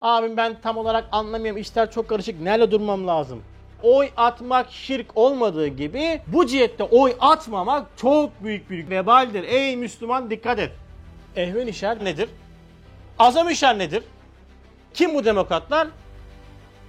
Abim 0.00 0.36
ben 0.36 0.60
tam 0.60 0.76
olarak 0.76 1.08
anlamıyorum. 1.12 1.60
İşler 1.60 1.90
çok 1.90 2.08
karışık. 2.08 2.40
Nerede 2.40 2.70
durmam 2.70 3.06
lazım? 3.06 3.42
Oy 3.82 4.08
atmak 4.16 4.70
şirk 4.70 5.16
olmadığı 5.16 5.66
gibi 5.66 6.20
bu 6.26 6.46
cihette 6.46 6.84
oy 6.84 7.16
atmamak 7.20 7.86
çok 7.96 8.44
büyük 8.44 8.70
bir 8.70 8.90
vebaldir. 8.90 9.44
Ey 9.44 9.76
Müslüman 9.76 10.30
dikkat 10.30 10.58
et. 10.58 10.72
Ehven 11.36 11.66
işer 11.66 12.04
nedir? 12.04 12.28
Azam 13.18 13.48
işer 13.48 13.78
nedir? 13.78 14.04
Kim 14.94 15.14
bu 15.14 15.24
demokratlar? 15.24 15.88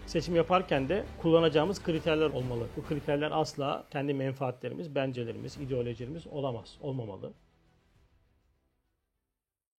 Seçim 0.06 0.36
yaparken 0.36 0.90
de 0.90 1.04
kullanacağımız 1.22 1.84
kriterler 1.84 2.30
olmalı. 2.30 2.68
Bu 2.78 2.84
kriterler 2.86 3.32
asla 3.34 3.84
kendi 3.92 4.14
menfaatlerimiz, 4.14 4.96
bencelerimiz, 4.96 5.58
ideolojilerimiz 5.58 6.28
olamaz, 6.28 6.78
olmamalı. 6.82 7.34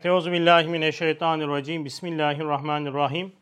Euzubillahimineşşeytanirracim. 0.05 1.85
Bismillahirrahmanirrahim. 1.85 3.33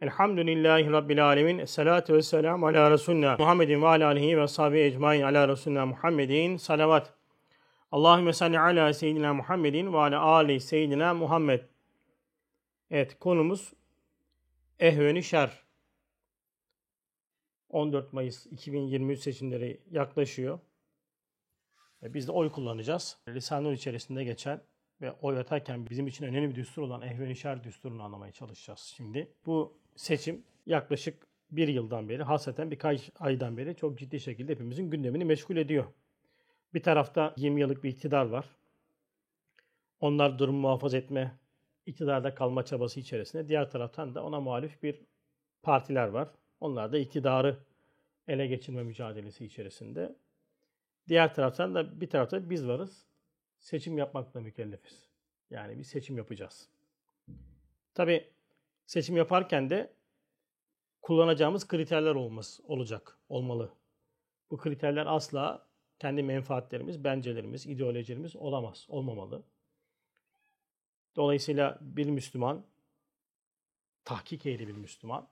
Elhamdülillahi 0.00 0.92
Rabbil 0.92 1.26
alemin. 1.26 1.58
Esselatu 1.58 2.14
vesselamu 2.14 2.66
ala 2.66 2.90
Resulina 2.90 3.36
Muhammedin 3.38 3.82
ve 3.82 3.86
ala 3.86 4.06
alihi 4.06 4.38
ve 4.38 4.48
sahibi 4.48 4.80
ecmain 4.80 5.22
ala 5.22 5.48
Resulina 5.48 5.86
Muhammedin. 5.86 6.56
Salavat. 6.56 7.14
Allahümme 7.92 8.32
salli 8.32 8.58
ala 8.58 8.92
seyyidina 8.92 9.34
Muhammedin 9.34 9.92
ve 9.92 9.98
ala 9.98 10.20
ali 10.20 10.60
seyyidina 10.60 11.14
Muhammed. 11.14 11.60
Evet 12.90 13.18
konumuz 13.18 13.72
ehveni 14.78 15.22
şer. 15.22 15.62
14 17.68 18.12
Mayıs 18.12 18.46
2023 18.46 19.20
seçimleri 19.20 19.80
yaklaşıyor. 19.90 20.58
Biz 22.02 22.28
de 22.28 22.32
oy 22.32 22.52
kullanacağız. 22.52 23.18
Lisanur 23.28 23.72
içerisinde 23.72 24.24
geçen 24.24 24.60
ve 25.02 25.12
oy 25.12 25.38
atarken 25.38 25.86
bizim 25.90 26.06
için 26.06 26.24
önemli 26.24 26.50
bir 26.50 26.54
düstur 26.54 26.82
olan 26.82 27.02
ehven-i 27.02 27.64
düsturunu 27.64 28.02
anlamaya 28.02 28.32
çalışacağız 28.32 28.80
şimdi. 28.80 29.32
Bu 29.46 29.78
seçim 29.96 30.44
yaklaşık 30.66 31.26
bir 31.50 31.68
yıldan 31.68 32.08
beri, 32.08 32.22
hasreten 32.22 32.70
birkaç 32.70 33.10
aydan 33.18 33.56
beri 33.56 33.76
çok 33.76 33.98
ciddi 33.98 34.20
şekilde 34.20 34.52
hepimizin 34.52 34.90
gündemini 34.90 35.24
meşgul 35.24 35.56
ediyor. 35.56 35.84
Bir 36.74 36.82
tarafta 36.82 37.34
20 37.36 37.60
yıllık 37.60 37.84
bir 37.84 37.88
iktidar 37.88 38.26
var. 38.26 38.44
Onlar 40.00 40.38
durumu 40.38 40.58
muhafaza 40.58 40.96
etme, 40.96 41.38
iktidarda 41.86 42.34
kalma 42.34 42.64
çabası 42.64 43.00
içerisinde. 43.00 43.48
Diğer 43.48 43.70
taraftan 43.70 44.14
da 44.14 44.24
ona 44.24 44.40
muhalif 44.40 44.82
bir 44.82 45.00
partiler 45.62 46.08
var. 46.08 46.28
Onlar 46.60 46.92
da 46.92 46.98
iktidarı 46.98 47.58
ele 48.28 48.46
geçirme 48.46 48.82
mücadelesi 48.82 49.44
içerisinde. 49.44 50.16
Diğer 51.08 51.34
taraftan 51.34 51.74
da 51.74 52.00
bir 52.00 52.10
tarafta 52.10 52.50
biz 52.50 52.66
varız. 52.66 53.09
Seçim 53.60 53.98
yapmakla 53.98 54.40
mükellefiz. 54.40 55.08
Yani 55.50 55.78
bir 55.78 55.84
seçim 55.84 56.16
yapacağız. 56.16 56.68
Tabi 57.94 58.30
seçim 58.86 59.16
yaparken 59.16 59.70
de 59.70 59.92
kullanacağımız 61.02 61.68
kriterler 61.68 62.14
olması 62.14 62.62
olacak, 62.62 63.18
olmalı. 63.28 63.74
Bu 64.50 64.56
kriterler 64.56 65.06
asla 65.06 65.66
kendi 65.98 66.22
menfaatlerimiz, 66.22 67.04
bencelerimiz, 67.04 67.66
ideolojilerimiz 67.66 68.36
olamaz, 68.36 68.86
olmamalı. 68.88 69.42
Dolayısıyla 71.16 71.78
bir 71.80 72.06
Müslüman, 72.06 72.66
tahkik 74.04 74.46
ehli 74.46 74.68
bir 74.68 74.72
Müslüman, 74.72 75.28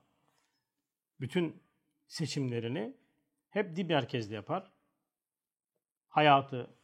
bütün 1.19 1.63
seçimlerini 2.07 2.97
hep 3.49 3.75
dip 3.75 3.89
merkezli 3.89 4.33
yapar. 4.33 4.71
Hayatı, 6.09 6.78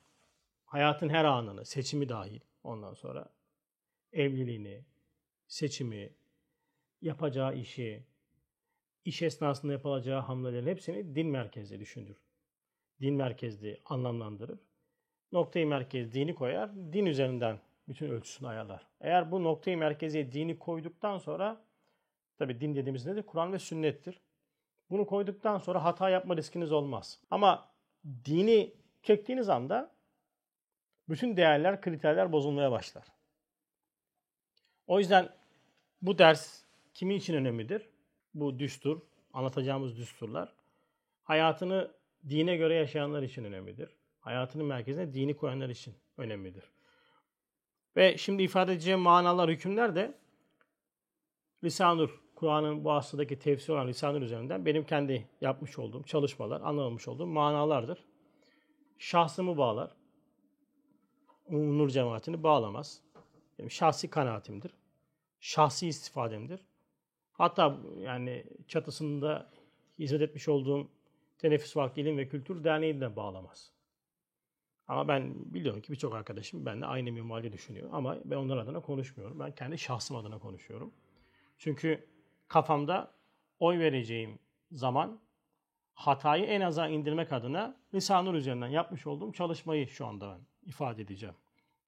hayatın 0.75 1.09
her 1.09 1.25
anını, 1.25 1.65
seçimi 1.65 2.09
dahil 2.09 2.39
ondan 2.63 2.93
sonra 2.93 3.29
evliliğini, 4.13 4.85
seçimi, 5.47 6.13
yapacağı 7.01 7.55
işi, 7.55 8.03
iş 9.05 9.21
esnasında 9.21 9.71
yapılacağı 9.73 10.21
hamlelerin 10.21 10.67
hepsini 10.67 11.15
din 11.15 11.27
merkezli 11.27 11.79
düşünür. 11.79 12.17
Din 13.01 13.15
merkezli 13.15 13.81
anlamlandırır. 13.85 14.59
Noktayı 15.31 15.67
merkez 15.67 16.13
dini 16.13 16.35
koyar, 16.35 16.75
din 16.75 17.05
üzerinden 17.05 17.59
bütün 17.87 18.09
ölçüsünü 18.09 18.47
ayarlar. 18.47 18.87
Eğer 19.01 19.31
bu 19.31 19.43
noktayı 19.43 19.77
merkeze 19.77 20.31
dini 20.31 20.59
koyduktan 20.59 21.17
sonra, 21.17 21.61
tabi 22.37 22.59
din 22.61 22.75
dediğimiz 22.75 23.05
nedir? 23.05 23.23
Kur'an 23.23 23.53
ve 23.53 23.59
sünnettir. 23.59 24.21
Bunu 24.89 25.05
koyduktan 25.05 25.57
sonra 25.57 25.83
hata 25.83 26.09
yapma 26.09 26.37
riskiniz 26.37 26.71
olmaz. 26.71 27.21
Ama 27.31 27.69
dini 28.25 28.73
çektiğiniz 29.03 29.49
anda 29.49 29.94
bütün 31.09 31.37
değerler, 31.37 31.81
kriterler 31.81 32.31
bozulmaya 32.31 32.71
başlar. 32.71 33.03
O 34.87 34.99
yüzden 34.99 35.29
bu 36.01 36.17
ders 36.17 36.63
kimin 36.93 37.15
için 37.15 37.33
önemlidir? 37.33 37.89
Bu 38.33 38.59
düstur, 38.59 39.01
anlatacağımız 39.33 39.97
düsturlar 39.97 40.53
hayatını 41.25 41.91
dine 42.29 42.57
göre 42.57 42.75
yaşayanlar 42.75 43.23
için 43.23 43.43
önemlidir. 43.43 43.89
Hayatının 44.19 44.65
merkezine 44.65 45.13
dini 45.13 45.37
koyanlar 45.37 45.69
için 45.69 45.95
önemlidir. 46.17 46.63
Ve 47.95 48.17
şimdi 48.17 48.43
ifade 48.43 48.73
edeceğim 48.73 48.99
manalar, 48.99 49.49
hükümler 49.49 49.95
de 49.95 50.17
Lisanur, 51.63 52.21
Kur'an'ın 52.35 52.83
bu 52.83 52.91
asırdaki 52.91 53.39
tefsir 53.39 53.73
olan 53.73 53.87
Lisanur 53.87 54.21
üzerinden 54.21 54.65
benim 54.65 54.85
kendi 54.85 55.27
yapmış 55.41 55.79
olduğum 55.79 56.03
çalışmalar, 56.03 56.61
anlamış 56.61 57.07
olduğum 57.07 57.27
manalardır. 57.27 58.05
Şahsımı 58.97 59.57
bağlar. 59.57 59.91
Nur 61.49 61.89
cemaatini 61.89 62.43
bağlamaz. 62.43 63.01
Benim 63.59 63.71
şahsi 63.71 64.09
kanaatimdir. 64.09 64.71
Şahsi 65.39 65.87
istifademdir. 65.87 66.61
Hatta 67.31 67.77
yani 67.99 68.45
çatısında 68.67 69.49
hizmet 69.99 70.21
etmiş 70.21 70.47
olduğum 70.47 70.87
Teneffüs 71.37 71.77
Vakti 71.77 72.01
İlim 72.01 72.17
ve 72.17 72.27
Kültür 72.27 72.63
Derneği 72.63 73.01
de 73.01 73.15
bağlamaz. 73.15 73.71
Ama 74.87 75.07
ben 75.07 75.53
biliyorum 75.53 75.81
ki 75.81 75.91
birçok 75.91 76.15
arkadaşım 76.15 76.65
benimle 76.65 76.85
aynı 76.85 77.11
minvalde 77.11 77.53
düşünüyor. 77.53 77.89
Ama 77.91 78.17
ben 78.25 78.35
onlar 78.35 78.57
adına 78.57 78.79
konuşmuyorum. 78.79 79.39
Ben 79.39 79.55
kendi 79.55 79.77
şahsım 79.77 80.17
adına 80.17 80.39
konuşuyorum. 80.39 80.93
Çünkü 81.57 82.07
kafamda 82.47 83.11
oy 83.59 83.79
vereceğim 83.79 84.39
zaman 84.71 85.19
hatayı 85.93 86.45
en 86.45 86.61
aza 86.61 86.87
indirmek 86.87 87.33
adına 87.33 87.77
Lisanur 87.93 88.33
üzerinden 88.33 88.67
yapmış 88.67 89.07
olduğum 89.07 89.31
çalışmayı 89.31 89.87
şu 89.87 90.05
anda 90.05 90.31
ben 90.31 90.45
ifade 90.65 91.01
edeceğim. 91.01 91.35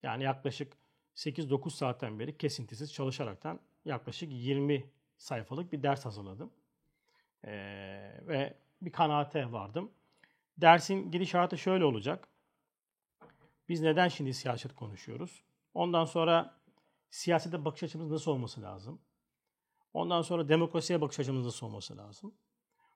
Yani 0.03 0.23
yaklaşık 0.23 0.73
8-9 1.15 1.69
saatten 1.69 2.19
beri 2.19 2.37
kesintisiz 2.37 2.93
çalışaraktan 2.93 3.59
yaklaşık 3.85 4.31
20 4.31 4.89
sayfalık 5.17 5.71
bir 5.71 5.83
ders 5.83 6.05
hazırladım. 6.05 6.51
Ee, 7.45 7.51
ve 8.21 8.57
bir 8.81 8.91
kanaate 8.91 9.51
vardım. 9.51 9.91
Dersin 10.57 11.11
gidişatı 11.11 11.57
şöyle 11.57 11.85
olacak. 11.85 12.27
Biz 13.69 13.81
neden 13.81 14.07
şimdi 14.07 14.33
siyaset 14.33 14.75
konuşuyoruz? 14.75 15.43
Ondan 15.73 16.05
sonra 16.05 16.57
siyasete 17.09 17.65
bakış 17.65 17.83
açımız 17.83 18.11
nasıl 18.11 18.31
olması 18.31 18.61
lazım? 18.61 19.01
Ondan 19.93 20.21
sonra 20.21 20.49
demokrasiye 20.49 21.01
bakış 21.01 21.19
açımız 21.19 21.45
nasıl 21.45 21.67
olması 21.67 21.97
lazım? 21.97 22.33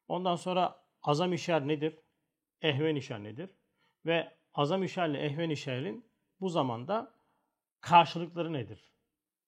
Ondan 0.08 0.36
sonra 0.36 0.84
azam 1.04 1.34
işer 1.34 1.68
nedir? 1.68 2.00
Ehven 2.62 2.96
işer 2.96 3.24
nedir? 3.24 3.50
Ve 4.06 4.32
azam 4.54 4.84
işerle 4.84 5.20
ehven 5.20 5.50
işerin 5.50 6.06
bu 6.42 6.50
zamanda 6.50 7.14
karşılıkları 7.82 8.54
nedir? 8.54 8.92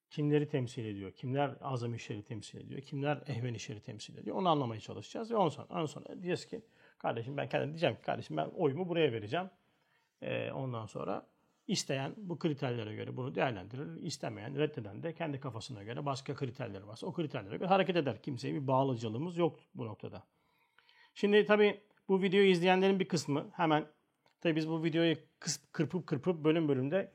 Kimleri 0.09 0.50
temsil 0.50 0.86
ediyor? 0.86 1.12
Kimler 1.12 1.56
azam 1.62 1.94
işleri 1.94 2.24
temsil 2.24 2.58
ediyor? 2.58 2.81
Kimler 2.81 3.24
ehven 3.28 3.53
işleri 3.53 3.81
temsil 3.81 4.18
ediyor? 4.18 4.36
Onu 4.36 4.50
anlamaya 4.50 4.81
çalışacağız. 4.81 5.31
Ve 5.31 5.36
ondan 5.36 5.50
sonra, 5.50 5.68
ondan 5.69 5.86
sonra 5.86 6.06
diyeceğiz 6.08 6.46
ki 6.46 6.62
kardeşim 6.97 7.38
ben 7.38 7.50
kendim 7.50 7.69
diyeceğim 7.69 7.96
ki 7.96 8.02
kardeşim 8.02 8.38
ben 8.38 8.46
oyumu 8.46 8.90
buraya 8.90 9.12
vereceğim. 9.12 9.50
Ee, 10.22 10.52
ondan 10.52 10.86
sonra 10.86 11.28
isteyen 11.68 12.14
bu 12.18 12.40
kriterlere 12.40 12.96
göre 12.96 13.18
bunu 13.18 13.35
değerlendirir. 13.35 14.02
İstemeyen, 14.02 14.58
reddeden 14.58 15.03
de 15.03 15.14
kendi 15.14 15.40
kafasına 15.40 15.84
göre 15.84 16.06
başka 16.06 16.35
kriterleri 16.35 16.88
varsa 16.88 17.08
o 17.08 17.14
kriterlere 17.14 17.58
göre 17.58 17.68
hareket 17.68 17.96
eder. 17.96 18.22
Kimseye 18.22 18.53
bir 18.53 18.67
bağlıcılığımız 18.67 19.38
yok 19.38 19.59
bu 19.76 19.85
noktada. 19.85 20.23
Şimdi 21.14 21.46
tabii 21.46 21.82
bu 22.08 22.22
videoyu 22.22 22.50
izleyenlerin 22.50 23.00
bir 23.00 23.08
kısmı 23.08 23.52
hemen 23.53 23.88
tabii 24.43 24.55
biz 24.55 24.69
bu 24.69 24.84
videoyu 24.84 25.16
kırpıp 25.72 26.07
kırpıp 26.07 26.43
bölüm 26.43 26.67
bölümde 26.67 27.11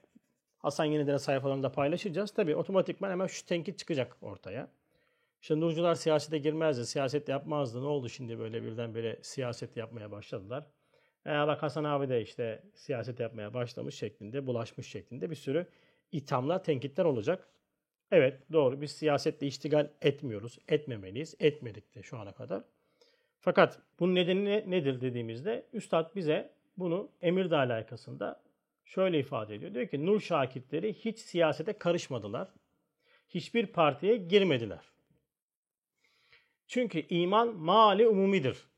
Hasan 0.58 0.84
Yeniler'e 0.84 1.18
sayfalarında 1.18 1.72
paylaşacağız. 1.72 2.30
Tabii 2.30 2.56
otomatikman 2.56 3.10
hemen 3.10 3.26
şu 3.26 3.46
tenkit 3.46 3.78
çıkacak 3.78 4.16
ortaya. 4.20 4.68
İşte 5.42 5.60
Nurcular 5.60 5.94
siyasete 5.94 6.38
girmezdi, 6.38 6.86
siyaset 6.86 7.28
yapmazdı. 7.28 7.82
Ne 7.82 7.86
oldu 7.86 8.08
şimdi 8.08 8.38
böyle 8.38 8.62
birden 8.62 8.94
böyle 8.94 9.18
siyaset 9.22 9.76
yapmaya 9.76 10.10
başladılar. 10.10 10.66
E 11.26 11.30
bak 11.30 11.62
Hasan 11.62 11.84
abi 11.84 12.08
de 12.08 12.22
işte 12.22 12.62
siyaset 12.74 13.20
yapmaya 13.20 13.54
başlamış 13.54 13.94
şeklinde, 13.94 14.46
bulaşmış 14.46 14.86
şeklinde 14.88 15.30
bir 15.30 15.34
sürü 15.34 15.66
ithamlar, 16.12 16.64
tenkitler 16.64 17.04
olacak. 17.04 17.48
Evet 18.10 18.52
doğru 18.52 18.80
biz 18.80 18.90
siyasetle 18.90 19.46
iştigal 19.46 19.90
etmiyoruz, 20.02 20.58
etmemeliyiz, 20.68 21.34
etmedik 21.40 21.94
de 21.94 22.02
şu 22.02 22.18
ana 22.18 22.32
kadar. 22.32 22.62
Fakat 23.40 23.78
bunun 24.00 24.14
nedeni 24.14 24.44
ne, 24.44 24.64
nedir 24.70 25.00
dediğimizde 25.00 25.66
Üstad 25.72 26.16
bize 26.16 26.57
bunu 26.78 27.10
Emirdağ 27.22 27.58
alakasında 27.58 28.42
şöyle 28.84 29.18
ifade 29.18 29.54
ediyor. 29.54 29.74
Diyor 29.74 29.88
ki 29.88 30.06
Nur 30.06 30.20
şakirtleri 30.20 30.94
hiç 30.94 31.18
siyasete 31.18 31.72
karışmadılar. 31.72 32.48
Hiçbir 33.28 33.66
partiye 33.66 34.16
girmediler. 34.16 34.80
Çünkü 36.66 37.06
iman 37.08 37.56
mali 37.56 38.08
umumidir. 38.08 38.68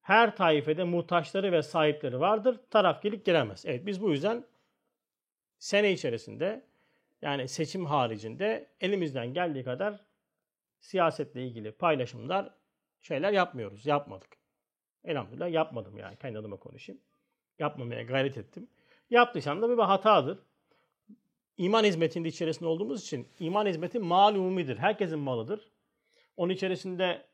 Her 0.00 0.36
taifede 0.36 0.84
muhtaçları 0.84 1.52
ve 1.52 1.62
sahipleri 1.62 2.20
vardır. 2.20 2.60
Tarafkilik 2.70 3.24
giremez. 3.24 3.66
Evet 3.66 3.86
biz 3.86 4.02
bu 4.02 4.10
yüzden 4.10 4.44
sene 5.58 5.92
içerisinde 5.92 6.64
yani 7.22 7.48
seçim 7.48 7.86
haricinde 7.86 8.70
elimizden 8.80 9.34
geldiği 9.34 9.64
kadar 9.64 10.04
siyasetle 10.80 11.46
ilgili 11.46 11.72
paylaşımlar 11.72 12.50
şeyler 13.00 13.32
yapmıyoruz. 13.32 13.86
Yapmadık. 13.86 14.43
Elhamdülillah 15.04 15.50
yapmadım 15.50 15.98
yani. 15.98 16.16
Kendi 16.16 16.38
adıma 16.38 16.56
konuşayım. 16.56 17.00
Yapmamaya 17.58 18.02
gayret 18.02 18.38
ettim. 18.38 18.68
Yaptıysam 19.10 19.62
da 19.62 19.70
bir 19.70 19.82
hatadır. 19.82 20.38
İman 21.56 21.84
hizmetinde 21.84 22.28
içerisinde 22.28 22.68
olduğumuz 22.68 23.02
için 23.02 23.28
iman 23.40 23.66
hizmeti 23.66 23.98
mal 23.98 24.34
umumidir. 24.34 24.76
Herkesin 24.76 25.18
malıdır. 25.18 25.70
Onun 26.36 26.52
içerisinde 26.52 27.26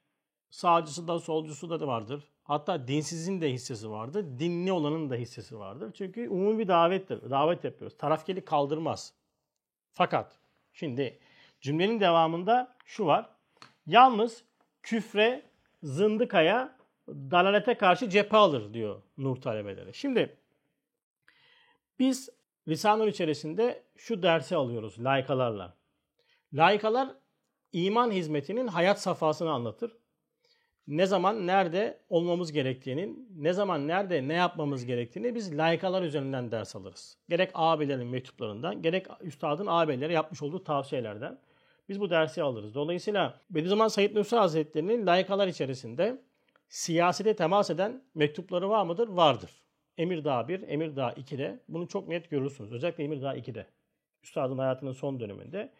sağcısı 0.51 1.09
da 1.09 1.19
solcusu 1.19 1.71
da 1.71 1.87
vardır. 1.87 2.25
Hatta 2.45 2.89
dinsizin 2.89 3.41
de 3.41 3.53
hissesi 3.53 3.91
vardır. 3.91 4.27
Dinli 4.39 4.73
olanın 4.73 5.11
da 5.11 5.15
hissesi 5.15 5.59
vardır. 5.59 5.93
Çünkü 5.95 6.29
umumi 6.29 6.59
bir 6.59 6.69
davettir. 6.69 7.31
Davet 7.31 7.65
yapıyoruz. 7.65 7.97
Tarafkeli 7.97 8.45
kaldırmaz. 8.45 9.15
Fakat 9.93 10.39
şimdi 10.73 11.19
cümlenin 11.61 12.01
devamında 12.01 12.77
şu 12.85 13.07
var. 13.07 13.31
Yalnız 13.87 14.45
küfre, 14.83 15.43
zındıkaya, 15.83 16.77
dalalete 17.11 17.75
karşı 17.75 18.09
cephe 18.09 18.37
alır 18.37 18.75
diyor 18.75 19.03
Nur 19.19 19.37
talebeleri. 19.37 19.95
Şimdi 19.95 20.37
biz 21.99 22.31
Lisanur 22.69 23.09
içerisinde 23.09 23.83
şu 23.97 24.23
dersi 24.23 24.57
alıyoruz 24.57 25.05
layıkalarla. 25.05 25.77
Layıkalar 26.53 27.09
iman 27.73 28.11
hizmetinin 28.11 28.67
hayat 28.67 29.01
safhasını 29.01 29.51
anlatır. 29.51 29.97
Ne 30.87 31.07
zaman, 31.07 31.47
nerede 31.47 32.01
olmamız 32.09 32.53
gerektiğinin, 32.53 33.29
ne 33.37 33.53
zaman, 33.53 33.89
nerede 33.89 34.29
ne 34.29 34.35
yapmamız 34.35 34.87
gerektiğini 34.87 35.35
biz 35.35 35.59
layıkalar 35.59 36.03
üzerinden 36.03 36.51
ders 36.51 36.77
alırız. 36.77 37.19
Gerek 37.29 37.51
ağabeylerin 37.55 38.07
mektuplarından, 38.07 38.83
gerek 38.83 39.07
üstadın 39.21 39.67
ağabeylere 39.67 40.13
yapmış 40.13 40.43
olduğu 40.43 40.65
tavsiyelerden 40.65 41.39
biz 41.89 42.01
bu 42.01 42.11
dersi 42.11 42.43
alırız. 42.43 42.75
Dolayısıyla 42.75 43.41
Bediüzzaman 43.51 43.89
Said 43.89 44.17
Nursi 44.17 44.37
Hazretleri'nin 44.37 45.07
layıkalar 45.07 45.49
içerisinde 45.49 46.23
siyasete 46.71 47.37
temas 47.37 47.71
eden 47.71 48.05
mektupları 48.15 48.69
var 48.69 48.85
mıdır? 48.85 49.09
Vardır. 49.09 49.51
Emirdağ 49.99 50.49
1, 50.49 50.69
Emirdağ 50.69 51.13
2'de 51.13 51.61
bunu 51.69 51.89
çok 51.89 52.09
net 52.09 52.31
görürsünüz. 52.31 52.73
Özellikle 52.73 53.05
Emirdağ 53.05 53.37
2'de. 53.37 53.67
Üstadın 54.23 54.59
hayatının 54.59 54.93
son 54.93 55.21
döneminde 55.21 55.73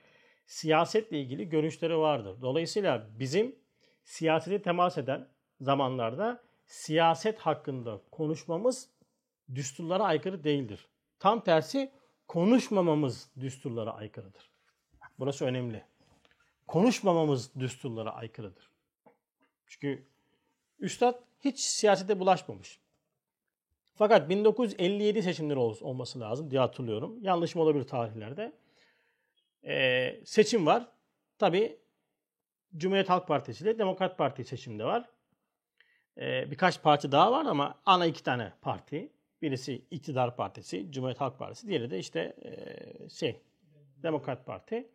siyasetle 0.47 1.21
ilgili 1.21 1.49
görüşleri 1.49 1.99
vardır. 1.99 2.43
Dolayısıyla 2.43 3.07
bizim 3.19 3.57
siyasete 4.05 4.63
temas 4.63 4.99
eden 4.99 5.29
zamanlarda 5.61 6.43
siyaset 6.67 7.39
hakkında 7.39 8.01
konuşmamız 8.11 8.91
düsturlara 9.55 10.05
aykırı 10.05 10.45
değildir. 10.45 10.89
Tam 11.19 11.45
tersi 11.45 11.93
konuşmamamız 12.29 13.31
düsturlara 13.41 13.95
aykırıdır. 13.95 14.51
Burası 15.19 15.45
önemli. 15.45 15.85
Konuşmamamız 16.67 17.55
düsturlara 17.55 18.11
aykırıdır. 18.11 18.71
Çünkü 19.67 20.07
Üstad 20.81 21.15
hiç 21.41 21.61
siyasete 21.61 22.21
bulaşmamış. 22.21 22.81
Fakat 23.95 24.29
1957 24.29 25.23
seçimleri 25.23 25.59
olması 25.59 26.21
lazım 26.21 26.51
diye 26.51 26.61
hatırlıyorum. 26.61 27.19
Yanlışım 27.23 27.61
olabilir 27.61 27.85
tarihlerde. 27.85 28.53
Ee, 29.65 30.21
seçim 30.25 30.67
var. 30.67 30.89
Tabi 31.39 31.79
Cumhuriyet 32.77 33.09
Halk 33.09 33.29
Partisi 33.29 33.65
ile 33.65 33.79
Demokrat 33.79 34.19
Parti 34.19 34.45
seçimde 34.45 34.85
var. 34.85 35.09
Ee, 36.19 36.51
birkaç 36.51 36.83
parti 36.83 37.13
daha 37.13 37.33
var 37.33 37.47
ama 37.47 37.81
ana 37.87 38.07
iki 38.07 38.23
tane 38.23 38.53
parti. 38.61 39.13
Birisi 39.43 39.83
İktidar 39.91 40.37
Partisi, 40.37 40.93
Cumhuriyet 40.93 41.21
Halk 41.21 41.39
Partisi. 41.39 41.69
Diğeri 41.69 41.91
de 41.91 41.99
işte 41.99 42.37
e, 42.45 43.09
şey 43.09 43.41
Demokrat 44.03 44.47
Parti. 44.47 44.89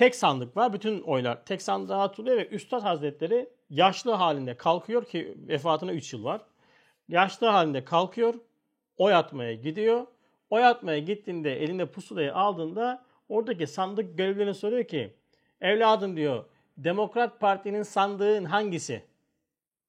Tek 0.00 0.14
sandık 0.14 0.56
var. 0.56 0.72
Bütün 0.72 1.00
oylar 1.00 1.44
tek 1.44 1.62
sandığa 1.62 2.02
atılıyor 2.02 2.36
ve 2.36 2.48
Üstad 2.48 2.82
Hazretleri 2.82 3.48
yaşlı 3.70 4.12
halinde 4.12 4.56
kalkıyor 4.56 5.04
ki 5.04 5.36
vefatına 5.48 5.92
3 5.92 6.12
yıl 6.12 6.24
var. 6.24 6.40
Yaşlı 7.08 7.46
halinde 7.46 7.84
kalkıyor. 7.84 8.34
Oy 8.96 9.14
atmaya 9.14 9.54
gidiyor. 9.54 10.06
Oy 10.50 10.64
atmaya 10.64 10.98
gittiğinde 10.98 11.62
elinde 11.62 11.86
pusulayı 11.86 12.34
aldığında 12.34 13.04
oradaki 13.28 13.66
sandık 13.66 14.18
görevlilerine 14.18 14.54
soruyor 14.54 14.84
ki 14.84 15.14
evladım 15.60 16.16
diyor 16.16 16.44
Demokrat 16.76 17.40
Parti'nin 17.40 17.82
sandığın 17.82 18.44
hangisi? 18.44 19.02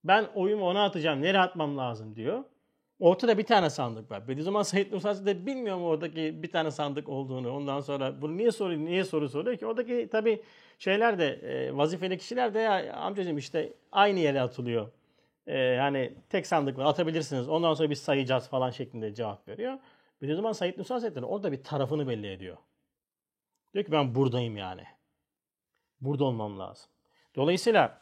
Ben 0.04 0.26
oyumu 0.36 0.66
ona 0.66 0.84
atacağım. 0.84 1.22
Nereye 1.22 1.40
atmam 1.40 1.78
lazım 1.78 2.16
diyor. 2.16 2.44
Ortada 3.02 3.38
bir 3.38 3.44
tane 3.44 3.70
sandık 3.70 4.12
var. 4.12 4.28
Bediüzzaman 4.28 4.64
Said 4.64 4.92
Nursi 4.92 5.26
de 5.26 5.46
bilmiyor 5.46 5.78
mu 5.78 5.86
oradaki 5.88 6.44
bir 6.44 6.52
tane 6.52 6.72
sandık 6.72 7.10
olduğunu. 7.10 7.56
Ondan 7.56 7.80
sonra 7.80 8.22
bunu 8.22 8.38
niye 8.38 8.52
soruyor, 8.52 8.80
niye 8.80 9.04
soru 9.04 9.30
soruyor 9.30 9.58
ki? 9.58 9.66
Oradaki 9.66 10.10
tabii 10.12 10.42
şeyler 10.80 11.20
de 11.20 11.28
e, 11.28 11.78
vazifeli 11.78 12.18
kişiler 12.18 12.54
de 12.54 12.60
ya 12.60 12.94
amcacığım 12.94 13.38
işte 13.38 13.74
aynı 13.92 14.20
yere 14.20 14.42
atılıyor. 14.42 14.92
E, 15.48 15.58
yani 15.58 16.14
tek 16.30 16.48
sandık 16.48 16.78
var 16.78 16.86
atabilirsiniz. 16.86 17.50
Ondan 17.50 17.74
sonra 17.74 17.90
biz 17.90 18.02
sayacağız 18.02 18.48
falan 18.50 18.70
şeklinde 18.70 19.14
cevap 19.14 19.48
veriyor. 19.48 19.80
Bediüzzaman 20.22 20.52
Said 20.52 20.78
Nursi 20.78 20.94
Hazretleri 20.94 21.26
orada 21.26 21.52
bir 21.52 21.64
tarafını 21.64 22.08
belli 22.08 22.32
ediyor. 22.32 22.58
Diyor 23.74 23.86
ki 23.86 23.92
ben 23.92 24.16
buradayım 24.16 24.58
yani. 24.58 24.84
Burada 26.02 26.24
olmam 26.24 26.60
lazım. 26.60 26.90
Dolayısıyla 27.36 28.02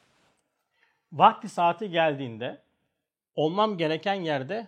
vakti 1.12 1.50
saati 1.50 1.90
geldiğinde 1.90 2.62
olmam 3.36 3.78
gereken 3.78 4.13
yerde 4.13 4.68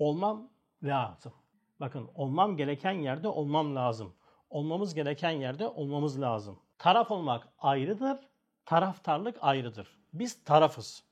olmam 0.00 0.50
lazım. 0.82 1.32
Bakın 1.80 2.10
olmam 2.14 2.56
gereken 2.56 2.92
yerde 2.92 3.28
olmam 3.28 3.76
lazım. 3.76 4.16
Olmamız 4.50 4.94
gereken 4.94 5.30
yerde 5.30 5.68
olmamız 5.68 6.20
lazım. 6.20 6.62
Taraf 6.78 7.10
olmak 7.10 7.48
ayrıdır, 7.58 8.18
taraftarlık 8.64 9.36
ayrıdır. 9.40 10.00
Biz 10.12 10.44
tarafız. 10.44 11.04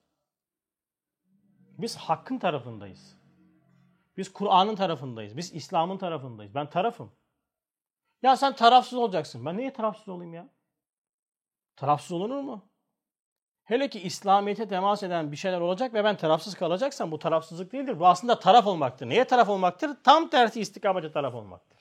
Biz 1.78 1.96
hakkın 1.96 2.38
tarafındayız. 2.38 3.18
Biz 4.16 4.32
Kur'an'ın 4.32 4.76
tarafındayız. 4.76 5.36
Biz 5.36 5.54
İslam'ın 5.54 5.98
tarafındayız. 5.98 6.54
Ben 6.54 6.70
tarafım. 6.70 7.12
Ya 8.22 8.36
sen 8.36 8.56
tarafsız 8.56 8.98
olacaksın. 8.98 9.46
Ben 9.46 9.56
niye 9.56 9.72
tarafsız 9.72 10.08
olayım 10.08 10.34
ya? 10.34 10.48
Tarafsız 11.76 12.12
olunur 12.12 12.40
mu? 12.40 12.67
Hele 13.68 13.88
ki 13.88 14.00
İslamiyet'e 14.00 14.68
temas 14.68 15.02
eden 15.02 15.32
bir 15.32 15.36
şeyler 15.36 15.60
olacak 15.60 15.94
ve 15.94 16.04
ben 16.04 16.16
tarafsız 16.16 16.54
kalacaksam 16.54 17.10
bu 17.10 17.18
tarafsızlık 17.18 17.72
değildir. 17.72 18.00
Bu 18.00 18.06
aslında 18.06 18.38
taraf 18.38 18.66
olmaktır. 18.66 19.08
Neye 19.08 19.24
taraf 19.24 19.48
olmaktır? 19.48 19.90
Tam 20.04 20.30
tersi 20.30 20.60
istikamete 20.60 21.12
taraf 21.12 21.34
olmaktır. 21.34 21.78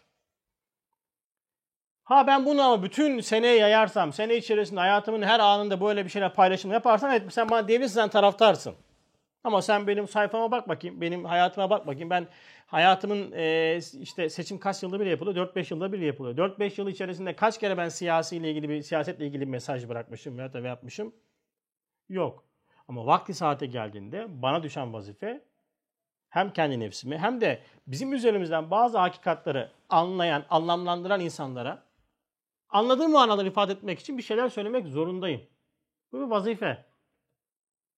Ha 2.04 2.28
ben 2.28 2.46
bunu 2.46 2.62
ama 2.62 2.84
bütün 2.84 3.20
seneye 3.20 3.56
yayarsam, 3.56 4.14
sene 4.14 4.36
içerisinde 4.36 4.80
hayatımın 4.80 5.22
her 5.22 5.40
anında 5.40 5.82
böyle 5.82 6.06
bir 6.06 6.10
şeyler 6.10 6.34
paylaşım 6.34 6.72
yaparsan 6.72 7.12
evet 7.12 7.34
sen 7.34 7.50
bana 7.50 7.68
diyebilirsin 7.68 7.96
sen 7.96 8.10
taraftarsın. 8.10 8.76
Ama 9.44 9.62
sen 9.62 9.88
benim 9.88 10.08
sayfama 10.08 10.52
bak 10.52 10.70
bakayım, 10.70 11.02
benim 11.02 11.26
hayatıma 11.26 11.70
bak 11.70 11.88
bakayım. 11.88 12.10
Ben 12.10 12.28
hayatımın 12.66 13.32
e, 13.32 13.80
işte 14.02 14.30
seçim 14.30 14.60
kaç 14.60 14.84
yılda 14.84 15.00
bir 15.00 15.06
yapılıyor? 15.06 15.54
4-5 15.56 15.74
yılda 15.74 15.94
bir 15.94 16.00
yapılıyor. 16.00 16.38
4-5 16.38 16.82
yıl 16.82 16.88
içerisinde 16.88 17.36
kaç 17.36 17.60
kere 17.60 17.78
ben 17.78 17.90
siyasiyle 17.90 18.52
ilgili 18.52 18.70
bir 18.70 18.82
siyasetle 18.82 19.26
ilgili 19.28 19.42
bir 19.42 19.52
mesaj 19.52 19.90
bırakmışım 19.90 20.38
veya 20.38 20.54
da 20.54 20.60
yapmışım? 20.60 21.14
Yok. 22.10 22.44
Ama 22.88 23.06
vakti 23.06 23.34
saate 23.34 23.66
geldiğinde 23.66 24.42
bana 24.42 24.64
düşen 24.64 24.94
vazife 24.94 25.44
hem 26.30 26.54
kendi 26.54 26.80
nefsimi 26.80 27.18
hem 27.18 27.42
de 27.42 27.62
bizim 27.88 28.14
üzerimizden 28.14 28.72
bazı 28.72 28.98
hakikatları 28.98 29.72
anlayan, 29.90 30.46
anlamlandıran 30.50 31.20
insanlara 31.20 31.84
anladığım 32.70 33.12
manaları 33.12 33.48
ifade 33.48 33.72
etmek 33.72 34.00
için 34.00 34.18
bir 34.18 34.24
şeyler 34.24 34.50
söylemek 34.50 34.88
zorundayım. 34.88 35.42
Bu 36.12 36.22
bir 36.22 36.32
vazife. 36.32 36.86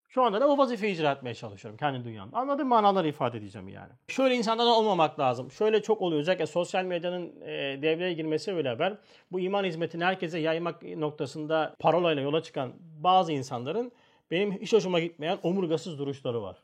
Şu 0.08 0.22
anda 0.22 0.40
da 0.40 0.48
bu 0.48 0.58
vazifeyi 0.58 0.94
icra 0.94 1.12
etmeye 1.12 1.34
çalışıyorum 1.34 1.78
kendi 1.78 2.04
dünyamda. 2.04 2.36
Anladığım 2.36 2.68
manaları 2.68 3.08
ifade 3.08 3.38
edeceğim 3.38 3.68
yani. 3.68 3.92
Şöyle 4.08 4.34
insanlardan 4.34 4.72
olmamak 4.72 5.20
lazım. 5.20 5.50
Şöyle 5.50 5.82
çok 5.82 6.02
oluyor. 6.02 6.20
Özellikle 6.20 6.46
sosyal 6.46 6.84
medyanın 6.84 7.40
e, 7.40 7.82
devreye 7.82 8.12
girmesiyle 8.12 8.64
beraber 8.64 8.98
bu 9.32 9.40
iman 9.40 9.64
hizmetini 9.64 10.04
herkese 10.04 10.38
yaymak 10.38 10.82
noktasında 10.82 11.76
parolayla 11.78 12.22
yola 12.22 12.42
çıkan 12.42 12.72
bazı 12.80 13.32
insanların 13.32 13.92
benim 14.30 14.52
hiç 14.52 14.72
hoşuma 14.72 15.00
gitmeyen 15.00 15.38
omurgasız 15.42 15.98
duruşları 15.98 16.42
var. 16.42 16.62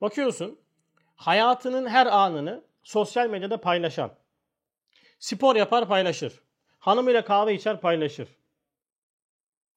Bakıyorsun 0.00 0.60
hayatının 1.16 1.86
her 1.86 2.06
anını 2.06 2.64
sosyal 2.82 3.30
medyada 3.30 3.60
paylaşan. 3.60 4.14
Spor 5.18 5.56
yapar 5.56 5.88
paylaşır. 5.88 6.40
Hanımıyla 6.78 7.24
kahve 7.24 7.54
içer 7.54 7.80
paylaşır. 7.80 8.28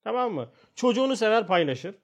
Tamam 0.03 0.33
mı? 0.33 0.51
Çocuğunu 0.75 1.15
sever 1.15 1.47
paylaşır. 1.47 1.95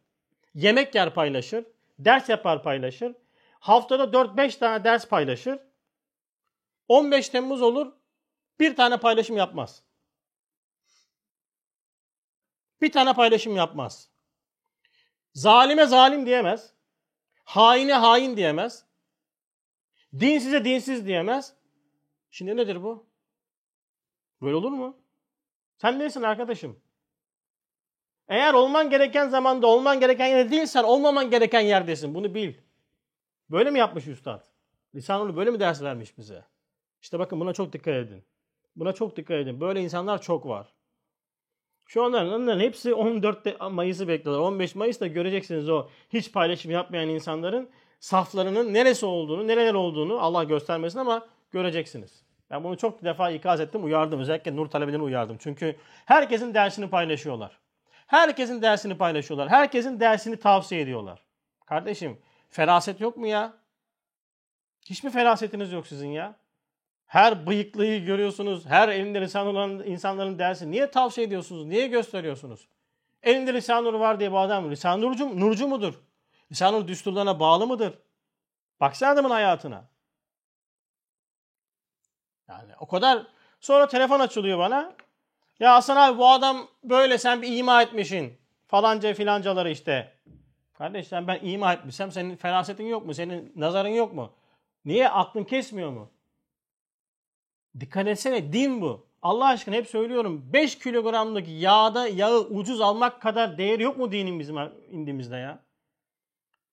Yemek 0.55 0.95
yer 0.95 1.13
paylaşır. 1.13 1.65
Ders 1.99 2.29
yapar 2.29 2.63
paylaşır. 2.63 3.15
Haftada 3.59 4.03
4-5 4.03 4.59
tane 4.59 4.83
ders 4.83 5.07
paylaşır. 5.07 5.59
15 6.87 7.29
Temmuz 7.29 7.61
olur 7.61 7.93
bir 8.59 8.75
tane 8.75 8.97
paylaşım 8.97 9.37
yapmaz. 9.37 9.83
Bir 12.81 12.91
tane 12.91 13.13
paylaşım 13.13 13.55
yapmaz. 13.55 14.12
Zalime 15.33 15.85
zalim 15.85 16.25
diyemez. 16.25 16.73
Haine 17.43 17.93
hain 17.93 18.37
diyemez. 18.37 18.85
Dinsize 20.19 20.65
dinsiz 20.65 21.07
diyemez. 21.07 21.53
Şimdi 22.31 22.57
nedir 22.57 22.83
bu? 22.83 23.05
Böyle 24.41 24.55
olur 24.55 24.71
mu? 24.71 24.97
Sen 25.77 25.99
neysin 25.99 26.21
arkadaşım? 26.21 26.79
Eğer 28.27 28.53
olman 28.53 28.89
gereken 28.89 29.29
zamanda 29.29 29.67
olman 29.67 29.99
gereken 29.99 30.25
yerde 30.27 30.51
değilsen 30.51 30.83
olmaman 30.83 31.29
gereken 31.29 31.61
yerdesin. 31.61 32.15
Bunu 32.15 32.35
bil. 32.35 32.53
Böyle 33.49 33.71
mi 33.71 33.79
yapmış 33.79 34.07
üstad? 34.07 34.45
Lisanulu 34.95 35.35
böyle 35.35 35.51
mi 35.51 35.59
ders 35.59 35.81
vermiş 35.81 36.17
bize? 36.17 36.45
İşte 37.01 37.19
bakın 37.19 37.39
buna 37.39 37.53
çok 37.53 37.73
dikkat 37.73 37.93
edin. 37.93 38.23
Buna 38.75 38.93
çok 38.93 39.17
dikkat 39.17 39.37
edin. 39.37 39.61
Böyle 39.61 39.81
insanlar 39.81 40.21
çok 40.21 40.45
var. 40.45 40.73
Şu 41.85 42.03
anların 42.03 42.59
hepsi 42.59 42.93
14 42.93 43.61
Mayıs'ı 43.71 44.07
bekliyorlar. 44.07 44.43
15 44.43 44.75
Mayıs'ta 44.75 45.07
göreceksiniz 45.07 45.69
o 45.69 45.87
hiç 46.13 46.31
paylaşım 46.31 46.71
yapmayan 46.71 47.09
insanların 47.09 47.69
saflarının 47.99 48.73
neresi 48.73 49.05
olduğunu, 49.05 49.47
nereler 49.47 49.73
olduğunu 49.73 50.19
Allah 50.19 50.43
göstermesin 50.43 50.99
ama 50.99 51.27
göreceksiniz. 51.51 52.23
Ben 52.49 52.63
bunu 52.63 52.77
çok 52.77 53.03
defa 53.03 53.31
ikaz 53.31 53.59
ettim, 53.59 53.85
uyardım. 53.85 54.19
Özellikle 54.19 54.55
Nur 54.55 54.67
talebelerini 54.67 55.03
uyardım. 55.03 55.37
Çünkü 55.39 55.75
herkesin 56.05 56.53
dersini 56.53 56.89
paylaşıyorlar. 56.89 57.59
Herkesin 58.07 58.61
dersini 58.61 58.97
paylaşıyorlar. 58.97 59.49
Herkesin 59.49 59.99
dersini 59.99 60.37
tavsiye 60.37 60.81
ediyorlar. 60.81 61.23
Kardeşim 61.65 62.17
feraset 62.49 63.01
yok 63.01 63.17
mu 63.17 63.27
ya? 63.27 63.53
Hiç 64.85 65.03
mi 65.03 65.09
ferasetiniz 65.09 65.71
yok 65.71 65.87
sizin 65.87 66.09
ya? 66.09 66.35
Her 67.13 67.47
bıyıklıyı 67.47 68.05
görüyorsunuz. 68.05 68.65
Her 68.65 68.89
elinde 68.89 69.21
lisan 69.21 69.47
olan 69.47 69.71
insanların 69.71 70.39
dersi. 70.39 70.71
Niye 70.71 70.91
tavsiye 70.91 71.27
ediyorsunuz? 71.27 71.65
Niye 71.65 71.87
gösteriyorsunuz? 71.87 72.67
Elinde 73.23 73.53
lisan 73.53 73.83
nuru 73.83 73.99
var 73.99 74.19
diye 74.19 74.31
bu 74.31 74.39
adam 74.39 74.71
lisan 74.71 75.01
nurcu, 75.01 75.39
nurcu 75.39 75.67
mudur? 75.67 75.93
Lisan 76.51 76.73
nur 76.73 76.87
düsturlarına 76.87 77.39
bağlı 77.39 77.67
mıdır? 77.67 77.99
Baksana 78.79 79.09
adamın 79.09 79.29
hayatına. 79.29 79.89
Yani 82.47 82.71
o 82.79 82.87
kadar. 82.87 83.27
Sonra 83.59 83.87
telefon 83.87 84.19
açılıyor 84.19 84.59
bana. 84.59 84.93
Ya 85.59 85.73
Hasan 85.73 85.97
abi 85.97 86.17
bu 86.17 86.29
adam 86.29 86.67
böyle 86.83 87.17
sen 87.17 87.41
bir 87.41 87.57
ima 87.57 87.81
etmişsin. 87.81 88.37
Falanca 88.67 89.13
filancaları 89.13 89.69
işte. 89.69 90.17
Kardeş 90.73 91.07
sen 91.07 91.27
ben 91.27 91.39
ima 91.41 91.73
etmişsem 91.73 92.11
senin 92.11 92.35
ferasetin 92.35 92.85
yok 92.85 93.05
mu? 93.05 93.13
Senin 93.13 93.53
nazarın 93.55 93.89
yok 93.89 94.13
mu? 94.13 94.33
Niye? 94.85 95.09
Aklın 95.09 95.43
kesmiyor 95.43 95.91
mu? 95.91 96.12
Dikkat 97.79 98.07
etsene 98.07 98.53
din 98.53 98.81
bu. 98.81 99.07
Allah 99.21 99.45
aşkına 99.45 99.75
hep 99.75 99.87
söylüyorum. 99.87 100.49
5 100.53 100.79
kilogramlık 100.79 101.47
yağda 101.49 102.07
yağı 102.07 102.39
ucuz 102.39 102.81
almak 102.81 103.21
kadar 103.21 103.57
değer 103.57 103.79
yok 103.79 103.97
mu 103.97 104.11
dinin 104.11 104.39
bizim 104.39 104.55
indimizde 104.91 105.35
ya? 105.35 105.63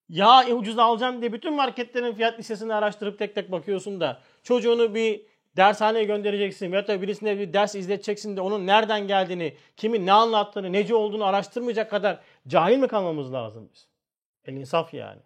Yağ 0.09 0.47
ucuz 0.47 0.78
alacağım 0.78 1.21
diye 1.21 1.33
bütün 1.33 1.54
marketlerin 1.54 2.14
fiyat 2.14 2.38
listesini 2.38 2.75
araştırıp 2.75 3.19
tek 3.19 3.35
tek 3.35 3.52
bakıyorsun 3.52 4.00
da 4.00 4.21
çocuğunu 4.42 4.95
bir 4.95 5.23
dershaneye 5.57 6.04
göndereceksin 6.04 6.73
veya 6.73 6.88
da 6.88 7.02
birisine 7.02 7.38
bir 7.38 7.52
ders 7.52 7.75
izleteceksin 7.75 8.37
de 8.37 8.40
onun 8.40 8.66
nereden 8.66 9.07
geldiğini, 9.07 9.57
kimin 9.76 10.07
ne 10.07 10.12
anlattığını, 10.12 10.73
nece 10.73 10.95
olduğunu 10.95 11.25
araştırmayacak 11.25 11.90
kadar 11.90 12.21
cahil 12.49 12.78
mi 12.78 12.88
kalmamız 12.88 13.33
lazım 13.33 13.71
biz? 13.75 13.88
El 14.45 14.54
insaf 14.54 14.95
yani. 14.95 15.21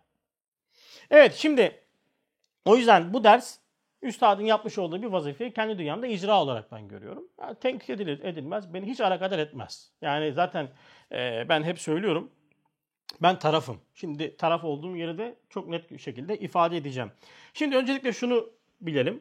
Evet 1.11 1.35
şimdi 1.35 1.81
o 2.65 2.77
yüzden 2.77 3.15
bu 3.15 3.25
ders 3.25 3.59
üstadın 4.05 4.43
yapmış 4.43 4.79
olduğu 4.79 5.03
bir 5.03 5.07
vazifeyi 5.07 5.53
kendi 5.53 5.79
dünyamda 5.79 6.07
icra 6.07 6.43
olarak 6.43 6.73
ben 6.73 6.89
görüyorum. 6.89 7.29
Yani 7.41 7.55
tenkit 7.55 7.91
edilir, 7.91 8.21
edilmez. 8.25 8.75
Beni 8.75 8.87
hiç 8.87 9.01
alakadar 9.01 9.39
etmez. 9.39 9.93
Yani 10.03 10.33
zaten 10.33 10.69
e, 11.13 11.47
ben 11.49 11.63
hep 11.63 11.81
söylüyorum. 11.81 12.31
Ben 13.23 13.39
tarafım. 13.39 13.81
Şimdi 13.95 14.37
taraf 14.37 14.65
olduğum 14.65 14.97
yeri 14.97 15.19
de 15.19 15.37
çok 15.51 15.69
net 15.69 15.91
bir 15.91 15.99
şekilde 15.99 16.39
ifade 16.39 16.77
edeceğim. 16.77 17.13
Şimdi 17.55 17.77
öncelikle 17.77 18.13
şunu 18.13 18.51
bilelim. 18.81 19.21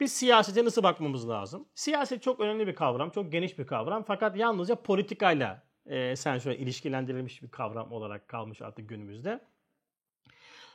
Biz 0.00 0.12
siyasete 0.12 0.64
nasıl 0.64 0.82
bakmamız 0.82 1.28
lazım? 1.28 1.68
Siyaset 1.74 2.22
çok 2.22 2.40
önemli 2.40 2.66
bir 2.66 2.74
kavram, 2.74 3.10
çok 3.10 3.32
geniş 3.32 3.58
bir 3.58 3.66
kavram. 3.66 4.04
Fakat 4.06 4.36
yalnızca 4.36 4.74
politikayla 4.74 5.62
e, 5.86 6.16
sen 6.16 6.38
şöyle 6.38 6.58
ilişkilendirilmiş 6.58 7.42
bir 7.42 7.48
kavram 7.48 7.92
olarak 7.92 8.28
kalmış 8.28 8.62
artık 8.62 8.88
günümüzde. 8.88 9.40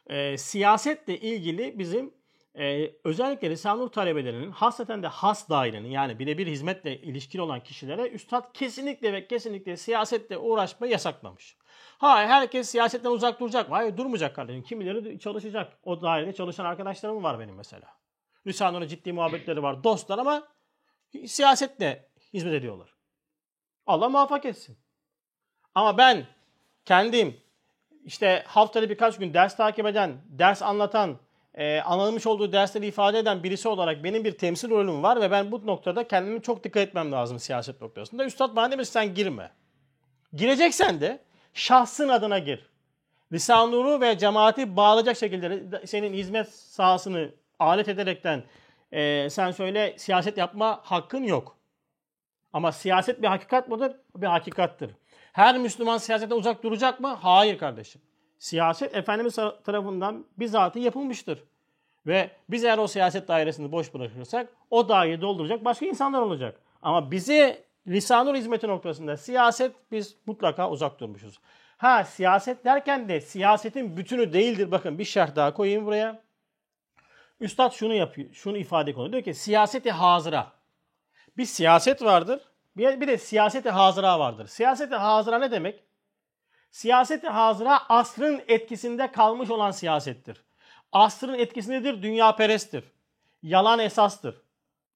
E, 0.08 0.38
siyasetle 0.38 1.20
ilgili 1.20 1.80
bizim 1.80 2.14
e, 2.60 2.96
özellikle 3.04 3.50
Risale-i 3.50 3.92
talebelerinin 3.92 4.52
hasreten 4.52 5.04
de 5.04 5.08
has 5.08 5.50
dairenin 5.50 5.90
yani 5.90 6.20
birebir 6.20 6.48
hizmetle 6.48 7.02
ilişkili 7.02 7.42
olan 7.42 7.64
kişilere 7.64 8.10
üstad 8.10 8.54
kesinlikle 8.54 9.14
ve 9.14 9.28
kesinlikle 9.28 9.78
siyasetle 9.78 10.38
uğraşmayı 10.38 10.92
yasaklamış. 10.92 11.58
Hayır 11.98 12.30
herkes 12.30 12.70
siyasetten 12.70 13.10
uzak 13.10 13.40
duracak 13.40 13.70
mı? 13.70 13.98
Durmayacak 13.98 14.36
kardeşim. 14.36 14.64
Kimileri 14.64 15.20
çalışacak. 15.20 15.78
O 15.84 16.02
dairede 16.02 16.34
çalışan 16.34 16.66
arkadaşlarım 16.66 17.24
var 17.24 17.40
benim 17.40 17.56
mesela. 17.56 17.88
Risale'nin 18.48 18.88
ciddi 18.88 19.14
muhabbetleri 19.14 19.64
var. 19.64 19.84
Dostlar 19.84 20.20
ama 20.20 20.48
siyasetle 21.28 22.10
hizmet 22.34 22.54
ediyorlar. 22.54 22.94
Allah 23.86 24.10
muvaffak 24.10 24.46
etsin. 24.46 24.78
Ama 25.76 25.98
ben 25.98 26.28
kendim 26.86 27.42
işte 28.04 28.44
haftada 28.48 28.90
birkaç 28.90 29.18
gün 29.18 29.34
ders 29.34 29.58
takip 29.58 29.86
eden, 29.86 30.22
ders 30.26 30.62
anlatan, 30.62 31.20
e, 31.60 31.82
anlamış 31.82 32.28
olduğu 32.28 32.52
dersleri 32.52 32.88
ifade 32.88 33.20
eden 33.20 33.44
birisi 33.44 33.68
olarak 33.68 34.04
benim 34.04 34.24
bir 34.24 34.32
temsil 34.32 34.70
rolüm 34.70 35.04
var 35.04 35.22
ve 35.22 35.32
ben 35.32 35.52
bu 35.52 35.68
noktada 35.68 36.08
kendimi 36.08 36.42
çok 36.42 36.64
dikkat 36.64 36.88
etmem 36.88 37.12
lazım 37.12 37.40
siyaset 37.40 37.82
noktasında. 37.82 38.26
Üstad 38.26 38.56
bana 38.56 38.72
demiş 38.72 38.90
sen 38.90 39.14
girme. 39.14 39.52
Gireceksen 40.34 41.02
de 41.02 41.20
şahsın 41.54 42.10
adına 42.10 42.40
gir. 42.40 42.70
Lisan 43.32 43.72
Nur'u 43.72 44.02
ve 44.02 44.18
cemaati 44.18 44.76
bağlayacak 44.76 45.18
şekilde 45.18 45.88
senin 45.88 46.14
hizmet 46.14 46.50
sahasını 46.50 47.32
alet 47.60 47.88
ederekten 47.88 48.44
e, 48.92 49.30
sen 49.30 49.52
söyle 49.52 49.96
siyaset 49.98 50.38
yapma 50.38 50.82
hakkın 50.84 51.24
yok. 51.24 51.58
Ama 52.54 52.72
siyaset 52.72 53.22
bir 53.22 53.28
hakikat 53.28 53.70
mıdır? 53.70 53.96
Bir 54.16 54.28
hakikattır. 54.28 54.92
Her 55.34 55.58
Müslüman 55.58 55.98
siyasetten 55.98 56.36
uzak 56.36 56.64
duracak 56.64 57.00
mı? 57.00 57.18
Hayır 57.22 57.58
kardeşim. 57.58 58.02
Siyaset 58.40 58.96
Efendimiz 58.96 59.36
tarafından 59.64 60.26
bizatihi 60.38 60.86
yapılmıştır. 60.86 61.44
Ve 62.08 62.30
biz 62.50 62.64
eğer 62.64 62.78
o 62.78 62.88
siyaset 62.88 63.28
dairesini 63.28 63.72
boş 63.72 63.94
bırakırsak 63.94 64.50
o 64.70 64.90
daireyi 64.90 65.22
dolduracak 65.22 65.66
başka 65.66 65.86
insanlar 65.86 66.22
olacak. 66.22 66.62
Ama 66.82 67.12
bizi 67.12 67.64
lisanur 67.88 68.36
hizmeti 68.36 68.68
noktasında 68.68 69.18
siyaset 69.18 69.76
biz 69.92 70.16
mutlaka 70.26 70.70
uzak 70.70 71.00
durmuşuz. 71.00 71.40
Ha 71.78 72.04
siyaset 72.04 72.66
derken 72.66 73.10
de 73.10 73.22
siyasetin 73.22 73.98
bütünü 73.98 74.34
değildir. 74.34 74.72
Bakın 74.72 75.00
bir 75.00 75.06
şerh 75.06 75.36
daha 75.36 75.54
koyayım 75.54 75.86
buraya. 75.86 76.22
Üstad 77.40 77.72
şunu 77.72 77.94
yapıyor, 77.94 78.34
şunu 78.34 78.58
ifade 78.58 78.94
konu. 78.94 79.12
Diyor 79.12 79.24
ki 79.24 79.34
siyaseti 79.34 79.92
hazıra. 79.92 80.52
Bir 81.38 81.46
siyaset 81.46 82.04
vardır. 82.04 82.42
Bir, 82.78 83.02
bir 83.02 83.08
de 83.08 83.18
siyaseti 83.18 83.70
hazıra 83.70 84.20
vardır. 84.20 84.48
Siyaseti 84.48 84.96
hazıra 84.96 85.40
ne 85.40 85.52
demek? 85.52 85.84
Siyaseti 86.72 87.28
hazıra 87.28 87.90
asrın 87.90 88.42
etkisinde 88.48 89.12
kalmış 89.12 89.50
olan 89.50 89.72
siyasettir. 89.72 90.44
Asrın 90.92 91.34
etkisindedir, 91.34 92.04
dünya 92.04 92.36
peresttir. 92.36 92.84
Yalan 93.44 93.80
esastır. 93.80 94.42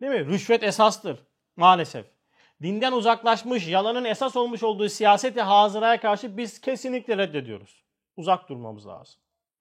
Değil 0.01 0.11
mi? 0.11 0.25
Rüşvet 0.25 0.63
esastır 0.63 1.19
maalesef. 1.55 2.05
Dinden 2.61 2.91
uzaklaşmış, 2.91 3.67
yalanın 3.67 4.05
esas 4.05 4.35
olmuş 4.35 4.63
olduğu 4.63 4.89
siyaseti 4.89 5.41
hazıraya 5.41 5.99
karşı 5.99 6.37
biz 6.37 6.61
kesinlikle 6.61 7.17
reddediyoruz. 7.17 7.83
Uzak 8.17 8.49
durmamız 8.49 8.87
lazım. 8.87 9.15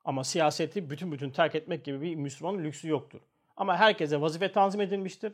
Ama 0.04 0.24
siyaseti 0.24 0.90
bütün 0.90 1.12
bütün 1.12 1.30
terk 1.30 1.54
etmek 1.54 1.84
gibi 1.84 2.00
bir 2.00 2.14
Müslümanın 2.14 2.64
lüksü 2.64 2.88
yoktur. 2.88 3.20
Ama 3.56 3.76
herkese 3.76 4.20
vazife 4.20 4.52
tanzim 4.52 4.80
edilmiştir. 4.80 5.32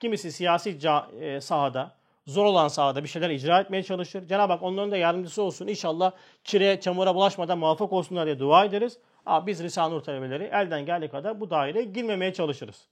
Kimisi 0.00 0.32
siyasi 0.32 0.78
e, 1.20 1.40
sahada, 1.40 1.96
zor 2.26 2.44
olan 2.44 2.68
sahada 2.68 3.02
bir 3.02 3.08
şeyler 3.08 3.30
icra 3.30 3.60
etmeye 3.60 3.82
çalışır. 3.82 4.28
Cenab-ı 4.28 4.52
Hak 4.52 4.62
onların 4.62 4.90
da 4.90 4.96
yardımcısı 4.96 5.42
olsun. 5.42 5.66
İnşallah 5.66 6.12
kireye, 6.44 6.80
çamura 6.80 7.14
bulaşmadan 7.14 7.58
muvaffak 7.58 7.92
olsunlar 7.92 8.26
diye 8.26 8.38
dua 8.38 8.64
ederiz. 8.64 8.98
Ama 9.26 9.46
biz 9.46 9.62
Risale-i 9.62 9.94
Nur 9.94 10.00
talebeleri 10.00 10.44
elden 10.44 10.86
geldiği 10.86 11.08
kadar 11.08 11.40
bu 11.40 11.50
daireye 11.50 11.84
girmemeye 11.84 12.32
çalışırız. 12.32 12.88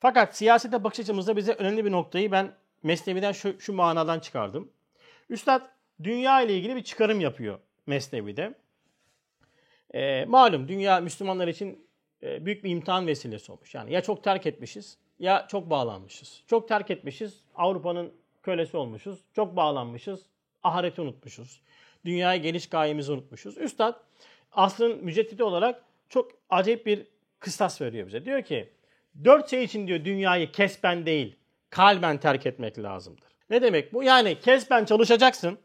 Fakat 0.00 0.36
siyasete 0.36 0.84
bakış 0.84 1.00
açımızda 1.00 1.36
bize 1.36 1.52
önemli 1.52 1.84
bir 1.84 1.92
noktayı 1.92 2.32
ben 2.32 2.54
Mesnevi'den 2.82 3.32
şu, 3.32 3.60
şu 3.60 3.72
manadan 3.72 4.20
çıkardım. 4.20 4.72
Üstad 5.30 5.62
dünya 6.02 6.40
ile 6.40 6.56
ilgili 6.56 6.76
bir 6.76 6.84
çıkarım 6.84 7.20
yapıyor 7.20 7.58
Mesnevi'de. 7.86 8.54
E, 9.94 10.24
malum 10.24 10.68
dünya 10.68 11.00
Müslümanlar 11.00 11.48
için 11.48 11.88
e, 12.22 12.46
büyük 12.46 12.64
bir 12.64 12.70
imtihan 12.70 13.06
vesilesi 13.06 13.52
olmuş. 13.52 13.74
Yani 13.74 13.92
ya 13.92 14.00
çok 14.00 14.24
terk 14.24 14.46
etmişiz 14.46 14.98
ya 15.18 15.46
çok 15.48 15.70
bağlanmışız. 15.70 16.42
Çok 16.46 16.68
terk 16.68 16.90
etmişiz, 16.90 17.40
Avrupa'nın 17.54 18.12
kölesi 18.42 18.76
olmuşuz. 18.76 19.18
Çok 19.32 19.56
bağlanmışız, 19.56 20.22
ahireti 20.62 21.00
unutmuşuz. 21.00 21.60
Dünyaya 22.04 22.36
geliş 22.36 22.68
gayemizi 22.68 23.12
unutmuşuz. 23.12 23.58
Üstad 23.58 23.94
asrın 24.52 25.04
müceddidi 25.04 25.42
olarak 25.42 25.82
çok 26.08 26.30
acayip 26.50 26.86
bir 26.86 27.06
kıstas 27.40 27.80
veriyor 27.80 28.06
bize. 28.06 28.24
Diyor 28.24 28.42
ki 28.42 28.70
dört 29.24 29.50
şey 29.50 29.64
için 29.64 29.86
diyor 29.86 30.04
dünyayı 30.04 30.52
kesben 30.52 31.06
değil 31.06 31.36
kalben 31.70 32.18
terk 32.18 32.46
etmek 32.46 32.78
lazımdır. 32.78 33.28
Ne 33.50 33.62
demek 33.62 33.92
bu? 33.92 34.02
Yani 34.02 34.40
kesben 34.40 34.84
çalışacaksın. 34.84 35.58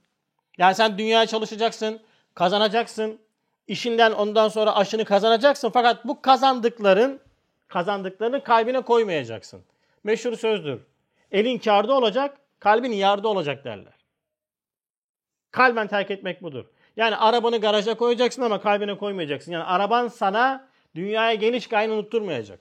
Yani 0.58 0.76
sen 0.76 0.98
dünyaya 0.98 1.26
çalışacaksın, 1.26 2.02
kazanacaksın. 2.36 3.20
işinden 3.68 4.12
ondan 4.12 4.48
sonra 4.48 4.76
aşını 4.76 5.06
kazanacaksın. 5.06 5.70
Fakat 5.70 6.06
bu 6.08 6.22
kazandıkların 6.22 7.20
kazandıklarını 7.72 8.44
kalbine 8.44 8.82
koymayacaksın. 8.82 9.64
Meşhur 10.04 10.36
sözdür. 10.36 10.82
Elin 11.32 11.58
kârda 11.58 11.94
olacak, 11.94 12.38
kalbin 12.60 12.92
yarda 12.92 13.28
olacak 13.28 13.66
derler. 13.66 13.94
Kalben 15.52 15.88
terk 15.88 16.12
etmek 16.12 16.44
budur. 16.44 16.66
Yani 16.96 17.16
arabanı 17.16 17.58
garaja 17.58 17.98
koyacaksın 17.98 18.42
ama 18.42 18.62
kalbine 18.62 18.98
koymayacaksın. 18.98 19.52
Yani 19.52 19.64
araban 19.64 20.08
sana 20.08 20.68
dünyaya 20.96 21.34
geliş 21.34 21.68
gayını 21.68 21.94
unutturmayacak. 21.94 22.60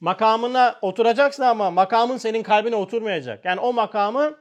Makamına 0.00 0.78
oturacaksın 0.82 1.42
ama 1.42 1.70
makamın 1.70 2.16
senin 2.16 2.42
kalbine 2.42 2.76
oturmayacak. 2.76 3.44
Yani 3.44 3.60
o 3.60 3.72
makamı 3.72 4.38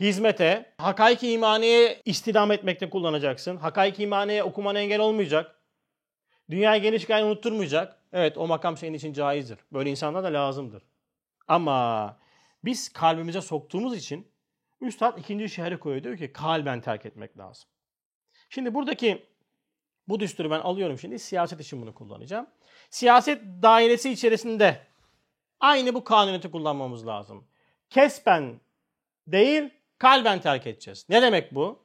hizmete, 0.00 0.72
hakaik 0.78 1.22
imaniye 1.22 2.02
istidam 2.04 2.52
etmekte 2.52 2.90
kullanacaksın. 2.90 3.56
Hakaik 3.56 4.00
imaniye 4.00 4.42
okumana 4.42 4.80
engel 4.80 5.00
olmayacak. 5.00 5.56
Dünyaya 6.50 6.78
geliş 6.78 7.06
gayını 7.06 7.26
unutturmayacak. 7.28 7.96
Evet 8.14 8.38
o 8.38 8.46
makam 8.46 8.76
senin 8.76 8.94
için 8.94 9.12
caizdir. 9.12 9.58
Böyle 9.72 9.90
insanlar 9.90 10.24
da 10.24 10.32
lazımdır. 10.32 10.82
Ama 11.48 12.18
biz 12.64 12.92
kalbimize 12.92 13.40
soktuğumuz 13.40 13.96
için 13.96 14.28
Üstad 14.80 15.18
ikinci 15.18 15.48
şehri 15.48 15.78
koyuyor. 15.78 16.04
Diyor 16.04 16.16
ki 16.18 16.32
kalben 16.32 16.80
terk 16.80 17.06
etmek 17.06 17.38
lazım. 17.38 17.68
Şimdi 18.48 18.74
buradaki 18.74 19.26
bu 20.08 20.20
düsturu 20.20 20.50
ben 20.50 20.60
alıyorum 20.60 20.98
şimdi. 20.98 21.18
Siyaset 21.18 21.60
için 21.60 21.82
bunu 21.82 21.94
kullanacağım. 21.94 22.46
Siyaset 22.90 23.42
dairesi 23.62 24.10
içerisinde 24.10 24.86
aynı 25.60 25.94
bu 25.94 26.04
kanuniyeti 26.04 26.50
kullanmamız 26.50 27.06
lazım. 27.06 27.48
Kesben 27.90 28.60
değil, 29.26 29.70
kalben 29.98 30.40
terk 30.40 30.66
edeceğiz. 30.66 31.06
Ne 31.08 31.22
demek 31.22 31.54
bu? 31.54 31.83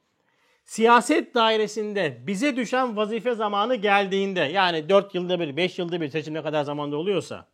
Siyaset 0.70 1.34
dairesinde 1.34 2.18
bize 2.26 2.56
düşen 2.56 2.96
vazife 2.96 3.34
zamanı 3.34 3.74
geldiğinde 3.74 4.40
yani 4.40 4.88
4 4.88 5.14
yılda 5.14 5.40
bir, 5.40 5.56
5 5.56 5.78
yılda 5.78 6.00
bir 6.00 6.08
seçim 6.08 6.34
ne 6.34 6.42
kadar 6.42 6.64
zamanda 6.64 6.96
oluyorsa 6.96 7.46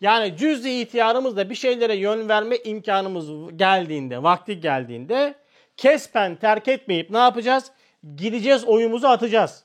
yani 0.00 0.36
cüz-i 0.36 0.80
ihtiyarımızda 0.80 1.50
bir 1.50 1.54
şeylere 1.54 1.96
yön 1.96 2.28
verme 2.28 2.56
imkanımız 2.56 3.56
geldiğinde, 3.56 4.22
vakti 4.22 4.60
geldiğinde 4.60 5.34
kespen 5.76 6.36
terk 6.36 6.68
etmeyip 6.68 7.10
ne 7.10 7.18
yapacağız? 7.18 7.72
Gideceğiz 8.16 8.64
oyumuzu 8.64 9.06
atacağız. 9.06 9.64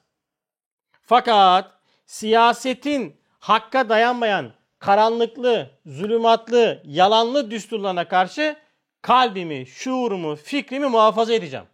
Fakat 1.02 1.72
siyasetin 2.06 3.16
hakka 3.40 3.90
dayanmayan 3.90 4.52
karanlıklı, 4.80 5.70
zulümatlı, 5.86 6.84
yalanlı 6.86 7.52
düsturlarına 7.52 8.08
karşı 8.08 8.56
kalbimi, 9.02 9.66
şuurumu, 9.68 10.36
fikrimi 10.36 10.88
muhafaza 10.88 11.34
edeceğim. 11.34 11.66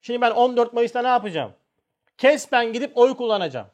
Şimdi 0.00 0.20
ben 0.20 0.30
14 0.30 0.72
Mayıs'ta 0.72 1.02
ne 1.02 1.08
yapacağım? 1.08 1.52
Kespen 2.18 2.72
gidip 2.72 2.98
oy 2.98 3.16
kullanacağım. 3.16 3.66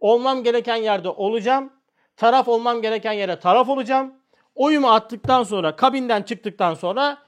Olmam 0.00 0.42
gereken 0.42 0.76
yerde 0.76 1.08
olacağım. 1.08 1.72
Taraf 2.16 2.48
olmam 2.48 2.82
gereken 2.82 3.12
yere 3.12 3.38
taraf 3.38 3.68
olacağım. 3.68 4.14
Oyumu 4.54 4.90
attıktan 4.90 5.42
sonra, 5.42 5.76
kabinden 5.76 6.22
çıktıktan 6.22 6.74
sonra 6.74 7.18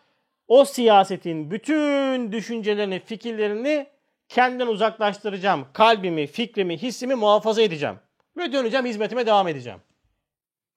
o 0.49 0.65
siyasetin 0.65 1.51
bütün 1.51 2.33
düşüncelerini, 2.33 3.01
fikirlerini 3.01 3.87
kendimden 4.29 4.67
uzaklaştıracağım. 4.67 5.67
Kalbimi, 5.73 6.27
fikrimi, 6.27 6.79
hissimi 6.79 7.15
muhafaza 7.15 7.63
edeceğim. 7.63 7.99
Ve 8.37 8.53
döneceğim, 8.53 8.87
hizmetime 8.87 9.27
devam 9.27 9.49
edeceğim. 9.49 9.81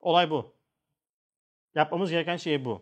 Olay 0.01 0.29
bu. 0.29 0.53
Yapmamız 1.75 2.11
gereken 2.11 2.37
şey 2.37 2.65
bu. 2.65 2.81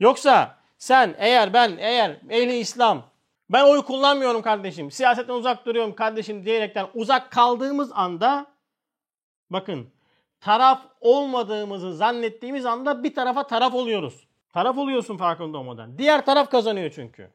Yoksa 0.00 0.58
sen 0.78 1.14
eğer 1.18 1.52
ben 1.52 1.76
eğer 1.78 2.20
ehli 2.30 2.56
İslam 2.56 3.09
ben 3.50 3.64
oy 3.64 3.82
kullanmıyorum 3.82 4.42
kardeşim. 4.42 4.90
Siyasetten 4.90 5.34
uzak 5.34 5.66
duruyorum 5.66 5.94
kardeşim 5.94 6.44
diyerekten 6.44 6.86
uzak 6.94 7.30
kaldığımız 7.30 7.92
anda 7.92 8.46
bakın 9.50 9.90
taraf 10.40 10.82
olmadığımızı 11.00 11.96
zannettiğimiz 11.96 12.66
anda 12.66 13.04
bir 13.04 13.14
tarafa 13.14 13.46
taraf 13.46 13.74
oluyoruz. 13.74 14.26
Taraf 14.52 14.78
oluyorsun 14.78 15.16
farkında 15.16 15.58
olmadan. 15.58 15.98
Diğer 15.98 16.24
taraf 16.24 16.50
kazanıyor 16.50 16.90
çünkü. 16.90 17.30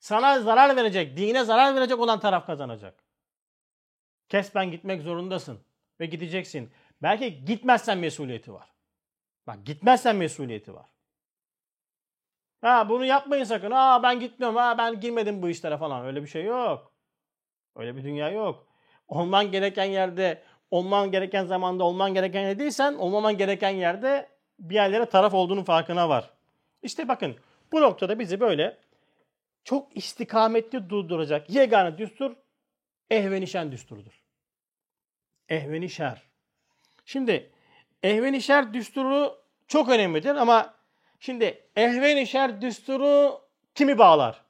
Sana 0.00 0.40
zarar 0.40 0.76
verecek, 0.76 1.16
dine 1.16 1.44
zarar 1.44 1.74
verecek 1.74 1.98
olan 1.98 2.20
taraf 2.20 2.46
kazanacak. 2.46 3.04
Kesben 4.28 4.70
gitmek 4.70 5.02
zorundasın 5.02 5.60
ve 6.00 6.06
gideceksin. 6.06 6.72
Belki 7.02 7.44
gitmezsen 7.44 7.98
mesuliyeti 7.98 8.52
var. 8.52 8.68
Bak 9.46 9.66
gitmezsen 9.66 10.16
mesuliyeti 10.16 10.74
var. 10.74 10.86
Ha 12.60 12.88
bunu 12.88 13.04
yapmayın 13.04 13.44
sakın. 13.44 13.70
Ha 13.70 14.02
ben 14.02 14.20
gitmiyorum. 14.20 14.56
Ha 14.56 14.78
ben 14.78 15.00
girmedim 15.00 15.42
bu 15.42 15.48
işlere 15.48 15.78
falan. 15.78 16.06
Öyle 16.06 16.22
bir 16.22 16.26
şey 16.26 16.44
yok. 16.44 16.92
Öyle 17.76 17.96
bir 17.96 18.04
dünya 18.04 18.30
yok. 18.30 18.66
Olman 19.08 19.50
gereken 19.50 19.84
yerde, 19.84 20.42
olman 20.70 21.10
gereken 21.10 21.44
zamanda, 21.44 21.84
olman 21.84 22.14
gereken 22.14 22.40
yerde 22.40 22.58
değilsen, 22.58 22.94
olmaman 22.94 23.38
gereken 23.38 23.70
yerde 23.70 24.28
bir 24.58 24.74
yerlere 24.74 25.06
taraf 25.06 25.34
olduğunun 25.34 25.64
farkına 25.64 26.08
var. 26.08 26.30
İşte 26.82 27.08
bakın 27.08 27.36
bu 27.72 27.80
noktada 27.80 28.18
bizi 28.18 28.40
böyle 28.40 28.78
çok 29.64 29.96
istikametli 29.96 30.90
durduracak 30.90 31.50
yegane 31.50 31.98
düstur 31.98 32.36
ehvenişen 33.10 33.72
düsturudur. 33.72 34.22
Ehvenişer. 35.48 36.22
Şimdi 37.04 37.50
ehvenişer 38.02 38.74
düsturu 38.74 39.38
çok 39.68 39.88
önemlidir 39.88 40.34
ama 40.34 40.74
Şimdi 41.20 41.64
ehven-i 41.76 42.26
şer 42.26 42.60
düsturu 42.60 43.40
kimi 43.74 43.98
bağlar? 43.98 44.40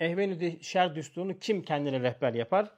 Ehven-i 0.00 0.58
şer 0.64 0.94
düsturunu 0.94 1.38
kim 1.38 1.62
kendine 1.62 2.00
rehber 2.00 2.34
yapar? 2.34 2.70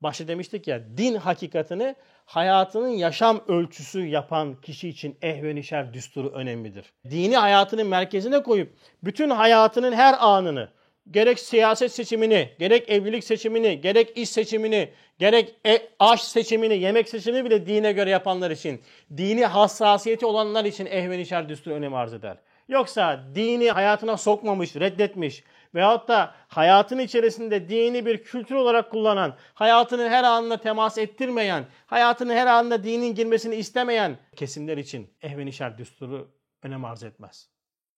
Başta 0.00 0.28
demiştik 0.28 0.68
ya 0.68 0.96
din 0.96 1.14
hakikatini 1.14 1.94
hayatının 2.24 2.88
yaşam 2.88 3.44
ölçüsü 3.48 4.06
yapan 4.06 4.60
kişi 4.60 4.88
için 4.88 5.18
ehven-i 5.22 5.64
şer 5.64 5.94
düsturu 5.94 6.28
önemlidir. 6.28 6.92
Dini 7.10 7.36
hayatının 7.36 7.86
merkezine 7.86 8.42
koyup 8.42 8.76
bütün 9.04 9.30
hayatının 9.30 9.92
her 9.92 10.14
anını 10.18 10.68
gerek 11.10 11.38
siyaset 11.38 11.92
seçimini, 11.92 12.50
gerek 12.58 12.90
evlilik 12.90 13.24
seçimini, 13.24 13.80
gerek 13.80 14.16
iş 14.18 14.28
seçimini, 14.28 14.90
gerek 15.18 15.54
e, 15.66 15.88
aş 15.98 16.22
seçimini, 16.22 16.78
yemek 16.78 17.08
seçimini 17.08 17.44
bile 17.44 17.66
dine 17.66 17.92
göre 17.92 18.10
yapanlar 18.10 18.50
için, 18.50 18.82
dini 19.16 19.46
hassasiyeti 19.46 20.26
olanlar 20.26 20.64
için 20.64 20.86
ehvenişer 20.86 21.48
düstur 21.48 21.70
önem 21.70 21.94
arz 21.94 22.12
eder. 22.12 22.36
Yoksa 22.68 23.24
dini 23.34 23.70
hayatına 23.70 24.16
sokmamış, 24.16 24.76
reddetmiş 24.76 25.44
veyahut 25.74 26.08
da 26.08 26.34
hayatın 26.48 26.98
içerisinde 26.98 27.68
dini 27.68 28.06
bir 28.06 28.24
kültür 28.24 28.54
olarak 28.54 28.90
kullanan, 28.90 29.36
hayatını 29.54 30.08
her 30.08 30.24
anında 30.24 30.56
temas 30.56 30.98
ettirmeyen, 30.98 31.64
hayatını 31.86 32.32
her 32.32 32.46
anında 32.46 32.84
dinin 32.84 33.14
girmesini 33.14 33.54
istemeyen 33.54 34.18
kesimler 34.36 34.76
için 34.76 35.10
ehvenişer 35.22 35.78
düsturu 35.78 36.30
önem 36.62 36.84
arz 36.84 37.02
etmez. 37.02 37.48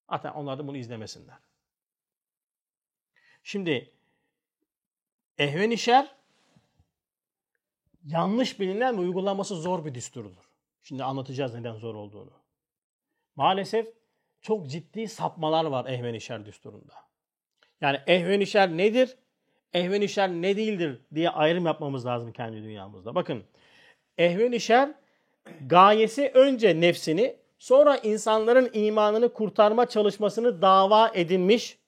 Hatta 0.07 0.33
onlar 0.33 0.59
da 0.59 0.67
bunu 0.67 0.77
izlemesinler. 0.77 1.48
Şimdi 3.49 3.91
ehven 5.37 5.75
şer 5.75 6.15
yanlış 8.05 8.59
bilinen 8.59 8.97
ve 8.97 9.01
uygulaması 9.01 9.55
zor 9.55 9.85
bir 9.85 9.93
düsturdur. 9.93 10.49
Şimdi 10.83 11.03
anlatacağız 11.03 11.53
neden 11.53 11.75
zor 11.75 11.95
olduğunu. 11.95 12.31
Maalesef 13.35 13.87
çok 14.41 14.69
ciddi 14.69 15.07
sapmalar 15.07 15.65
var 15.65 15.85
ehven 15.85 16.17
şer 16.17 16.45
düsturunda. 16.45 16.93
Yani 17.81 17.99
ehven 18.07 18.43
şer 18.43 18.77
nedir? 18.77 19.17
Ehven 19.73 20.05
şer 20.05 20.29
ne 20.29 20.57
değildir 20.57 21.01
diye 21.15 21.29
ayrım 21.29 21.65
yapmamız 21.65 22.05
lazım 22.05 22.31
kendi 22.31 22.63
dünyamızda. 22.63 23.15
Bakın 23.15 23.43
ehven 24.17 24.57
şer 24.57 24.91
gayesi 25.67 26.31
önce 26.33 26.81
nefsini 26.81 27.35
sonra 27.59 27.97
insanların 27.97 28.69
imanını 28.73 29.33
kurtarma 29.33 29.85
çalışmasını 29.85 30.61
dava 30.61 31.11
edinmiş 31.13 31.78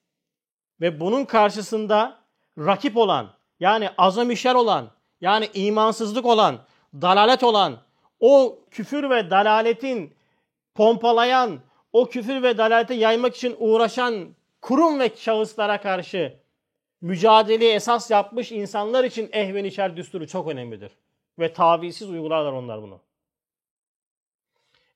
ve 0.82 1.00
bunun 1.00 1.24
karşısında 1.24 2.18
rakip 2.58 2.96
olan, 2.96 3.30
yani 3.60 3.90
azamişer 3.98 4.54
olan, 4.54 4.90
yani 5.20 5.48
imansızlık 5.54 6.26
olan, 6.26 6.58
dalalet 6.94 7.42
olan, 7.42 7.78
o 8.20 8.58
küfür 8.70 9.10
ve 9.10 9.30
dalaletin 9.30 10.14
pompalayan, 10.74 11.60
o 11.92 12.08
küfür 12.08 12.42
ve 12.42 12.58
dalaleti 12.58 12.94
yaymak 12.94 13.36
için 13.36 13.56
uğraşan 13.58 14.28
kurum 14.60 15.00
ve 15.00 15.10
şahıslara 15.16 15.80
karşı 15.80 16.36
mücadeleyi 17.00 17.72
esas 17.72 18.10
yapmış 18.10 18.52
insanlar 18.52 19.04
için 19.04 19.30
ehven 19.32 19.64
içer 19.64 19.96
düsturu 19.96 20.26
çok 20.26 20.48
önemlidir. 20.48 20.92
Ve 21.38 21.52
tavizsiz 21.52 22.10
uygularlar 22.10 22.52
onlar 22.52 22.82
bunu. 22.82 23.00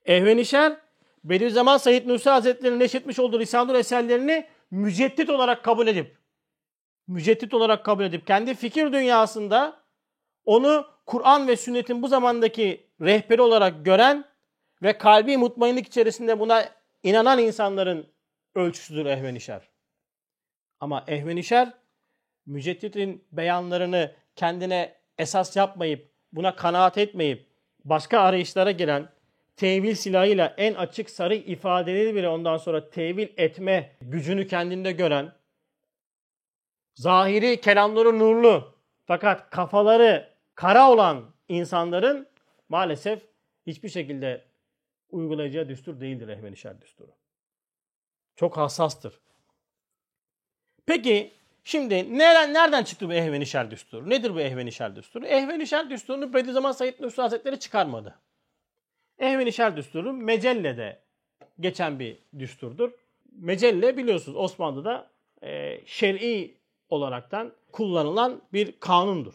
Ehven 0.06 0.38
içer, 0.38 0.76
Bediüzzaman 1.24 1.76
Said 1.76 2.08
Nursi 2.08 2.30
Hazretleri'nin 2.30 2.80
neşretmiş 2.80 3.18
olduğu 3.18 3.40
Risale-i 3.40 3.76
eserlerini 3.76 4.46
müceddit 4.70 5.30
olarak 5.30 5.64
kabul 5.64 5.86
edip 5.86 6.18
müceddit 7.06 7.54
olarak 7.54 7.84
kabul 7.84 8.04
edip 8.04 8.26
kendi 8.26 8.54
fikir 8.54 8.92
dünyasında 8.92 9.82
onu 10.44 10.86
Kur'an 11.06 11.48
ve 11.48 11.56
sünnetin 11.56 12.02
bu 12.02 12.08
zamandaki 12.08 12.90
rehberi 13.00 13.42
olarak 13.42 13.84
gören 13.84 14.24
ve 14.82 14.98
kalbi 14.98 15.36
mutmainlik 15.36 15.86
içerisinde 15.86 16.40
buna 16.40 16.64
inanan 17.02 17.38
insanların 17.38 18.12
ölçüsüdür 18.54 19.06
ehvenişer. 19.06 19.68
Ama 20.80 21.04
ehvenişer 21.06 21.72
müceddidin 22.46 23.24
beyanlarını 23.32 24.14
kendine 24.36 24.94
esas 25.18 25.56
yapmayıp, 25.56 26.12
buna 26.32 26.56
kanaat 26.56 26.98
etmeyip, 26.98 27.50
başka 27.84 28.20
arayışlara 28.20 28.70
giren, 28.70 29.08
tevil 29.56 29.94
silahıyla 29.94 30.54
en 30.56 30.74
açık 30.74 31.10
sarı 31.10 31.34
ifadeleri 31.34 32.14
bile 32.14 32.28
ondan 32.28 32.56
sonra 32.56 32.90
tevil 32.90 33.28
etme 33.36 33.96
gücünü 34.00 34.46
kendinde 34.46 34.92
gören, 34.92 35.32
zahiri 36.94 37.60
kelamları 37.60 38.18
nurlu 38.18 38.74
fakat 39.06 39.50
kafaları 39.50 40.34
kara 40.54 40.90
olan 40.90 41.24
insanların 41.48 42.28
maalesef 42.68 43.22
hiçbir 43.66 43.88
şekilde 43.88 44.44
uygulayacağı 45.10 45.68
düstur 45.68 46.00
değildir 46.00 46.28
ehvenişer 46.28 46.80
düsturu. 46.80 47.10
Çok 48.36 48.56
hassastır. 48.56 49.20
Peki 50.86 51.34
şimdi 51.64 52.18
nereden, 52.18 52.54
nereden 52.54 52.84
çıktı 52.84 53.08
bu 53.08 53.12
ehvenişer 53.12 53.70
düsturu? 53.70 54.10
Nedir 54.10 54.34
bu 54.34 54.40
ehvenişer 54.40 54.96
düsturu? 54.96 55.26
Ehvenişer 55.26 55.90
düsturunu 55.90 56.34
Bediüzzaman 56.34 56.72
Said 56.72 57.00
Nursi 57.00 57.22
Hazretleri 57.22 57.58
çıkarmadı. 57.58 58.18
Ehvenişer 59.18 59.76
düsturu 59.76 60.12
Mecelle'de 60.12 61.02
geçen 61.60 61.98
bir 61.98 62.18
düsturdur. 62.38 62.92
Mecelle 63.32 63.96
biliyorsunuz 63.96 64.38
Osmanlı'da 64.38 65.10
e, 65.42 65.80
şer'i 65.86 66.56
olaraktan 66.88 67.52
kullanılan 67.72 68.42
bir 68.52 68.80
kanundur. 68.80 69.34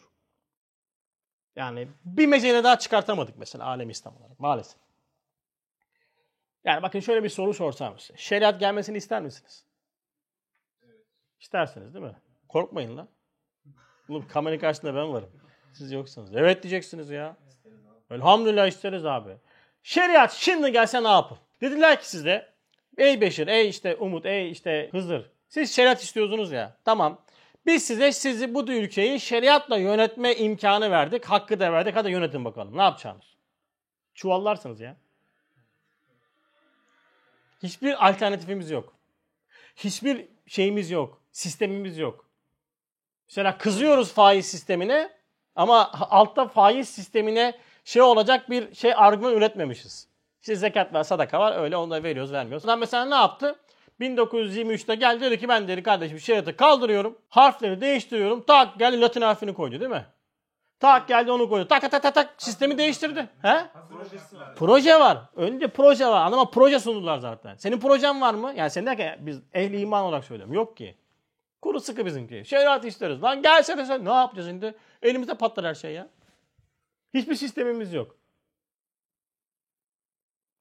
Yani 1.55 1.87
bir 2.05 2.27
mecelle 2.27 2.63
daha 2.63 2.79
çıkartamadık 2.79 3.37
mesela 3.37 3.65
alem 3.65 3.89
İslam 3.89 4.17
olarak 4.17 4.39
maalesef. 4.39 4.81
Yani 6.65 6.83
bakın 6.83 6.99
şöyle 6.99 7.23
bir 7.23 7.29
soru 7.29 7.53
sorsam 7.53 7.99
size. 7.99 8.13
Şeriat 8.17 8.59
gelmesini 8.59 8.97
ister 8.97 9.21
misiniz? 9.21 9.65
İstersiniz 11.39 11.93
değil 11.93 12.05
mi? 12.05 12.15
Korkmayın 12.47 12.97
lan. 12.97 13.07
Oğlum 14.09 14.27
kameranın 14.27 14.59
karşısında 14.59 14.95
ben 14.95 15.13
varım. 15.13 15.29
Siz 15.73 15.91
yoksunuz. 15.91 16.35
Evet 16.35 16.63
diyeceksiniz 16.63 17.09
ya. 17.09 17.37
Elhamdülillah 18.09 18.67
isteriz 18.67 19.05
abi. 19.05 19.37
Şeriat 19.83 20.33
şimdi 20.33 20.71
gelse 20.71 21.03
ne 21.03 21.07
yapın? 21.07 21.37
Dediler 21.61 21.99
ki 21.99 22.09
size 22.09 22.51
ey 22.97 23.21
Beşir, 23.21 23.47
ey 23.47 23.69
işte 23.69 23.95
Umut, 23.95 24.25
ey 24.25 24.51
işte 24.51 24.89
Hızır. 24.91 25.31
Siz 25.47 25.75
şeriat 25.75 26.03
istiyorsunuz 26.03 26.51
ya. 26.51 26.77
Tamam. 26.85 27.21
Biz 27.65 27.85
size 27.85 28.11
sizi 28.11 28.53
bu 28.53 28.71
ülkeyi 28.71 29.19
şeriatla 29.19 29.77
yönetme 29.77 30.35
imkanı 30.35 30.91
verdik. 30.91 31.25
Hakkı 31.25 31.59
da 31.59 31.73
verdik. 31.73 31.95
Hadi 31.95 32.11
yönetin 32.11 32.45
bakalım. 32.45 32.77
Ne 32.77 32.81
yapacaksınız? 32.81 33.25
Çuvallarsınız 34.13 34.79
ya. 34.79 34.95
Hiçbir 37.63 38.07
alternatifimiz 38.07 38.71
yok. 38.71 38.93
Hiçbir 39.75 40.27
şeyimiz 40.47 40.91
yok. 40.91 41.21
Sistemimiz 41.31 41.97
yok. 41.97 42.25
Mesela 43.27 43.57
kızıyoruz 43.57 44.13
faiz 44.13 44.45
sistemine 44.45 45.09
ama 45.55 45.91
altta 45.93 46.47
faiz 46.47 46.89
sistemine 46.89 47.59
şey 47.83 48.01
olacak 48.01 48.49
bir 48.49 48.75
şey 48.75 48.93
argüman 48.95 49.33
üretmemişiz. 49.33 50.07
İşte 50.41 50.55
zekat 50.55 50.93
var, 50.93 51.03
sadaka 51.03 51.39
var 51.39 51.61
öyle 51.61 51.77
onu 51.77 51.91
da 51.91 52.03
veriyoruz 52.03 52.31
vermiyoruz. 52.31 52.65
Adam 52.65 52.79
mesela 52.79 53.05
ne 53.05 53.15
yaptı? 53.15 53.55
1923'te 53.99 54.95
geldi 54.95 55.21
dedi 55.21 55.39
ki 55.39 55.49
ben 55.49 55.67
dedi 55.67 55.83
kardeşim 55.83 56.19
şeriatı 56.19 56.55
kaldırıyorum. 56.55 57.17
Harfleri 57.29 57.81
değiştiriyorum. 57.81 58.43
Tak 58.43 58.79
geldi 58.79 59.01
Latin 59.01 59.21
harfini 59.21 59.53
koydu 59.53 59.79
değil 59.79 59.91
mi? 59.91 60.05
Tak 60.79 61.07
geldi 61.07 61.31
onu 61.31 61.49
koydu. 61.49 61.67
Tak 61.67 61.91
tak 61.91 62.01
tak 62.03 62.15
tak 62.15 62.33
sistemi 62.37 62.77
değiştirdi. 62.77 63.29
He? 63.41 63.65
Proje 64.55 64.99
var. 64.99 65.17
Önce 65.35 65.67
proje 65.67 66.07
var. 66.07 66.27
Adama 66.27 66.51
proje 66.51 66.79
sundular 66.79 67.17
zaten. 67.17 67.55
Senin 67.55 67.79
projen 67.79 68.21
var 68.21 68.33
mı? 68.33 68.53
Yani 68.55 68.69
sen 68.69 68.85
derken 68.85 69.17
biz 69.19 69.41
ehli 69.53 69.79
iman 69.79 70.03
olarak 70.03 70.23
söylüyorum. 70.23 70.53
Yok 70.53 70.77
ki. 70.77 70.97
Kuru 71.61 71.79
sıkı 71.79 72.05
bizimki. 72.05 72.43
Şeriat 72.45 72.85
isteriz. 72.85 73.23
Lan 73.23 73.41
gelsene 73.41 73.85
sen. 73.85 74.05
Ne 74.05 74.13
yapacağız 74.13 74.47
şimdi? 74.47 74.75
Elimizde 75.01 75.33
patlar 75.33 75.65
her 75.65 75.73
şey 75.73 75.93
ya. 75.93 76.07
Hiçbir 77.13 77.35
sistemimiz 77.35 77.93
yok. 77.93 78.17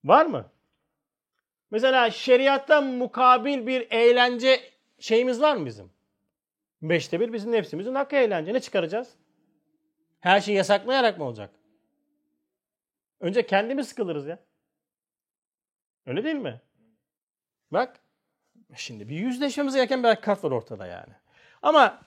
Var 0.05 0.27
mı? 0.27 0.51
Mesela 1.71 2.11
şeriattan 2.11 2.87
mukabil 2.87 3.67
bir 3.67 3.91
eğlence 3.91 4.71
şeyimiz 4.99 5.41
var 5.41 5.57
mı 5.57 5.67
bizim? 5.67 5.91
Beşte 6.83 7.21
bir 7.21 7.33
bizim 7.33 7.53
nefsimizin 7.53 7.95
hakkı 7.95 8.17
eğlence. 8.17 8.55
Ne 8.55 8.61
çıkaracağız? 8.61 9.15
Her 10.21 10.41
şeyi 10.41 10.57
yasaklayarak 10.57 11.19
mı 11.19 11.25
olacak? 11.25 11.51
Önce 13.21 13.47
kendimiz 13.47 13.89
sıkılırız 13.89 14.27
ya. 14.27 14.39
Öyle 16.07 16.25
değil 16.25 16.37
mi? 16.37 16.61
Bak. 17.71 18.01
Şimdi 18.77 19.09
bir 19.09 19.17
yüzleşmemiz 19.17 19.75
gereken 19.75 20.03
bir 20.03 20.09
hakikat 20.09 20.45
var 20.45 20.51
ortada 20.51 20.87
yani. 20.87 21.13
Ama 21.63 22.01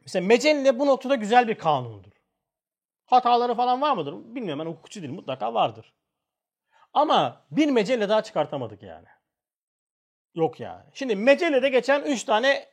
mesela 0.00 0.26
Mecelle 0.26 0.78
bu 0.78 0.86
noktada 0.86 1.14
güzel 1.14 1.48
bir 1.48 1.54
kanundur. 1.54 2.12
Hataları 3.08 3.54
falan 3.54 3.80
var 3.80 3.96
mıdır? 3.96 4.14
Bilmiyorum 4.14 4.64
ben 4.64 4.70
hukukçu 4.70 5.02
değilim. 5.02 5.14
Mutlaka 5.14 5.54
vardır. 5.54 5.92
Ama 6.94 7.46
bir 7.50 7.68
mecelle 7.68 8.08
daha 8.08 8.22
çıkartamadık 8.22 8.82
yani. 8.82 9.06
Yok 10.34 10.60
yani. 10.60 10.84
Şimdi 10.94 11.16
mecellede 11.16 11.68
geçen 11.68 12.02
3 12.02 12.24
tane 12.24 12.68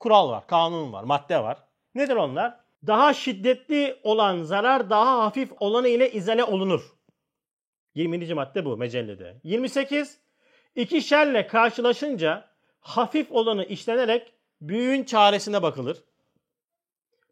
kural 0.00 0.30
var, 0.30 0.46
kanun 0.46 0.92
var, 0.92 1.04
madde 1.04 1.42
var. 1.42 1.58
Nedir 1.94 2.16
onlar? 2.16 2.60
Daha 2.86 3.14
şiddetli 3.14 4.00
olan 4.02 4.42
zarar 4.42 4.90
daha 4.90 5.24
hafif 5.24 5.52
olanı 5.60 5.88
ile 5.88 6.12
izale 6.12 6.44
olunur. 6.44 6.96
20. 7.94 8.34
madde 8.34 8.64
bu 8.64 8.76
mecellede. 8.76 9.40
28. 9.44 10.20
İki 10.74 11.02
şerle 11.02 11.46
karşılaşınca 11.46 12.50
hafif 12.80 13.32
olanı 13.32 13.64
işlenerek 13.64 14.32
büyüğün 14.60 15.04
çaresine 15.04 15.62
bakılır. 15.62 16.04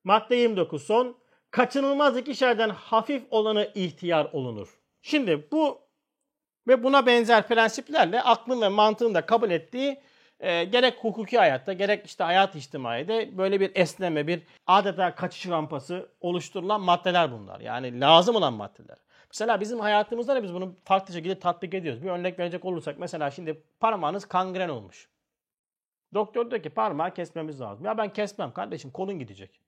Madde 0.05 0.37
29 0.37 0.83
son. 0.83 1.22
Kaçınılmaz 1.53 2.17
iki 2.17 2.35
şerden 2.35 2.71
hafif 2.71 3.23
olanı 3.31 3.71
ihtiyar 3.75 4.29
olunur. 4.33 4.79
Şimdi 5.03 5.49
bu 5.53 5.81
ve 6.69 6.85
buna 6.85 7.07
benzer 7.07 7.49
prensiplerle 7.49 8.23
aklın 8.23 8.61
ve 8.61 8.69
mantığın 8.69 9.15
da 9.15 9.27
kabul 9.27 9.51
ettiği 9.51 10.01
e, 10.41 10.65
gerek 10.65 10.99
hukuki 11.01 11.39
hayatta 11.39 11.73
gerek 11.73 12.07
işte 12.07 12.25
hayat 12.25 12.57
içtimaide 12.57 13.39
böyle 13.39 13.61
bir 13.61 13.71
esneme, 13.75 14.27
bir 14.27 14.43
adeta 14.67 15.15
kaçış 15.15 15.49
rampası 15.49 16.09
oluşturulan 16.21 16.81
maddeler 16.81 17.33
bunlar. 17.33 17.61
Yani 17.61 18.01
lazım 18.01 18.37
olan 18.37 18.53
maddeler. 18.53 18.99
Mesela 19.31 19.61
bizim 19.61 19.81
hayatımızda 19.81 20.35
da 20.35 20.43
biz 20.43 20.55
bunu 20.55 20.75
farklı 20.85 21.15
şekilde 21.15 21.39
tatbik 21.39 21.75
ediyoruz. 21.75 22.03
Bir 22.03 22.11
örnek 22.11 22.39
verecek 22.39 22.65
olursak 22.65 22.99
mesela 22.99 23.31
şimdi 23.31 23.63
parmağınız 23.81 24.25
kangren 24.25 24.69
olmuş. 24.69 25.09
Doktor 26.15 26.51
diyor 26.51 26.63
ki 26.63 26.71
parmağı 26.71 27.15
kesmemiz 27.15 27.61
lazım. 27.61 27.85
Ya 27.85 27.99
ben 27.99 28.13
kesmem 28.13 28.53
kardeşim 28.53 28.91
kolun 28.91 29.19
gidecek. 29.19 29.61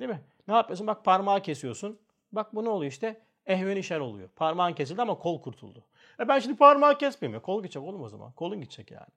Değil 0.00 0.10
mi? 0.10 0.20
Ne 0.48 0.54
yapıyorsun? 0.54 0.86
Bak 0.86 1.04
parmağı 1.04 1.42
kesiyorsun. 1.42 1.98
Bak 2.32 2.54
bu 2.54 2.64
ne 2.64 2.68
oluyor 2.68 2.92
işte? 2.92 3.20
Ehven 3.46 3.76
işer 3.76 4.00
oluyor. 4.00 4.28
Parmağın 4.28 4.72
kesildi 4.72 5.02
ama 5.02 5.18
kol 5.18 5.42
kurtuldu. 5.42 5.84
E 6.20 6.28
ben 6.28 6.38
şimdi 6.38 6.56
parmağı 6.56 6.98
kesmeyeyim. 6.98 7.42
Kol 7.42 7.62
gidecek 7.62 7.82
oğlum 7.82 8.02
o 8.02 8.08
zaman. 8.08 8.32
Kolun 8.32 8.60
gidecek 8.60 8.90
yani. 8.90 9.10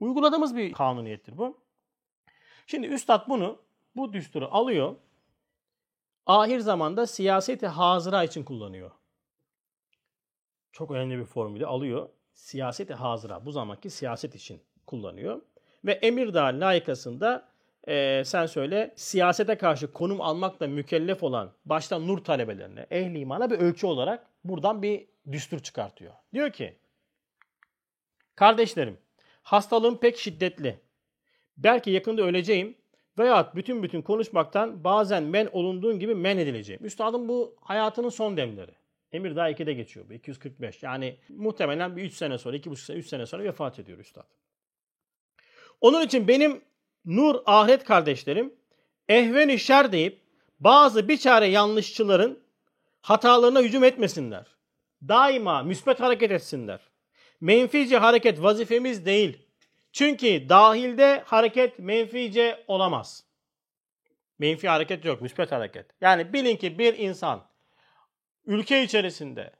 Uyguladığımız 0.00 0.56
bir 0.56 0.72
kanuniyettir 0.72 1.38
bu. 1.38 1.60
Şimdi 2.66 2.86
üstad 2.86 3.28
bunu, 3.28 3.58
bu 3.96 4.12
düsturu 4.12 4.48
alıyor. 4.50 4.96
Ahir 6.26 6.60
zamanda 6.60 7.06
siyaseti 7.06 7.66
hazıra 7.66 8.24
için 8.24 8.44
kullanıyor. 8.44 8.90
Çok 10.72 10.90
önemli 10.90 11.18
bir 11.18 11.24
formülü 11.24 11.66
alıyor. 11.66 12.08
Siyaseti 12.34 12.94
hazıra, 12.94 13.46
bu 13.46 13.52
zamanki 13.52 13.90
siyaset 13.90 14.34
için 14.34 14.62
kullanıyor. 14.86 15.42
Ve 15.84 15.92
Emirdağ 15.92 16.44
layıkasında 16.44 17.51
e, 17.88 18.22
sen 18.24 18.46
söyle 18.46 18.92
siyasete 18.96 19.54
karşı 19.54 19.92
konum 19.92 20.20
almakla 20.20 20.66
mükellef 20.66 21.22
olan 21.22 21.52
başta 21.64 21.98
nur 21.98 22.18
talebelerine, 22.18 22.86
ehli 22.90 23.18
imana 23.18 23.50
bir 23.50 23.58
ölçü 23.58 23.86
olarak 23.86 24.26
buradan 24.44 24.82
bir 24.82 25.06
düstur 25.32 25.58
çıkartıyor. 25.58 26.12
Diyor 26.34 26.50
ki, 26.50 26.78
kardeşlerim 28.34 28.98
hastalığım 29.42 30.00
pek 30.00 30.18
şiddetli. 30.18 30.80
Belki 31.56 31.90
yakında 31.90 32.22
öleceğim 32.22 32.76
veya 33.18 33.52
bütün 33.54 33.82
bütün 33.82 34.02
konuşmaktan 34.02 34.84
bazen 34.84 35.22
men 35.22 35.48
olunduğun 35.52 35.98
gibi 35.98 36.14
men 36.14 36.38
edileceğim. 36.38 36.84
Üstadın 36.84 37.28
bu 37.28 37.56
hayatının 37.60 38.08
son 38.08 38.36
demleri. 38.36 38.72
Emir 39.12 39.36
daha 39.36 39.50
2'de 39.50 39.72
geçiyor 39.72 40.08
bu 40.08 40.12
245. 40.12 40.82
Yani 40.82 41.16
muhtemelen 41.28 41.96
bir 41.96 42.02
3 42.02 42.14
sene 42.14 42.38
sonra, 42.38 42.56
2,5 42.56 42.76
sene, 42.76 42.96
3 42.96 43.06
sene 43.06 43.26
sonra 43.26 43.44
vefat 43.44 43.78
ediyor 43.78 43.98
üstad. 43.98 44.26
Onun 45.80 46.02
için 46.02 46.28
benim 46.28 46.62
nur 47.04 47.42
ahiret 47.46 47.84
kardeşlerim 47.84 48.54
ehven-i 49.08 49.58
şer 49.58 49.92
deyip 49.92 50.22
bazı 50.60 51.08
bir 51.08 51.16
çare 51.16 51.46
yanlışçıların 51.46 52.42
hatalarına 53.00 53.60
hücum 53.60 53.84
etmesinler. 53.84 54.46
Daima 55.08 55.62
müsbet 55.62 56.00
hareket 56.00 56.30
etsinler. 56.30 56.80
Menfice 57.40 57.98
hareket 57.98 58.42
vazifemiz 58.42 59.06
değil. 59.06 59.38
Çünkü 59.92 60.48
dahilde 60.48 61.22
hareket 61.26 61.78
menfice 61.78 62.64
olamaz. 62.68 63.24
Menfi 64.38 64.68
hareket 64.68 65.04
yok, 65.04 65.22
müsbet 65.22 65.52
hareket. 65.52 65.86
Yani 66.00 66.32
bilin 66.32 66.56
ki 66.56 66.78
bir 66.78 66.98
insan 66.98 67.44
ülke 68.46 68.82
içerisinde 68.82 69.50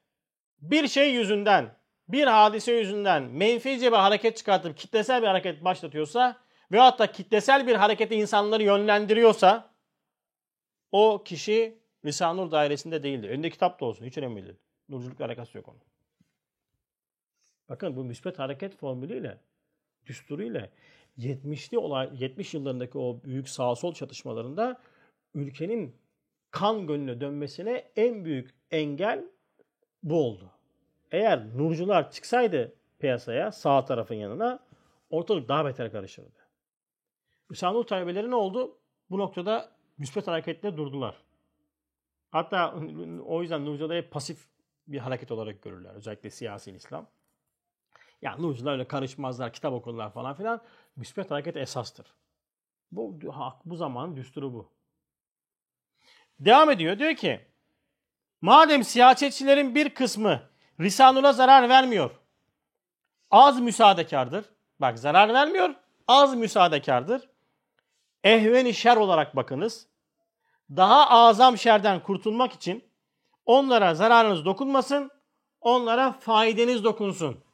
bir 0.61 0.88
şey 0.88 1.12
yüzünden 1.12 1.74
bir 2.09 2.26
hadise 2.26 2.72
yüzünden 2.72 3.22
menfice 3.22 3.92
bir 3.92 3.96
hareket 3.96 4.37
çıkartıp 4.37 4.76
kitlesel 4.76 5.22
bir 5.22 5.26
hareket 5.26 5.64
başlatıyorsa 5.64 6.37
veyahut 6.72 6.98
da 6.98 7.12
kitlesel 7.12 7.66
bir 7.66 7.74
harekete 7.74 8.16
insanları 8.16 8.62
yönlendiriyorsa 8.62 9.72
o 10.92 11.22
kişi 11.24 11.78
Risale-i 12.04 12.37
Nur 12.37 12.50
dairesinde 12.50 13.02
değildir. 13.02 13.28
Önünde 13.28 13.50
kitap 13.50 13.80
da 13.80 13.85
olsun 13.85 14.04
hiç 14.04 14.18
önemli 14.18 14.44
değil. 14.44 14.56
Nurculukla 14.88 15.24
alakası 15.24 15.58
yok 15.58 15.68
onun. 15.68 15.80
Bakın 17.68 17.96
bu 17.96 18.04
müspet 18.04 18.38
hareket 18.38 18.76
formülüyle, 18.76 19.38
düsturuyla 20.06 20.68
70'li 21.18 21.78
olay 21.78 22.11
70 22.18 22.54
yıllarındaki 22.54 22.98
o 22.98 23.22
büyük 23.24 23.48
sağ 23.48 23.74
sol 23.74 23.94
çatışmalarında 23.94 24.80
ülkenin 25.35 25.96
kan 26.50 26.87
gönlüne 26.87 27.20
dönmesine 27.20 27.90
en 27.96 28.24
büyük 28.24 28.50
engel 28.70 29.24
bu 30.02 30.26
oldu. 30.26 30.50
Eğer 31.11 31.58
nurcular 31.58 32.11
çıksaydı 32.11 32.74
piyasaya 32.98 33.52
sağ 33.52 33.85
tarafın 33.85 34.14
yanına 34.14 34.58
ortalık 35.11 35.48
daha 35.48 35.64
beter 35.64 35.92
karışırdı. 35.92 36.41
Risale 37.52 37.74
Nur 37.74 37.84
talebeleri 37.84 38.30
ne 38.30 38.34
oldu? 38.34 38.78
Bu 39.10 39.18
noktada 39.18 39.72
müspet 39.98 40.26
hareketle 40.26 40.76
durdular. 40.76 41.16
Hatta 42.30 42.74
o 43.26 43.42
yüzden 43.42 43.66
Nurcuları 43.66 44.10
pasif 44.10 44.48
bir 44.86 44.98
hareket 44.98 45.32
olarak 45.32 45.62
görürler. 45.62 45.94
Özellikle 45.94 46.30
siyasi 46.30 46.70
İslam. 46.70 47.06
Ya 48.22 48.36
Nurcular 48.36 48.72
öyle 48.72 48.88
karışmazlar, 48.88 49.52
kitap 49.52 49.72
okurlar 49.72 50.12
falan 50.12 50.34
filan. 50.34 50.60
Müspet 50.96 51.30
hareket 51.30 51.56
esastır. 51.56 52.06
Bu, 52.92 53.20
bu 53.64 53.76
zamanın 53.76 54.16
düsturu 54.16 54.54
bu. 54.54 54.72
Devam 56.40 56.70
ediyor. 56.70 56.98
Diyor 56.98 57.14
ki 57.14 57.40
madem 58.40 58.84
siyasetçilerin 58.84 59.74
bir 59.74 59.94
kısmı 59.94 60.42
Risanur'a 60.80 61.32
zarar 61.32 61.68
vermiyor. 61.68 62.10
Az 63.30 63.60
müsaadekardır. 63.60 64.44
Bak 64.80 64.98
zarar 64.98 65.34
vermiyor. 65.34 65.74
Az 66.08 66.34
müsaadekardır. 66.34 67.32
Ehveni 68.24 68.74
şer 68.74 68.96
olarak 68.96 69.37
bakınız. 69.37 69.87
Daha 70.70 71.11
azam 71.11 71.58
şerden 71.58 72.02
kurtulmak 72.02 72.52
için 72.52 72.85
onlara 73.46 73.94
zararınız 73.94 74.44
dokunmasın, 74.44 75.11
onlara 75.61 76.12
faydanız 76.12 76.85
dokunsun. 76.85 77.44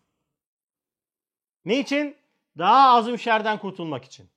Ne 1.64 1.78
için? 1.78 2.16
Daha 2.58 2.96
azım 2.96 3.18
şerden 3.18 3.58
kurtulmak 3.58 4.04
için. 4.04 4.30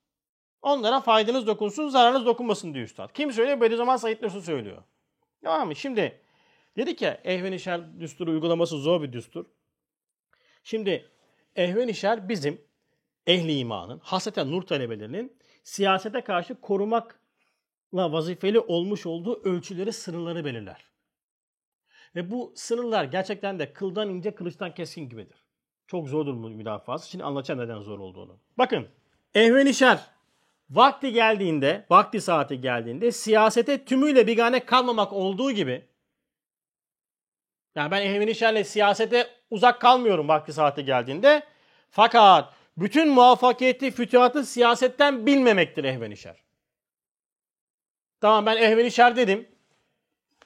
Onlara 0.62 1.00
faydanız 1.00 1.48
dokunsun, 1.48 1.90
zararınız 1.90 2.26
dokunmasın 2.26 2.74
diyor 2.74 2.86
üstad. 2.86 3.14
Kim 3.14 3.32
söylüyor? 3.32 3.62
Bediüzzaman 3.62 3.98
Said 3.98 4.22
Nursi 4.24 4.42
söylüyor. 4.42 4.84
Tamam 5.44 5.68
mı? 5.68 5.76
Şimdi 5.76 6.22
dedik 6.78 7.02
ya 7.02 7.22
ehven 7.24 7.58
şer 7.58 8.00
düsturu 8.00 8.32
uygulaması 8.32 8.78
zor 8.78 9.02
bir 9.02 9.14
düstur. 9.14 9.46
Şimdi 10.64 11.10
ehven 11.56 11.92
şer 11.92 12.30
bizim 12.30 12.62
ehli 13.28 13.58
imanın, 13.58 14.00
hasreten 14.00 14.52
nur 14.52 14.62
talebelerinin 14.62 15.41
siyasete 15.64 16.22
karşı 16.22 16.62
korumakla 16.62 18.12
vazifeli 18.12 18.60
olmuş 18.60 19.06
olduğu 19.06 19.44
ölçüleri, 19.44 19.94
sınırları 19.94 20.46
belirler. 20.46 20.86
Ve 22.16 22.32
bu 22.32 22.54
sınırlar 22.56 23.04
gerçekten 23.04 23.60
de 23.60 23.74
kıldan 23.74 24.10
ince, 24.10 24.36
kılıçtan 24.36 24.74
keskin 24.74 25.10
gibidir. 25.10 25.46
Çok 25.88 26.10
zordur 26.10 26.34
müdafası. 26.34 27.10
Şimdi 27.10 27.24
anlatacağım 27.24 27.60
neden 27.62 27.80
zor 27.80 28.00
olduğunu. 28.00 28.40
Bakın, 28.58 28.88
ehven 29.36 29.72
şer 29.72 30.00
vakti 30.70 31.14
geldiğinde, 31.14 31.86
vakti 31.90 32.22
saati 32.22 32.62
geldiğinde 32.62 33.12
siyasete 33.12 33.86
tümüyle 33.86 34.28
bigane 34.28 34.66
kalmamak 34.66 35.14
olduğu 35.14 35.52
gibi 35.52 35.86
yani 37.76 37.92
ben 37.92 38.02
ehven 38.02 38.34
şerle 38.34 38.64
siyasete 38.64 39.30
uzak 39.50 39.82
kalmıyorum 39.82 40.28
vakti 40.28 40.54
saati 40.54 40.86
geldiğinde. 40.86 41.44
Fakat 41.92 42.54
bütün 42.78 43.10
muvaffakiyeti, 43.10 43.92
fütühatı 43.92 44.46
siyasetten 44.46 45.26
bilmemektir 45.26 45.84
ehven 45.84 46.14
şer. 46.14 46.44
Tamam 48.22 48.46
ben 48.46 48.58
ehven 48.58 48.90
şer 48.90 49.16
dedim. 49.16 49.50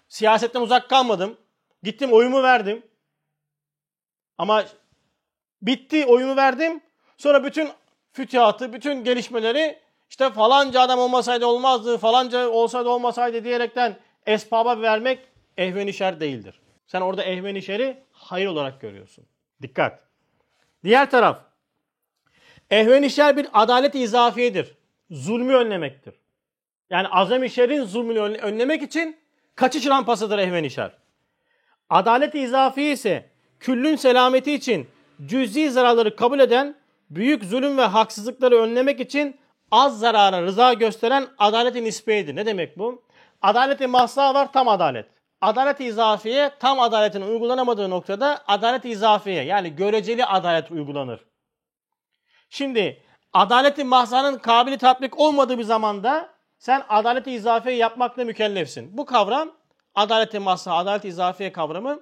Siyasetten 0.08 0.62
uzak 0.62 0.90
kalmadım. 0.90 1.38
Gittim 1.84 2.14
oyumu 2.14 2.44
verdim. 2.44 2.86
Ama 4.38 4.66
bitti 5.62 6.06
oyumu 6.06 6.36
verdim. 6.36 6.82
Sonra 7.18 7.44
bütün 7.44 7.70
fütühatı, 8.12 8.74
bütün 8.74 9.04
gelişmeleri 9.04 9.80
işte 10.10 10.30
falanca 10.30 10.82
adam 10.82 11.00
olmasaydı 11.00 11.46
olmazdı, 11.46 11.98
falanca 11.98 12.50
olsaydı 12.50 12.90
olmasaydı 12.90 13.44
diyerekten 13.44 13.98
esbaba 14.26 14.82
vermek 14.82 15.20
ehven 15.58 15.92
şer 15.92 16.20
değildir. 16.20 16.62
Sen 16.88 17.02
orada 17.02 17.24
ehven 17.24 17.60
şeri 17.60 18.04
hayır 18.12 18.48
olarak 18.48 18.82
görüyorsun. 18.82 19.26
Dikkat. 19.62 20.00
Diğer 20.84 21.12
taraf. 21.12 21.55
Ehven 22.72 23.38
bir 23.38 23.48
adalet 23.54 23.96
izafiyedir. 23.96 24.78
Zulmü 25.12 25.54
önlemektir. 25.54 26.14
Yani 26.90 27.08
azam-ı 27.08 27.50
şerin 27.50 27.84
zulmünü 27.84 28.20
önlemek 28.20 28.82
için 28.82 29.18
kaçış 29.56 29.88
rampasıdır 29.88 30.40
ehven 30.40 30.68
şer. 30.68 30.92
Adalet-i 31.90 32.40
izafi 32.40 32.84
ise 32.84 33.30
küllün 33.60 33.96
selameti 33.96 34.54
için 34.54 34.88
cüzi 35.26 35.70
zararları 35.70 36.16
kabul 36.16 36.40
eden, 36.40 36.76
büyük 37.10 37.44
zulüm 37.44 37.78
ve 37.78 37.82
haksızlıkları 37.82 38.56
önlemek 38.56 39.00
için 39.00 39.38
az 39.72 40.00
zarara 40.00 40.42
rıza 40.42 40.74
gösteren 40.74 41.28
adaleti 41.38 41.84
nispiyedir. 41.84 42.36
Ne 42.36 42.46
demek 42.46 42.78
bu? 42.78 43.04
Adaleti 43.42 43.88
mahsa 43.88 44.34
var 44.34 44.54
tam 44.54 44.68
adalet. 44.68 45.06
Adalet-i 45.42 45.84
izafiye 45.84 46.52
tam 46.60 46.80
adaletin 46.80 47.22
uygulanamadığı 47.22 47.90
noktada 47.90 48.42
adalet-i 48.48 48.90
izafiye 48.90 49.44
yani 49.44 49.76
göreceli 49.76 50.26
adalet 50.26 50.72
uygulanır. 50.72 51.26
Şimdi 52.50 53.02
adaleti 53.34 53.84
mahsanın 53.84 54.38
kabili 54.38 54.78
tatbik 54.78 55.20
olmadığı 55.20 55.58
bir 55.58 55.64
zamanda 55.64 56.30
sen 56.60 56.84
adaleti 56.90 57.32
izafiye 57.32 57.76
yapmakla 57.76 58.26
mükellefsin. 58.26 58.98
Bu 58.98 59.06
kavram 59.06 59.52
adalet-i 59.96 60.40
mahsa, 60.40 60.76
adalet-i 60.76 61.08
izafiye 61.08 61.52
kavramı 61.52 62.00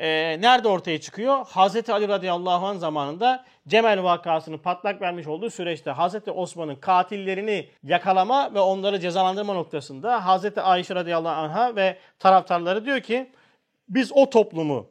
e, 0.00 0.40
nerede 0.40 0.68
ortaya 0.68 1.00
çıkıyor? 1.00 1.46
Hazreti 1.46 1.92
Ali 1.92 2.08
radıyallahu 2.08 2.66
anh 2.66 2.78
zamanında 2.78 3.44
Cemel 3.68 4.02
vakasını 4.02 4.58
patlak 4.58 5.00
vermiş 5.00 5.26
olduğu 5.26 5.50
süreçte 5.50 5.90
Hazreti 5.90 6.30
Osman'ın 6.30 6.76
katillerini 6.76 7.68
yakalama 7.82 8.54
ve 8.54 8.60
onları 8.60 9.00
cezalandırma 9.00 9.54
noktasında 9.54 10.26
Hazreti 10.26 10.60
Ayşe 10.60 10.94
radıyallahu 10.94 11.40
anh'a 11.40 11.76
ve 11.76 11.98
taraftarları 12.18 12.84
diyor 12.84 13.00
ki 13.00 13.32
biz 13.88 14.12
o 14.12 14.30
toplumu 14.30 14.86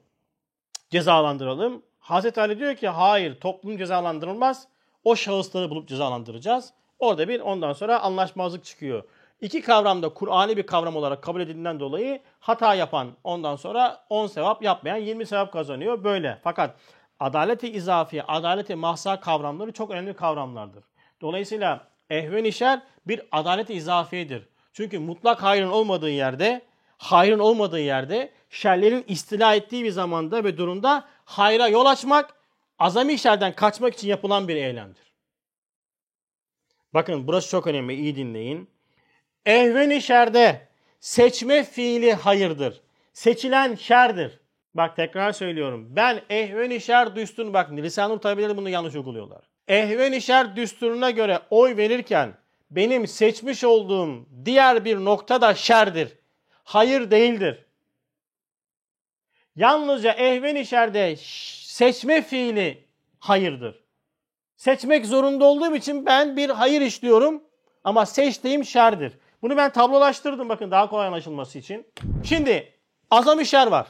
cezalandıralım. 0.90 1.84
Hazreti 2.00 2.42
Ali 2.42 2.60
diyor 2.60 2.76
ki 2.76 2.88
hayır 2.88 3.40
toplum 3.40 3.78
cezalandırılmaz. 3.78 4.68
O 5.04 5.16
şahısları 5.16 5.70
bulup 5.70 5.88
cezalandıracağız. 5.88 6.74
Orada 7.00 7.28
bir 7.28 7.40
ondan 7.40 7.74
sonra 7.74 8.00
anlaşmazlık 8.00 8.66
çıkıyor. 8.66 9.04
İki 9.42 9.62
kavram 9.62 10.04
da 10.04 10.10
Kur'an'i 10.10 10.58
bir 10.58 10.66
kavram 10.66 10.96
olarak 10.96 11.22
kabul 11.22 11.42
edildiğinden 11.42 11.80
dolayı 11.80 12.22
hata 12.40 12.76
yapan 12.76 13.12
ondan 13.24 13.56
sonra 13.56 14.04
10 14.10 14.28
sevap 14.28 14.64
yapmayan 14.64 14.98
20 14.98 15.26
sevap 15.26 15.54
kazanıyor 15.54 16.04
böyle. 16.04 16.40
Fakat 16.44 16.76
adaleti 17.20 17.72
izafi, 17.72 18.24
adaleti 18.24 18.76
mahsa 18.76 19.20
kavramları 19.20 19.72
çok 19.72 19.92
önemli 19.92 20.14
kavramlardır. 20.14 20.84
Dolayısıyla 21.22 21.88
ehven 22.10 22.50
şer 22.50 22.82
bir 23.08 23.22
adaleti 23.32 23.74
izafiyedir. 23.74 24.48
Çünkü 24.74 25.00
mutlak 25.00 25.44
hayrın 25.44 25.70
olmadığı 25.70 26.10
yerde, 26.10 26.62
hayrın 26.98 27.40
olmadığı 27.40 27.80
yerde 27.80 28.32
şerlerin 28.50 29.06
istila 29.08 29.56
ettiği 29.56 29.84
bir 29.84 29.92
zamanda 29.92 30.44
ve 30.44 30.58
durumda 30.58 31.06
hayra 31.26 31.68
yol 31.68 31.86
açmak, 31.86 32.34
azami 32.82 33.20
şerden 33.20 33.54
kaçmak 33.54 33.94
için 33.94 34.08
yapılan 34.08 34.48
bir 34.48 34.56
eylemdir. 34.56 35.13
Bakın 36.94 37.28
burası 37.28 37.50
çok 37.50 37.67
önemli, 37.67 37.94
iyi 37.94 38.15
dinleyin. 38.15 38.70
Ehven-i 39.46 40.02
şerde 40.02 40.67
seçme 41.00 41.63
fiili 41.63 42.13
hayırdır. 42.13 42.82
Seçilen 43.13 43.76
şerdir. 43.76 44.39
Bak 44.74 44.96
tekrar 44.96 45.32
söylüyorum. 45.32 45.88
Ben 45.89 46.22
ehven-i 46.30 46.82
şer 46.82 47.15
düsturunu 47.15 47.54
bak 47.54 47.72
Lisan-ı 47.72 48.20
talebeleri 48.20 48.58
bunu 48.58 48.70
yanlış 48.70 48.96
uyguluyorlar. 48.96 49.41
Ehven-i 49.67 50.22
şer 50.22 50.56
düsturuna 50.56 51.12
göre 51.12 51.39
oy 51.50 51.78
verirken 51.78 52.34
benim 52.72 53.08
seçmiş 53.08 53.63
olduğum 53.63 54.26
diğer 54.46 54.86
bir 54.86 54.98
nokta 54.98 55.41
da 55.41 55.56
şerdir. 55.56 56.17
Hayır 56.63 57.12
değildir. 57.12 57.65
Yalnızca 59.56 60.12
ehven-i 60.12 60.65
şerde 60.65 61.15
seçme 61.82 62.22
fiili 62.22 62.88
hayırdır. 63.20 63.84
Seçmek 64.58 65.06
zorunda 65.06 65.46
olduğum 65.46 65.76
için 65.76 66.06
ben 66.06 66.38
bir 66.38 66.50
hayır 66.50 66.82
işliyorum 66.82 67.44
ama 67.84 68.06
seçtiğim 68.06 68.65
şerdir. 68.65 69.13
Bunu 69.41 69.58
ben 69.58 69.72
tablolaştırdım 69.72 70.50
bakın 70.50 70.72
daha 70.72 70.89
kolay 70.89 71.08
anlaşılması 71.08 71.60
için. 71.60 71.88
Şimdi 72.24 72.80
azam 73.12 73.46
şer 73.46 73.67
var. 73.67 73.88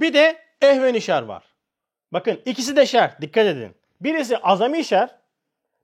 Bir 0.00 0.14
de 0.14 0.38
ehven 0.62 0.98
şer 0.98 1.22
var. 1.22 1.44
Bakın 2.12 2.42
ikisi 2.44 2.76
de 2.76 2.86
şer. 2.86 3.20
Dikkat 3.20 3.46
edin. 3.46 3.76
Birisi 4.00 4.38
azami 4.38 4.84
şer. 4.84 5.10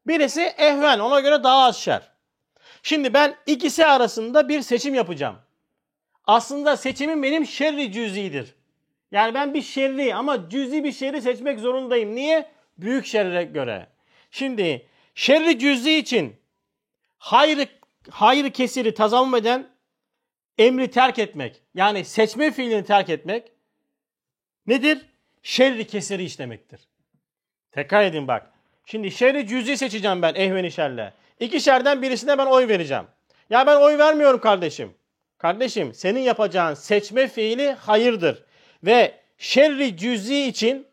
Birisi 0.07 0.43
ehven. 0.43 0.99
Ona 0.99 1.21
göre 1.21 1.45
daha 1.45 1.65
az 1.65 1.77
şer. 1.77 2.13
Şimdi 2.83 3.15
ben 3.15 3.37
ikisi 3.47 3.87
arasında 3.87 4.49
bir 4.49 4.63
seçim 4.63 4.95
yapacağım. 4.95 5.37
Aslında 6.27 6.77
seçimim 6.77 7.23
benim 7.23 7.47
şerri 7.47 7.93
cüzidir. 7.93 8.62
Yani 9.12 9.35
ben 9.35 9.55
bir 9.55 9.62
şerri 9.62 10.14
ama 10.14 10.48
cüzi 10.48 10.85
bir 10.85 10.92
şerri 10.92 11.22
seçmek 11.22 11.61
zorundayım. 11.61 12.14
Niye? 12.14 12.51
Büyük 12.79 13.07
şerre 13.07 13.44
göre. 13.44 13.87
Şimdi 14.31 14.87
şerri 15.14 15.59
cüzi 15.59 15.94
için 15.94 16.37
hayrı, 17.18 17.66
hayrı 18.11 18.51
kesiri 18.51 18.94
tazammum 18.94 19.35
eden 19.35 19.68
emri 20.59 20.90
terk 20.90 21.18
etmek. 21.18 21.62
Yani 21.75 22.05
seçme 22.05 22.51
fiilini 22.51 22.85
terk 22.85 23.11
etmek 23.11 23.53
nedir? 24.66 25.07
Şerri 25.42 25.87
kesiri 25.87 26.25
işlemektir. 26.25 26.81
Tekrar 27.72 28.05
edin 28.05 28.29
bak. 28.29 28.51
Şimdi 28.87 29.11
şerri 29.11 29.46
cüzi 29.46 29.77
seçeceğim 29.77 30.22
ben 30.22 30.35
ehveni 30.35 30.70
şerle. 30.70 31.12
İki 31.40 31.61
şerden 31.61 32.03
birisine 32.03 32.38
ben 32.38 32.46
oy 32.46 32.68
vereceğim. 32.68 33.05
Ya 33.51 33.66
ben 33.66 33.77
oy 33.77 33.98
vermiyorum 33.98 34.40
kardeşim. 34.40 34.94
Kardeşim 35.38 35.94
senin 35.94 36.20
yapacağın 36.20 36.75
seçme 36.75 37.29
fiili 37.29 37.72
hayırdır. 37.72 38.44
Ve 38.85 39.14
şerri 39.38 39.97
cüzi 39.97 40.42
için 40.42 40.87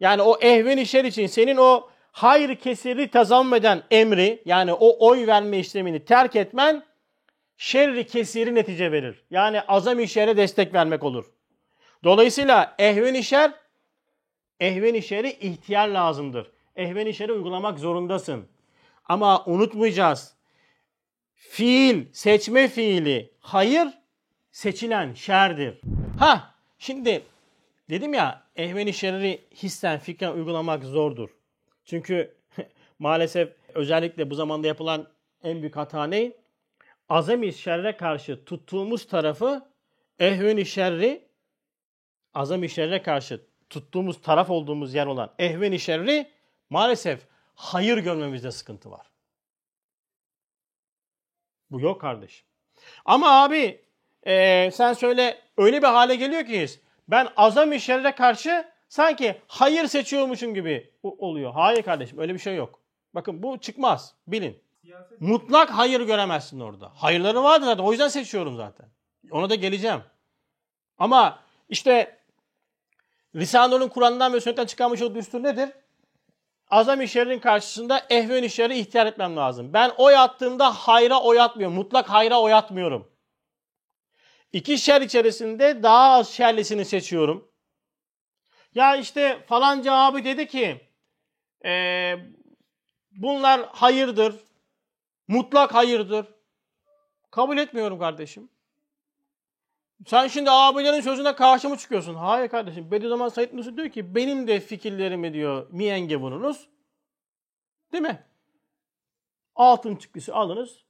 yani 0.00 0.22
o 0.22 0.38
ehveni 0.40 0.86
şer 0.86 1.04
için 1.04 1.26
senin 1.26 1.56
o 1.56 1.88
hayır 2.12 2.56
kesiri 2.56 3.08
tazammüm 3.10 3.82
emri 3.90 4.42
yani 4.44 4.72
o 4.72 5.08
oy 5.08 5.26
verme 5.26 5.58
işlemini 5.58 6.04
terk 6.04 6.36
etmen 6.36 6.84
şerri 7.56 8.06
kesiri 8.06 8.54
netice 8.54 8.92
verir. 8.92 9.24
Yani 9.30 9.60
azam 9.60 10.06
şere 10.06 10.36
destek 10.36 10.74
vermek 10.74 11.04
olur. 11.04 11.24
Dolayısıyla 12.04 12.74
ehven 12.78 13.20
şer 13.20 13.52
ehven 14.60 15.00
şeri 15.00 15.30
ihtiyar 15.30 15.88
lazımdır. 15.88 16.50
Ehven 16.76 17.10
şeri 17.10 17.32
uygulamak 17.32 17.78
zorundasın. 17.78 18.48
Ama 19.08 19.44
unutmayacağız. 19.44 20.34
Fiil, 21.34 22.12
seçme 22.12 22.68
fiili 22.68 23.32
hayır 23.40 23.88
seçilen 24.52 25.14
şerdir. 25.14 25.80
Ha 26.18 26.54
şimdi 26.78 27.22
dedim 27.90 28.14
ya 28.14 28.50
ehven 28.56 28.90
şerri 28.90 29.48
hissen 29.62 29.98
fikren 29.98 30.32
uygulamak 30.32 30.84
zordur. 30.84 31.30
Çünkü 31.84 32.36
maalesef 32.98 33.52
özellikle 33.74 34.30
bu 34.30 34.34
zamanda 34.34 34.66
yapılan 34.66 35.08
en 35.42 35.60
büyük 35.60 35.76
hata 35.76 36.04
ne? 36.06 36.32
azami 37.08 37.52
şerre 37.52 37.96
karşı 37.96 38.44
tuttuğumuz 38.44 39.06
tarafı 39.06 39.68
ehven-i 40.18 40.66
şerri 40.66 41.28
azami 42.34 42.68
şerre 42.68 43.02
karşı 43.02 43.46
tuttuğumuz 43.70 44.20
taraf 44.20 44.50
olduğumuz 44.50 44.94
yer 44.94 45.06
olan 45.06 45.34
ehven-i 45.38 45.78
şerri 45.78 46.30
maalesef 46.70 47.26
hayır 47.54 47.98
görmemizde 47.98 48.50
sıkıntı 48.50 48.90
var. 48.90 49.10
Bu 51.70 51.80
yok 51.80 52.00
kardeşim. 52.00 52.46
Ama 53.04 53.42
abi 53.42 53.84
e, 54.26 54.70
sen 54.70 54.92
söyle 54.92 55.40
öyle 55.56 55.82
bir 55.82 55.86
hale 55.86 56.16
geliyor 56.16 56.46
ki 56.46 56.66
ben 57.08 57.28
şerre 57.78 58.12
karşı 58.14 58.64
sanki 58.88 59.40
hayır 59.46 59.86
seçiyormuşum 59.86 60.54
gibi 60.54 60.90
oluyor. 61.02 61.52
Hayır 61.52 61.82
kardeşim 61.82 62.18
öyle 62.18 62.34
bir 62.34 62.38
şey 62.38 62.56
yok. 62.56 62.80
Bakın 63.14 63.42
bu 63.42 63.58
çıkmaz 63.58 64.14
bilin. 64.26 64.62
Mutlak 65.20 65.70
hayır 65.70 66.00
göremezsin 66.00 66.60
orada. 66.60 66.92
Hayırları 66.94 67.42
vardır 67.42 67.66
zaten. 67.66 67.84
O 67.84 67.90
yüzden 67.90 68.08
seçiyorum 68.08 68.56
zaten. 68.56 68.86
Ona 69.30 69.50
da 69.50 69.54
geleceğim. 69.54 70.00
Ama 70.98 71.38
işte 71.68 72.18
Risale'nin 73.34 73.88
Kur'an'dan 73.88 74.32
ve 74.32 74.40
sünnetten 74.40 74.66
çıkarmış 74.66 75.02
olduğu 75.02 75.14
düstur 75.14 75.42
nedir? 75.42 75.70
Azam 76.70 77.00
işlerin 77.00 77.38
karşısında 77.38 78.06
ehven 78.10 78.42
işleri 78.42 78.78
ihtiyar 78.78 79.06
etmem 79.06 79.36
lazım. 79.36 79.72
Ben 79.72 79.92
oy 79.96 80.16
attığımda 80.16 80.72
hayra 80.72 81.20
oy 81.20 81.40
atmıyorum. 81.40 81.76
Mutlak 81.76 82.10
hayra 82.10 82.40
oy 82.40 82.54
atmıyorum. 82.54 83.08
İki 84.54 84.78
şer 84.78 85.00
içerisinde 85.00 85.82
daha 85.82 86.12
az 86.12 86.28
şerlisini 86.30 86.84
seçiyorum. 86.84 87.52
Ya 88.74 88.96
işte 88.96 89.44
falanca 89.46 89.92
abi 89.92 90.24
dedi 90.24 90.46
ki 90.46 90.90
e, 91.64 92.14
bunlar 93.10 93.68
hayırdır, 93.68 94.34
Mutlak 95.28 95.74
hayırdır. 95.74 96.26
Kabul 97.30 97.58
etmiyorum 97.58 97.98
kardeşim. 97.98 98.48
Sen 100.06 100.26
şimdi 100.26 100.50
abilerin 100.50 101.00
sözüne 101.00 101.34
karşı 101.34 101.68
mı 101.68 101.76
çıkıyorsun? 101.76 102.14
Hayır 102.14 102.48
kardeşim. 102.48 102.90
Bediüzzaman 102.90 103.28
Said 103.28 103.52
Nursi 103.52 103.76
diyor 103.76 103.88
ki 103.88 104.14
benim 104.14 104.48
de 104.48 104.60
fikirlerimi 104.60 105.32
diyor 105.32 105.66
miyenge 105.70 106.16
vurunuz. 106.16 106.68
Değil 107.92 108.02
mi? 108.02 108.26
Altın 109.54 109.96
çıktısı 109.96 110.34
alınız. 110.34 110.84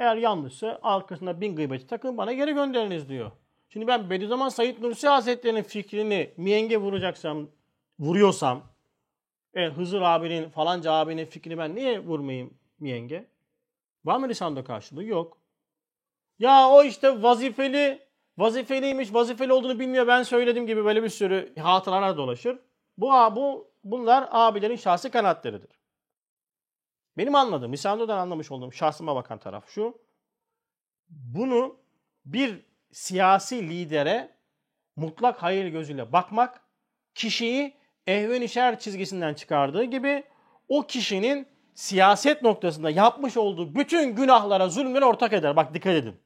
Eğer 0.00 0.16
yanlışsa 0.16 0.78
arkasına 0.82 1.40
bin 1.40 1.56
gıybeti 1.56 1.86
takın 1.86 2.18
bana 2.18 2.32
geri 2.32 2.52
gönderiniz 2.52 3.08
diyor. 3.08 3.30
Şimdi 3.68 3.86
ben 3.86 4.10
Bediüzzaman 4.10 4.48
Said 4.48 4.82
Nursi 4.82 5.08
Hazretleri'nin 5.08 5.62
fikrini 5.62 6.34
miyenge 6.36 6.76
vuracaksam, 6.76 7.48
vuruyorsam, 7.98 8.62
e, 9.54 9.66
Hızır 9.66 10.02
abinin 10.02 10.50
falanca 10.50 10.92
abinin 10.92 11.24
fikrini 11.24 11.58
ben 11.58 11.74
niye 11.74 12.00
vurmayayım 12.00 12.54
miyenge? 12.78 13.26
Var 14.04 14.16
mı 14.16 14.28
lisanda 14.28 14.64
karşılığı? 14.64 15.04
Yok. 15.04 15.38
Ya 16.38 16.68
o 16.68 16.82
işte 16.82 17.22
vazifeli, 17.22 18.02
vazifeliymiş, 18.38 19.14
vazifeli 19.14 19.52
olduğunu 19.52 19.78
bilmiyor 19.78 20.06
ben 20.06 20.22
söyledim 20.22 20.66
gibi 20.66 20.84
böyle 20.84 21.02
bir 21.02 21.08
sürü 21.08 21.54
hatıralar 21.58 22.16
dolaşır. 22.16 22.58
Bu, 22.98 23.10
bu 23.36 23.70
bunlar 23.84 24.28
abilerin 24.30 24.76
şahsi 24.76 25.10
kanaatleridir. 25.10 25.79
Benim 27.16 27.34
anladığım, 27.34 27.72
lisandodan 27.72 28.18
anlamış 28.18 28.50
olduğum 28.50 28.72
şahsıma 28.72 29.16
bakan 29.16 29.38
taraf 29.38 29.68
şu. 29.68 29.98
Bunu 31.08 31.76
bir 32.24 32.62
siyasi 32.92 33.68
lidere 33.68 34.36
mutlak 34.96 35.42
hayır 35.42 35.66
gözüyle 35.66 36.12
bakmak 36.12 36.60
kişiyi 37.14 37.76
ehven 38.06 38.46
şer 38.46 38.78
çizgisinden 38.78 39.34
çıkardığı 39.34 39.84
gibi 39.84 40.24
o 40.68 40.86
kişinin 40.86 41.48
siyaset 41.74 42.42
noktasında 42.42 42.90
yapmış 42.90 43.36
olduğu 43.36 43.74
bütün 43.74 44.14
günahlara, 44.14 44.68
zulümlere 44.68 45.04
ortak 45.04 45.32
eder. 45.32 45.56
Bak 45.56 45.74
dikkat 45.74 45.94
edin. 45.94 46.20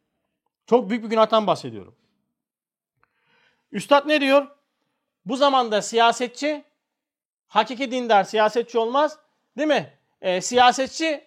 Çok 0.66 0.90
büyük 0.90 1.04
bir 1.04 1.10
günahtan 1.10 1.46
bahsediyorum. 1.46 1.94
Üstad 3.72 4.06
ne 4.06 4.20
diyor? 4.20 4.46
Bu 5.24 5.36
zamanda 5.36 5.82
siyasetçi, 5.82 6.64
hakiki 7.46 7.90
dindar 7.90 8.24
siyasetçi 8.24 8.78
olmaz. 8.78 9.18
Değil 9.58 9.68
mi? 9.68 9.93
E, 10.24 10.40
siyasetçi 10.40 11.24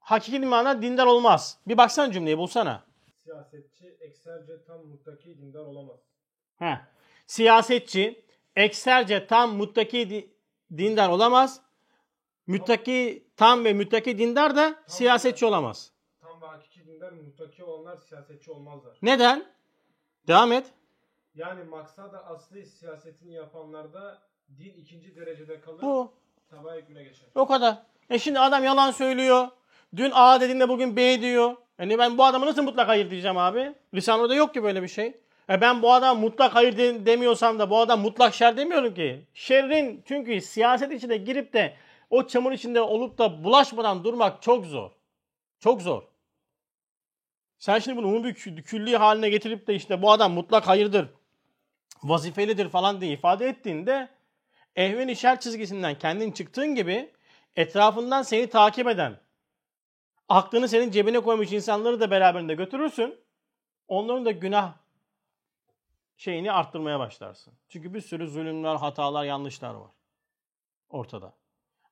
hakiki 0.00 0.40
manada 0.40 0.82
dindar 0.82 1.06
olmaz. 1.06 1.58
Bir 1.66 1.76
baksana 1.76 2.12
cümleyi 2.12 2.38
bulsana. 2.38 2.84
Siyasetçi 3.16 3.96
ekserce 4.00 4.64
tam 4.64 4.86
muttaki 4.86 5.38
dindar 5.38 5.60
olamaz. 5.60 6.00
Heh. 6.56 6.76
Siyasetçi 7.26 8.24
ekserce 8.56 9.26
tam 9.26 9.56
muttaki 9.56 10.30
dindar 10.76 11.08
olamaz. 11.08 11.62
Müttaki 12.46 13.26
tam 13.36 13.64
ve 13.64 13.72
müttaki 13.72 14.18
dindar 14.18 14.56
da 14.56 14.74
tam 14.74 14.84
siyasetçi 14.86 15.46
olamaz. 15.46 15.92
Tam 16.20 16.42
ve 16.42 16.46
hakiki 16.46 16.86
dindar 16.86 17.12
muttaki 17.12 17.64
olanlar 17.64 17.96
siyasetçi 17.96 18.50
olmazlar. 18.50 18.98
Neden? 19.02 19.46
Devam 20.26 20.52
et. 20.52 20.72
Yani 21.34 21.64
maksada 21.64 22.26
asli 22.26 22.66
siyasetini 22.66 23.32
yapanlarda 23.32 24.22
din 24.58 24.74
ikinci 24.74 25.16
derecede 25.16 25.60
kalır. 25.60 25.82
Bu. 25.82 26.12
Tabağa 26.48 26.76
hükmüne 26.76 27.02
geçer. 27.02 27.28
O 27.34 27.46
kadar. 27.46 27.90
E 28.10 28.18
şimdi 28.18 28.38
adam 28.38 28.64
yalan 28.64 28.90
söylüyor. 28.90 29.48
Dün 29.96 30.10
A 30.14 30.40
dediğinde 30.40 30.68
bugün 30.68 30.96
B 30.96 31.20
diyor. 31.20 31.56
Yani 31.78 31.98
ben 31.98 32.18
bu 32.18 32.24
adamı 32.24 32.46
nasıl 32.46 32.62
mutlak 32.62 32.88
hayır 32.88 33.10
diyeceğim 33.10 33.38
abi? 33.38 33.74
Lisanlı'da 33.94 34.34
yok 34.34 34.54
ki 34.54 34.62
böyle 34.62 34.82
bir 34.82 34.88
şey. 34.88 35.06
E 35.50 35.60
ben 35.60 35.82
bu 35.82 35.92
adam 35.92 36.20
mutlak 36.20 36.54
hayır 36.54 36.76
de, 36.76 37.06
demiyorsam 37.06 37.58
da 37.58 37.70
bu 37.70 37.78
adam 37.78 38.00
mutlak 38.00 38.34
şer 38.34 38.56
demiyorum 38.56 38.94
ki. 38.94 39.26
Şerrin 39.34 40.02
çünkü 40.08 40.40
siyaset 40.40 40.92
içine 40.92 41.16
girip 41.16 41.52
de 41.52 41.76
o 42.10 42.26
çamur 42.26 42.52
içinde 42.52 42.80
olup 42.80 43.18
da 43.18 43.44
bulaşmadan 43.44 44.04
durmak 44.04 44.42
çok 44.42 44.66
zor. 44.66 44.90
Çok 45.60 45.82
zor. 45.82 46.02
Sen 47.58 47.78
şimdi 47.78 47.96
bunu 47.96 48.06
umumi 48.06 48.34
külli 48.34 48.96
haline 48.96 49.28
getirip 49.28 49.66
de 49.66 49.74
işte 49.74 50.02
bu 50.02 50.12
adam 50.12 50.32
mutlak 50.32 50.68
hayırdır, 50.68 51.08
vazifelidir 52.02 52.68
falan 52.68 53.00
diye 53.00 53.12
ifade 53.12 53.48
ettiğinde 53.48 54.08
ehven 54.76 55.08
işer 55.08 55.40
çizgisinden 55.40 55.98
kendin 55.98 56.32
çıktığın 56.32 56.74
gibi 56.74 57.10
etrafından 57.56 58.22
seni 58.22 58.50
takip 58.50 58.88
eden, 58.88 59.20
aklını 60.28 60.68
senin 60.68 60.90
cebine 60.90 61.20
koymuş 61.20 61.52
insanları 61.52 62.00
da 62.00 62.10
beraberinde 62.10 62.54
götürürsün. 62.54 63.20
Onların 63.88 64.24
da 64.24 64.30
günah 64.30 64.74
şeyini 66.16 66.52
arttırmaya 66.52 66.98
başlarsın. 66.98 67.54
Çünkü 67.68 67.94
bir 67.94 68.00
sürü 68.00 68.28
zulümler, 68.28 68.76
hatalar, 68.76 69.24
yanlışlar 69.24 69.74
var 69.74 69.90
ortada. 70.90 71.32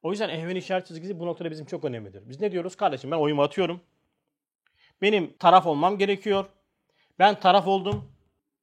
O 0.03 0.11
yüzden 0.11 0.29
ehven 0.29 0.57
işaret 0.57 0.87
çizgisi 0.87 1.21
bu 1.21 1.27
noktada 1.27 1.51
bizim 1.51 1.67
çok 1.67 1.85
önemlidir. 1.85 2.29
Biz 2.29 2.41
ne 2.41 2.53
diyoruz? 2.53 2.77
Kardeşim 2.77 3.11
ben 3.11 3.17
oyumu 3.17 3.43
atıyorum. 3.43 3.81
Benim 5.03 5.37
taraf 5.39 5.67
olmam 5.67 5.99
gerekiyor. 5.99 6.47
Ben 7.19 7.41
taraf 7.41 7.67
oldum. 7.67 8.13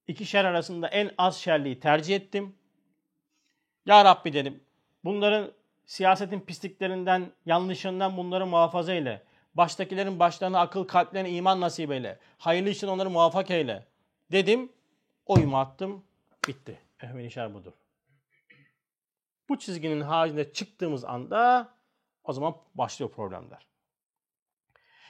İki 0.07 0.25
şer 0.25 0.45
arasında 0.45 0.87
en 0.87 1.11
az 1.17 1.37
şerliği 1.37 1.79
tercih 1.79 2.15
ettim. 2.15 2.55
Ya 3.85 4.05
Rabbi 4.05 4.33
dedim. 4.33 4.63
Bunların 5.03 5.51
siyasetin 5.85 6.39
pisliklerinden, 6.39 7.31
yanlışından 7.45 8.17
bunları 8.17 8.45
muhafaza 8.45 8.93
eyle. 8.93 9.23
Baştakilerin 9.55 10.19
başlarına 10.19 10.59
akıl, 10.59 10.83
kalplerine 10.83 11.31
iman 11.31 11.61
nasip 11.61 11.91
eyle. 11.91 12.19
Hayırlı 12.37 12.69
için 12.69 12.87
onları 12.87 13.09
muvaffak 13.09 13.51
eyle. 13.51 13.85
Dedim, 14.31 14.71
oyumu 15.25 15.59
attım, 15.59 16.03
bitti. 16.47 16.79
Ehvenişer 17.03 17.53
budur. 17.53 17.71
Bu 19.49 19.59
çizginin 19.59 20.01
haricinde 20.01 20.53
çıktığımız 20.53 21.05
anda 21.05 21.69
o 22.23 22.33
zaman 22.33 22.55
başlıyor 22.75 23.11
problemler. 23.11 23.67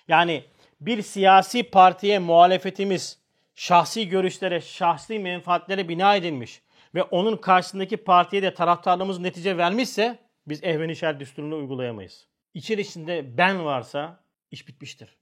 Yani 0.07 0.43
bir 0.81 1.01
siyasi 1.01 1.63
partiye 1.63 2.19
muhalefetimiz 2.19 3.19
şahsi 3.55 4.09
görüşlere, 4.09 4.61
şahsi 4.61 5.19
menfaatlere 5.19 5.89
bina 5.89 6.15
edilmiş 6.15 6.61
ve 6.95 7.03
onun 7.03 7.37
karşısındaki 7.37 7.97
partiye 7.97 8.43
de 8.43 8.53
taraftarlığımız 8.53 9.19
netice 9.19 9.57
vermişse 9.57 10.24
biz 10.47 10.63
ehvenişer 10.63 11.19
düsturunu 11.19 11.57
uygulayamayız. 11.57 12.27
İçerisinde 12.53 13.37
ben 13.37 13.65
varsa 13.65 14.19
iş 14.51 14.67
bitmiştir. 14.67 15.17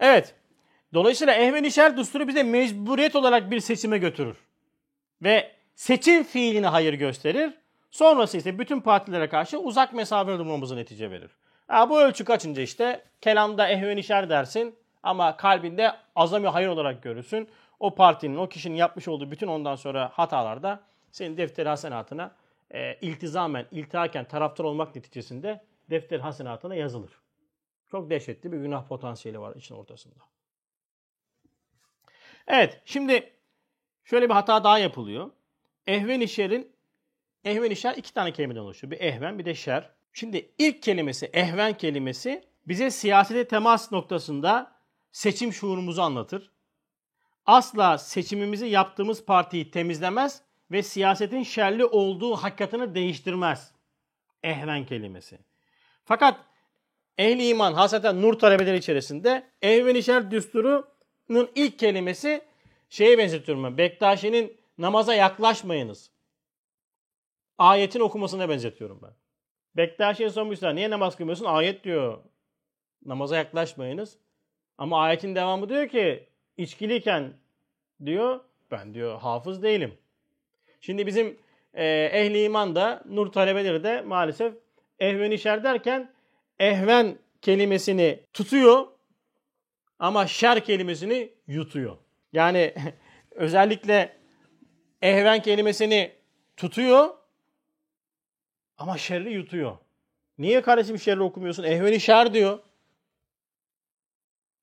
Evet. 0.00 0.34
Dolayısıyla 0.94 1.34
ehvenişer 1.34 1.96
düsturu 1.96 2.28
bize 2.28 2.42
mecburiyet 2.42 3.16
olarak 3.16 3.50
bir 3.50 3.60
seçime 3.60 3.98
götürür. 3.98 4.36
Ve 5.22 5.52
seçim 5.74 6.24
fiiline 6.24 6.66
hayır 6.66 6.94
gösterir. 6.94 7.54
Sonrası 7.90 8.36
ise 8.36 8.58
bütün 8.58 8.80
partilere 8.80 9.28
karşı 9.28 9.58
uzak 9.58 9.92
mesafe 9.92 10.38
durmamızı 10.38 10.76
netice 10.76 11.10
verir. 11.10 11.30
Ha, 11.68 11.90
bu 11.90 12.00
ölçü 12.00 12.24
kaçınca 12.24 12.62
işte 12.62 13.04
kelamda 13.20 13.68
ehvenişer 13.68 14.28
dersin 14.30 14.74
ama 15.02 15.36
kalbinde 15.36 15.92
azami 16.16 16.48
hayır 16.48 16.68
olarak 16.68 17.02
görürsün. 17.02 17.48
O 17.80 17.94
partinin, 17.94 18.36
o 18.36 18.48
kişinin 18.48 18.76
yapmış 18.76 19.08
olduğu 19.08 19.30
bütün 19.30 19.46
ondan 19.46 19.76
sonra 19.76 20.10
hatalarda 20.12 20.80
senin 21.12 21.36
defter 21.36 21.66
hasenatına 21.66 22.30
e, 22.74 22.98
iltizamen, 23.00 23.66
iltihaken 23.70 24.28
taraftar 24.28 24.64
olmak 24.64 24.96
neticesinde 24.96 25.64
defter 25.90 26.20
hasenatına 26.20 26.74
yazılır. 26.74 27.10
Çok 27.90 28.10
dehşetli 28.10 28.52
bir 28.52 28.58
günah 28.58 28.88
potansiyeli 28.88 29.40
var 29.40 29.56
için 29.56 29.74
ortasında. 29.74 30.24
Evet, 32.46 32.82
şimdi 32.84 33.32
şöyle 34.04 34.28
bir 34.28 34.34
hata 34.34 34.64
daha 34.64 34.78
yapılıyor. 34.78 35.30
Ehven 35.86 36.20
işerin 36.20 36.72
ehven 37.44 37.70
işer 37.70 37.94
iki 37.94 38.14
tane 38.14 38.32
kelimeden 38.32 38.60
oluşuyor. 38.60 38.90
Bir 38.90 39.00
ehven 39.00 39.38
bir 39.38 39.44
de 39.44 39.54
şer. 39.54 39.90
Şimdi 40.12 40.52
ilk 40.58 40.82
kelimesi 40.82 41.26
ehven 41.26 41.76
kelimesi 41.76 42.44
bize 42.68 42.90
siyasete 42.90 43.48
temas 43.48 43.92
noktasında 43.92 44.72
seçim 45.12 45.52
şuurumuzu 45.52 46.02
anlatır. 46.02 46.50
Asla 47.46 47.98
seçimimizi 47.98 48.66
yaptığımız 48.66 49.24
partiyi 49.24 49.70
temizlemez 49.70 50.42
ve 50.70 50.82
siyasetin 50.82 51.42
şerli 51.42 51.84
olduğu 51.84 52.36
hakikatini 52.36 52.94
değiştirmez. 52.94 53.72
Ehven 54.42 54.86
kelimesi. 54.86 55.38
Fakat 56.04 56.40
ehli 57.18 57.48
iman 57.48 57.72
hasreten 57.72 58.22
nur 58.22 58.34
talebeleri 58.38 58.76
içerisinde 58.76 59.50
ehvenişer 59.62 60.30
düsturunun 60.30 61.50
ilk 61.54 61.78
kelimesi 61.78 62.42
şeye 62.88 63.18
benzetiyorum 63.18 63.64
ben. 63.64 63.78
Bektaşi'nin 63.78 64.60
namaza 64.78 65.14
yaklaşmayınız. 65.14 66.10
Ayetin 67.58 68.00
okumasına 68.00 68.48
benzetiyorum 68.48 69.00
ben. 69.02 69.12
Bektaşi'ye 69.76 70.30
sormuşlar 70.30 70.76
niye 70.76 70.90
namaz 70.90 71.16
kılmıyorsun? 71.16 71.44
Ayet 71.44 71.84
diyor 71.84 72.18
namaza 73.04 73.36
yaklaşmayınız. 73.36 74.18
Ama 74.78 75.00
ayetin 75.02 75.34
devamı 75.34 75.68
diyor 75.68 75.88
ki 75.88 76.28
içkiliyken 76.56 77.32
diyor 78.06 78.40
ben 78.70 78.94
diyor 78.94 79.20
hafız 79.20 79.62
değilim. 79.62 79.98
Şimdi 80.80 81.06
bizim 81.06 81.38
e, 81.74 81.84
ehli 82.04 82.44
iman 82.44 82.74
da 82.74 83.02
nur 83.06 83.32
talebeleri 83.32 83.84
de 83.84 84.00
maalesef 84.00 84.54
ehvenişer 84.98 85.64
derken 85.64 86.12
ehven 86.58 87.18
kelimesini 87.42 88.20
tutuyor 88.32 88.86
ama 89.98 90.26
şer 90.26 90.64
kelimesini 90.64 91.32
yutuyor. 91.46 91.96
Yani 92.32 92.74
özellikle 93.30 94.16
ehven 95.02 95.42
kelimesini 95.42 96.12
tutuyor 96.56 97.10
ama 98.78 98.98
şerri 98.98 99.32
yutuyor. 99.32 99.78
Niye 100.38 100.62
kardeşim 100.62 100.98
şerri 100.98 101.22
okumuyorsun? 101.22 101.62
Ehveni 101.62 102.00
şer 102.00 102.34
diyor. 102.34 102.58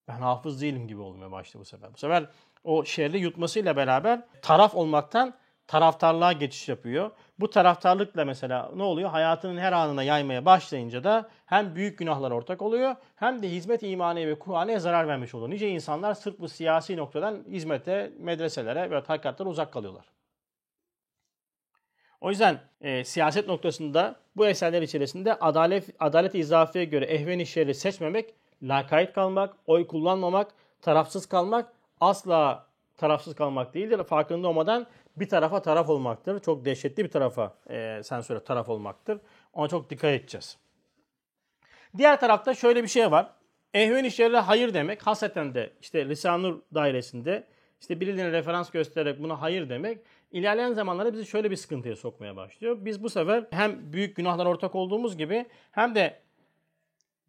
Ben 0.07 0.17
hafız 0.21 0.61
değilim 0.61 0.87
gibi 0.87 1.01
olmaya 1.01 1.31
başladı 1.31 1.61
bu 1.61 1.65
sefer. 1.65 1.93
Bu 1.93 1.97
sefer 1.97 2.29
o 2.63 2.85
şerri 2.85 3.19
yutmasıyla 3.19 3.75
beraber 3.75 4.21
taraf 4.41 4.75
olmaktan 4.75 5.37
taraftarlığa 5.67 6.33
geçiş 6.33 6.69
yapıyor. 6.69 7.11
Bu 7.39 7.49
taraftarlıkla 7.49 8.25
mesela 8.25 8.71
ne 8.75 8.83
oluyor? 8.83 9.09
Hayatının 9.09 9.57
her 9.57 9.71
anına 9.71 10.03
yaymaya 10.03 10.45
başlayınca 10.45 11.03
da 11.03 11.29
hem 11.45 11.75
büyük 11.75 11.99
günahlar 11.99 12.31
ortak 12.31 12.61
oluyor 12.61 12.95
hem 13.15 13.43
de 13.43 13.49
hizmet 13.49 13.83
imaniye 13.83 14.27
ve 14.27 14.39
Kur'an'a 14.39 14.79
zarar 14.79 15.07
vermiş 15.07 15.35
oluyor. 15.35 15.49
Nice 15.49 15.69
insanlar 15.69 16.13
sırf 16.13 16.39
bu 16.39 16.49
siyasi 16.49 16.97
noktadan 16.97 17.43
hizmete, 17.49 18.11
medreselere 18.19 18.91
ve 18.91 18.99
hakikatten 18.99 19.45
uzak 19.45 19.73
kalıyorlar. 19.73 20.05
O 22.21 22.29
yüzden 22.29 22.59
e, 22.81 23.03
siyaset 23.03 23.47
noktasında 23.47 24.15
bu 24.35 24.47
eserler 24.47 24.81
içerisinde 24.81 25.33
adalet 25.33 25.89
adalet 25.99 26.35
izafiye 26.35 26.85
göre 26.85 27.05
ehven 27.05 27.39
işleri 27.39 27.73
seçmemek, 27.73 28.33
lakayt 28.63 29.13
kalmak, 29.13 29.55
oy 29.67 29.87
kullanmamak, 29.87 30.47
tarafsız 30.81 31.25
kalmak 31.25 31.73
asla 32.01 32.67
tarafsız 32.97 33.35
kalmak 33.35 33.73
değildir. 33.73 34.03
Farkında 34.03 34.47
olmadan 34.47 34.87
bir 35.19 35.29
tarafa 35.29 35.61
taraf 35.61 35.89
olmaktır. 35.89 36.39
Çok 36.39 36.65
dehşetli 36.65 37.03
bir 37.03 37.09
tarafa 37.09 37.53
e, 37.69 38.01
sen 38.03 38.21
söyle 38.21 38.43
taraf 38.43 38.69
olmaktır. 38.69 39.19
Ona 39.53 39.67
çok 39.67 39.89
dikkat 39.89 40.11
edeceğiz. 40.11 40.57
Diğer 41.97 42.19
tarafta 42.19 42.53
şöyle 42.53 42.83
bir 42.83 42.87
şey 42.87 43.11
var. 43.11 43.31
Ehven 43.73 44.03
işlerine 44.03 44.37
hayır 44.37 44.73
demek 44.73 45.07
haseten 45.07 45.53
de 45.53 45.73
işte 45.81 46.09
Lisanur 46.09 46.61
dairesinde 46.73 47.47
işte 47.81 47.99
birilerine 47.99 48.31
referans 48.31 48.71
göstererek 48.71 49.23
buna 49.23 49.41
hayır 49.41 49.69
demek 49.69 49.99
ilerleyen 50.31 50.73
zamanlarda 50.73 51.13
bizi 51.13 51.25
şöyle 51.25 51.51
bir 51.51 51.55
sıkıntıya 51.55 51.95
sokmaya 51.95 52.35
başlıyor. 52.35 52.77
Biz 52.79 53.03
bu 53.03 53.09
sefer 53.09 53.45
hem 53.51 53.93
büyük 53.93 54.15
günahlar 54.15 54.45
ortak 54.45 54.75
olduğumuz 54.75 55.17
gibi 55.17 55.45
hem 55.71 55.95
de 55.95 56.19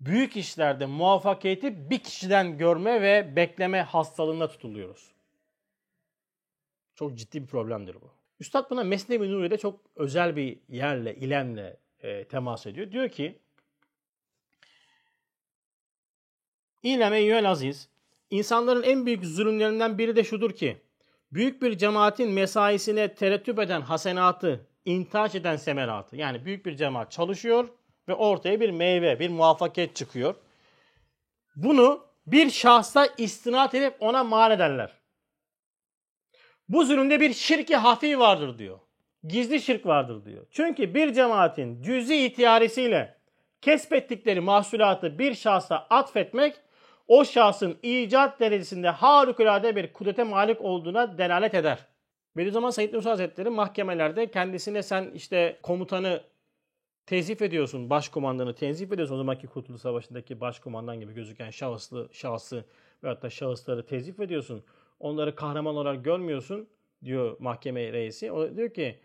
büyük 0.01 0.37
işlerde 0.37 0.87
muvaffakiyeti 0.87 1.91
bir 1.91 1.99
kişiden 1.99 2.59
görme 2.59 3.03
ve 3.03 3.37
bekleme 3.37 3.83
hastalığına 3.83 4.49
tutuluyoruz. 4.49 5.18
Çok 6.99 7.15
ciddi 7.15 7.43
bir 7.43 7.47
problemdir 7.47 7.95
bu. 7.95 8.11
Üstad 8.41 8.71
buna 8.71 8.85
Mesnevi 8.85 9.33
Nuri'de 9.33 9.57
çok 9.57 9.81
özel 9.97 10.37
bir 10.37 10.59
yerle, 10.69 11.15
ilemle 11.15 11.77
e, 12.01 12.25
temas 12.25 12.67
ediyor. 12.67 12.93
Diyor 12.93 13.09
ki 13.09 13.39
İlem 16.83 17.13
eyyüel 17.13 17.51
aziz, 17.51 17.89
insanların 18.31 18.83
en 18.83 19.07
büyük 19.07 19.25
zulümlerinden 19.25 19.99
biri 19.99 20.17
de 20.17 20.25
şudur 20.25 20.53
ki, 20.53 20.77
büyük 21.33 21.63
bir 21.63 21.79
cemaatin 21.79 22.31
mesaisine 22.31 23.15
terettüp 23.15 23.59
eden 23.59 23.81
hasenatı, 23.81 24.67
intaç 24.85 25.35
eden 25.35 25.57
semeratı. 25.57 26.17
Yani 26.17 26.45
büyük 26.45 26.67
bir 26.67 26.77
cemaat 26.77 27.13
çalışıyor 27.13 27.69
ve 28.09 28.15
ortaya 28.15 28.61
bir 28.61 28.71
meyve, 28.71 29.21
bir 29.21 29.29
muvaffakiyet 29.29 29.97
çıkıyor. 29.97 30.35
Bunu 31.57 32.07
bir 32.27 32.51
şahsa 32.51 33.07
istinat 33.19 33.75
edip 33.75 33.97
ona 34.01 34.25
mal 34.25 34.53
ederler. 34.53 34.98
Bu 36.69 36.85
zulümde 36.85 37.21
bir 37.21 37.33
şirki 37.33 37.77
hafi 37.77 38.19
vardır 38.19 38.59
diyor. 38.59 38.79
Gizli 39.25 39.61
şirk 39.61 39.87
vardır 39.87 40.25
diyor. 40.25 40.47
Çünkü 40.51 40.95
bir 40.95 41.13
cemaatin 41.13 41.83
cüzi 41.83 42.17
ihtiyarisiyle 42.17 43.19
kesbettikleri 43.61 44.41
mahsulatı 44.41 45.19
bir 45.19 45.35
şahsa 45.35 45.87
atfetmek 45.91 46.55
o 47.09 47.25
şahsın 47.25 47.79
icat 47.83 48.41
derecesinde 48.41 48.89
harikulade 48.89 49.77
bir 49.77 49.93
kudrete 49.93 50.23
malik 50.23 50.61
olduğuna 50.61 51.19
delalet 51.19 51.55
eder. 51.55 51.87
Bediüzzaman 52.37 52.71
Said 52.71 52.95
Nursi 52.95 53.09
Hazretleri 53.09 53.51
mahkemelerde 53.51 54.31
kendisine 54.31 54.83
sen 54.83 55.11
işte 55.15 55.59
komutanı 55.63 56.23
tezif 57.07 57.43
ediyorsun, 57.43 57.91
başkomandanı 57.91 58.55
tezif 58.55 58.93
ediyorsun. 58.93 59.15
O 59.15 59.19
zamanki 59.19 59.47
Kurtuluş 59.47 59.81
Savaşı'ndaki 59.81 60.41
başkomandan 60.41 61.01
gibi 61.01 61.15
gözüken 61.15 61.51
şahıslı, 61.51 62.09
şahsı 62.13 62.65
ve 63.05 63.09
hatta 63.09 63.31
şahısları 63.31 63.87
tezif 63.87 64.21
ediyorsun. 64.21 64.65
Onları 65.01 65.35
kahraman 65.35 65.77
olarak 65.77 66.05
görmüyorsun 66.05 66.69
diyor 67.05 67.37
mahkeme 67.41 67.93
reisi. 67.93 68.33
O 68.33 68.57
diyor 68.57 68.75
ki 68.75 69.01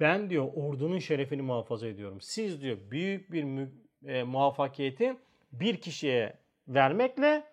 ben 0.00 0.30
diyor 0.30 0.48
ordunun 0.54 0.98
şerefini 0.98 1.42
muhafaza 1.42 1.86
ediyorum. 1.86 2.20
Siz 2.20 2.62
diyor 2.62 2.78
büyük 2.90 3.32
bir 3.32 3.44
mü, 3.44 3.72
e, 4.06 4.22
muvaffakiyeti 4.22 5.16
bir 5.52 5.76
kişiye 5.76 6.36
vermekle 6.68 7.44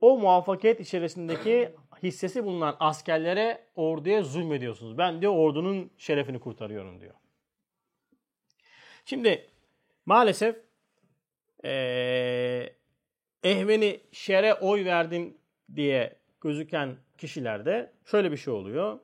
o 0.00 0.18
muvaffakiyet 0.18 0.80
içerisindeki 0.80 1.74
hissesi 2.02 2.44
bulunan 2.44 2.76
askerlere 2.80 3.64
orduya 3.76 4.22
zulmediyorsunuz. 4.22 4.98
Ben 4.98 5.20
diyor 5.20 5.32
ordunun 5.36 5.90
şerefini 5.98 6.40
kurtarıyorum 6.40 7.00
diyor. 7.00 7.14
Şimdi 9.04 9.46
maalesef 10.06 10.56
ee, 11.64 12.72
ehveni 13.42 14.00
şere 14.12 14.54
oy 14.54 14.84
verdim 14.84 15.36
diye 15.76 16.18
gözüken 16.40 16.96
kişilerde 17.18 17.92
şöyle 18.04 18.32
bir 18.32 18.36
şey 18.36 18.54
oluyor. 18.54 18.98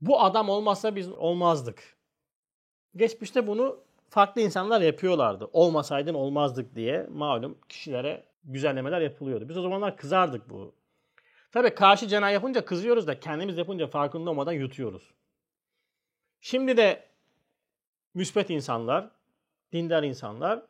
Bu 0.00 0.20
adam 0.22 0.48
olmazsa 0.48 0.96
biz 0.96 1.12
olmazdık. 1.12 1.96
Geçmişte 2.96 3.46
bunu 3.46 3.80
farklı 4.08 4.40
insanlar 4.40 4.80
yapıyorlardı. 4.80 5.48
Olmasaydın 5.52 6.14
olmazdık 6.14 6.74
diye 6.74 7.06
malum 7.10 7.58
kişilere 7.68 8.24
güzellemeler 8.44 9.00
yapılıyordu. 9.00 9.48
Biz 9.48 9.56
o 9.56 9.62
zamanlar 9.62 9.96
kızardık 9.96 10.50
bu. 10.50 10.74
Tabii 11.52 11.74
karşı 11.74 12.08
cenah 12.08 12.32
yapınca 12.32 12.64
kızıyoruz 12.64 13.06
da 13.06 13.20
kendimiz 13.20 13.58
yapınca 13.58 13.86
farkında 13.86 14.30
olmadan 14.30 14.52
yutuyoruz. 14.52 15.14
Şimdi 16.40 16.76
de 16.76 17.08
müspet 18.14 18.50
insanlar, 18.50 19.10
dindar 19.72 20.02
insanlar 20.02 20.62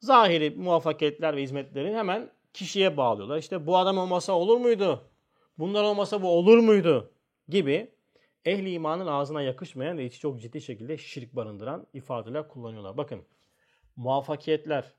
zahiri 0.00 0.50
muvaffakiyetler 0.50 1.36
ve 1.36 1.42
hizmetlerin 1.42 1.94
hemen 1.94 2.30
kişiye 2.52 2.96
bağlıyorlar. 2.96 3.38
İşte 3.38 3.66
bu 3.66 3.78
adam 3.78 3.98
olmasa 3.98 4.32
olur 4.32 4.56
muydu? 4.56 5.11
Bunlar 5.58 5.82
olmasa 5.82 6.22
bu 6.22 6.28
olur 6.28 6.58
muydu? 6.58 7.14
Gibi 7.48 7.94
ehli 8.44 8.72
imanın 8.72 9.06
ağzına 9.06 9.42
yakışmayan 9.42 9.98
ve 9.98 10.04
içi 10.04 10.20
çok 10.20 10.40
ciddi 10.40 10.60
şekilde 10.60 10.98
şirk 10.98 11.36
barındıran 11.36 11.86
ifadeler 11.92 12.48
kullanıyorlar. 12.48 12.96
Bakın 12.96 13.24
muvaffakiyetler, 13.96 14.94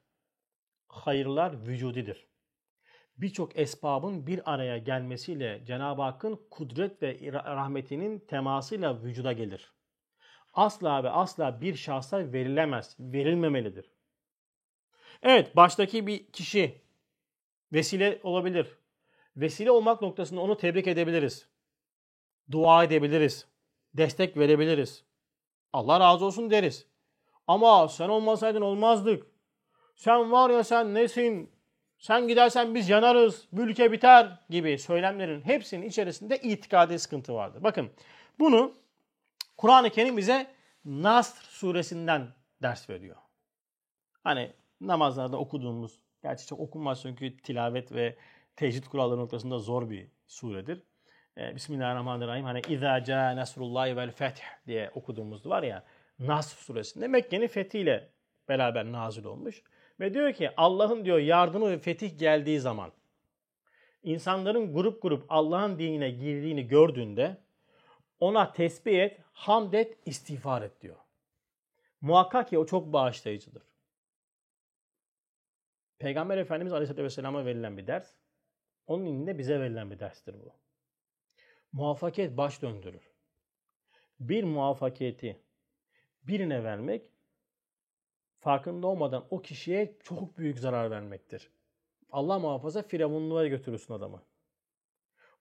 hayırlar 0.87 1.67
vücudidir. 1.67 2.27
Birçok 3.17 3.59
esbabın 3.59 4.27
bir 4.27 4.53
araya 4.53 4.77
gelmesiyle 4.77 5.61
Cenab-ı 5.65 6.01
Hakk'ın 6.01 6.39
kudret 6.51 7.01
ve 7.01 7.33
rahmetinin 7.33 8.19
temasıyla 8.19 9.03
vücuda 9.03 9.33
gelir. 9.33 9.73
Asla 10.53 11.03
ve 11.03 11.09
asla 11.09 11.61
bir 11.61 11.75
şahsa 11.75 12.33
verilemez, 12.33 12.95
verilmemelidir. 12.99 13.91
Evet, 15.23 15.55
baştaki 15.55 16.07
bir 16.07 16.31
kişi 16.31 16.81
vesile 17.73 18.19
olabilir. 18.23 18.77
Vesile 19.37 19.71
olmak 19.71 20.01
noktasında 20.01 20.41
onu 20.41 20.57
tebrik 20.57 20.87
edebiliriz. 20.87 21.47
Dua 22.51 22.83
edebiliriz. 22.83 23.47
Destek 23.93 24.37
verebiliriz. 24.37 25.03
Allah 25.73 25.99
razı 25.99 26.25
olsun 26.25 26.49
deriz. 26.51 26.87
Ama 27.47 27.87
sen 27.87 28.09
olmasaydın 28.09 28.61
olmazdık. 28.61 29.27
Sen 29.95 30.31
var 30.31 30.49
ya 30.49 30.63
sen 30.63 30.93
nesin? 30.93 31.51
Sen 31.97 32.27
gidersen 32.27 32.75
biz 32.75 32.89
yanarız, 32.89 33.47
bu 33.51 33.61
ülke 33.61 33.91
biter 33.91 34.39
gibi 34.49 34.79
söylemlerin 34.79 35.41
hepsinin 35.41 35.87
içerisinde 35.87 36.37
itikadi 36.37 36.99
sıkıntı 36.99 37.33
vardır. 37.33 37.63
Bakın 37.63 37.91
bunu 38.39 38.73
Kur'an-ı 39.57 39.89
Kerim 39.89 40.17
bize 40.17 40.47
Nasr 40.85 41.43
suresinden 41.43 42.27
ders 42.61 42.89
veriyor. 42.89 43.15
Hani 44.23 44.53
namazlarda 44.81 45.37
okuduğumuz, 45.37 45.99
gerçi 46.23 46.47
çok 46.47 46.59
okunmaz 46.59 47.01
çünkü 47.01 47.37
tilavet 47.37 47.91
ve 47.91 48.17
tecvid 48.55 48.83
kuralları 48.83 49.19
noktasında 49.19 49.59
zor 49.59 49.89
bir 49.89 50.07
suredir. 50.27 50.83
Ee, 51.37 51.55
Bismillahirrahmanirrahim. 51.55 52.45
Hani 52.45 52.61
İzâ 52.69 53.03
câ 53.03 53.31
nesrullahi 53.35 53.97
vel 53.97 54.11
feth 54.11 54.41
diye 54.67 54.91
okuduğumuz 54.95 55.45
var 55.45 55.63
ya 55.63 55.83
Nasr 56.19 56.57
suresinde 56.57 57.07
Mekke'nin 57.07 57.47
fethiyle 57.47 58.09
beraber 58.49 58.91
nazil 58.91 59.25
olmuş. 59.25 59.63
Ve 59.99 60.13
diyor 60.13 60.33
ki 60.33 60.51
Allah'ın 60.57 61.05
diyor 61.05 61.17
yardımı 61.17 61.71
ve 61.71 61.77
fetih 61.77 62.19
geldiği 62.19 62.59
zaman 62.59 62.91
insanların 64.03 64.73
grup 64.73 65.01
grup 65.01 65.25
Allah'ın 65.29 65.79
dinine 65.79 66.09
girdiğini 66.09 66.67
gördüğünde 66.67 67.37
ona 68.19 68.51
tesbih 68.51 68.99
et, 68.99 69.19
hamd 69.33 69.73
et, 69.73 69.97
istiğfar 70.05 70.61
et 70.61 70.81
diyor. 70.81 70.95
Muhakkak 72.01 72.49
ki 72.49 72.57
o 72.57 72.65
çok 72.65 72.93
bağışlayıcıdır. 72.93 73.63
Peygamber 75.99 76.37
Efendimiz 76.37 76.73
Aleyhisselatü 76.73 77.03
Vesselam'a 77.03 77.45
verilen 77.45 77.77
bir 77.77 77.87
ders. 77.87 78.13
Onun 78.87 79.05
ininde 79.05 79.37
bize 79.37 79.59
verilen 79.59 79.91
bir 79.91 79.99
derstir 79.99 80.35
bu. 80.45 80.53
Muvaffakiyet 81.71 82.37
baş 82.37 82.61
döndürür. 82.61 83.11
Bir 84.19 84.43
muvaffakiyeti 84.43 85.39
birine 86.23 86.63
vermek 86.63 87.01
farkında 88.39 88.87
olmadan 88.87 89.25
o 89.29 89.41
kişiye 89.41 89.97
çok 90.03 90.37
büyük 90.37 90.59
zarar 90.59 90.91
vermektir. 90.91 91.49
Allah 92.11 92.39
muhafaza 92.39 92.81
firavunluğa 92.81 93.47
götürürsün 93.47 93.93
adamı. 93.93 94.21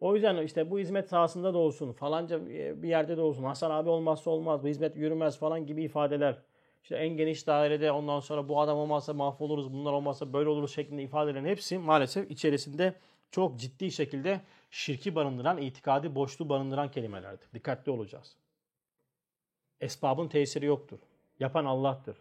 O 0.00 0.14
yüzden 0.14 0.42
işte 0.42 0.70
bu 0.70 0.78
hizmet 0.78 1.08
sahasında 1.08 1.54
da 1.54 1.58
olsun, 1.58 1.92
falanca 1.92 2.46
bir 2.82 2.88
yerde 2.88 3.16
de 3.16 3.20
olsun, 3.20 3.44
Hasan 3.44 3.70
abi 3.70 3.88
olmazsa 3.88 4.30
olmaz, 4.30 4.62
bu 4.62 4.68
hizmet 4.68 4.96
yürümez 4.96 5.38
falan 5.38 5.66
gibi 5.66 5.84
ifadeler. 5.84 6.42
İşte 6.82 6.96
en 6.96 7.16
geniş 7.16 7.46
dairede 7.46 7.92
ondan 7.92 8.20
sonra 8.20 8.48
bu 8.48 8.60
adam 8.60 8.78
olmazsa 8.78 9.12
mahvoluruz, 9.12 9.72
bunlar 9.72 9.92
olmazsa 9.92 10.32
böyle 10.32 10.48
oluruz 10.48 10.74
şeklinde 10.74 11.02
ifadelerin 11.02 11.44
hepsi 11.44 11.78
maalesef 11.78 12.30
içerisinde 12.30 12.94
çok 13.32 13.60
ciddi 13.60 13.90
şekilde 13.90 14.40
şirki 14.70 15.14
barındıran, 15.14 15.58
itikadi 15.58 16.14
boşluğu 16.14 16.48
barındıran 16.48 16.90
kelimelerdir. 16.90 17.52
Dikkatli 17.54 17.92
olacağız. 17.92 18.36
Esbabın 19.80 20.28
tesiri 20.28 20.66
yoktur. 20.66 20.98
Yapan 21.40 21.64
Allah'tır. 21.64 22.16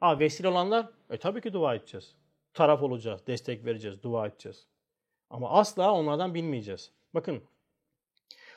Ha 0.00 0.18
vesile 0.18 0.48
olanlar, 0.48 0.88
e 1.10 1.16
tabii 1.16 1.40
ki 1.40 1.52
dua 1.52 1.74
edeceğiz. 1.74 2.14
Taraf 2.54 2.82
olacağız, 2.82 3.26
destek 3.26 3.64
vereceğiz, 3.64 4.02
dua 4.02 4.26
edeceğiz. 4.26 4.66
Ama 5.30 5.50
asla 5.50 5.92
onlardan 5.92 6.34
bilmeyeceğiz. 6.34 6.92
Bakın 7.14 7.42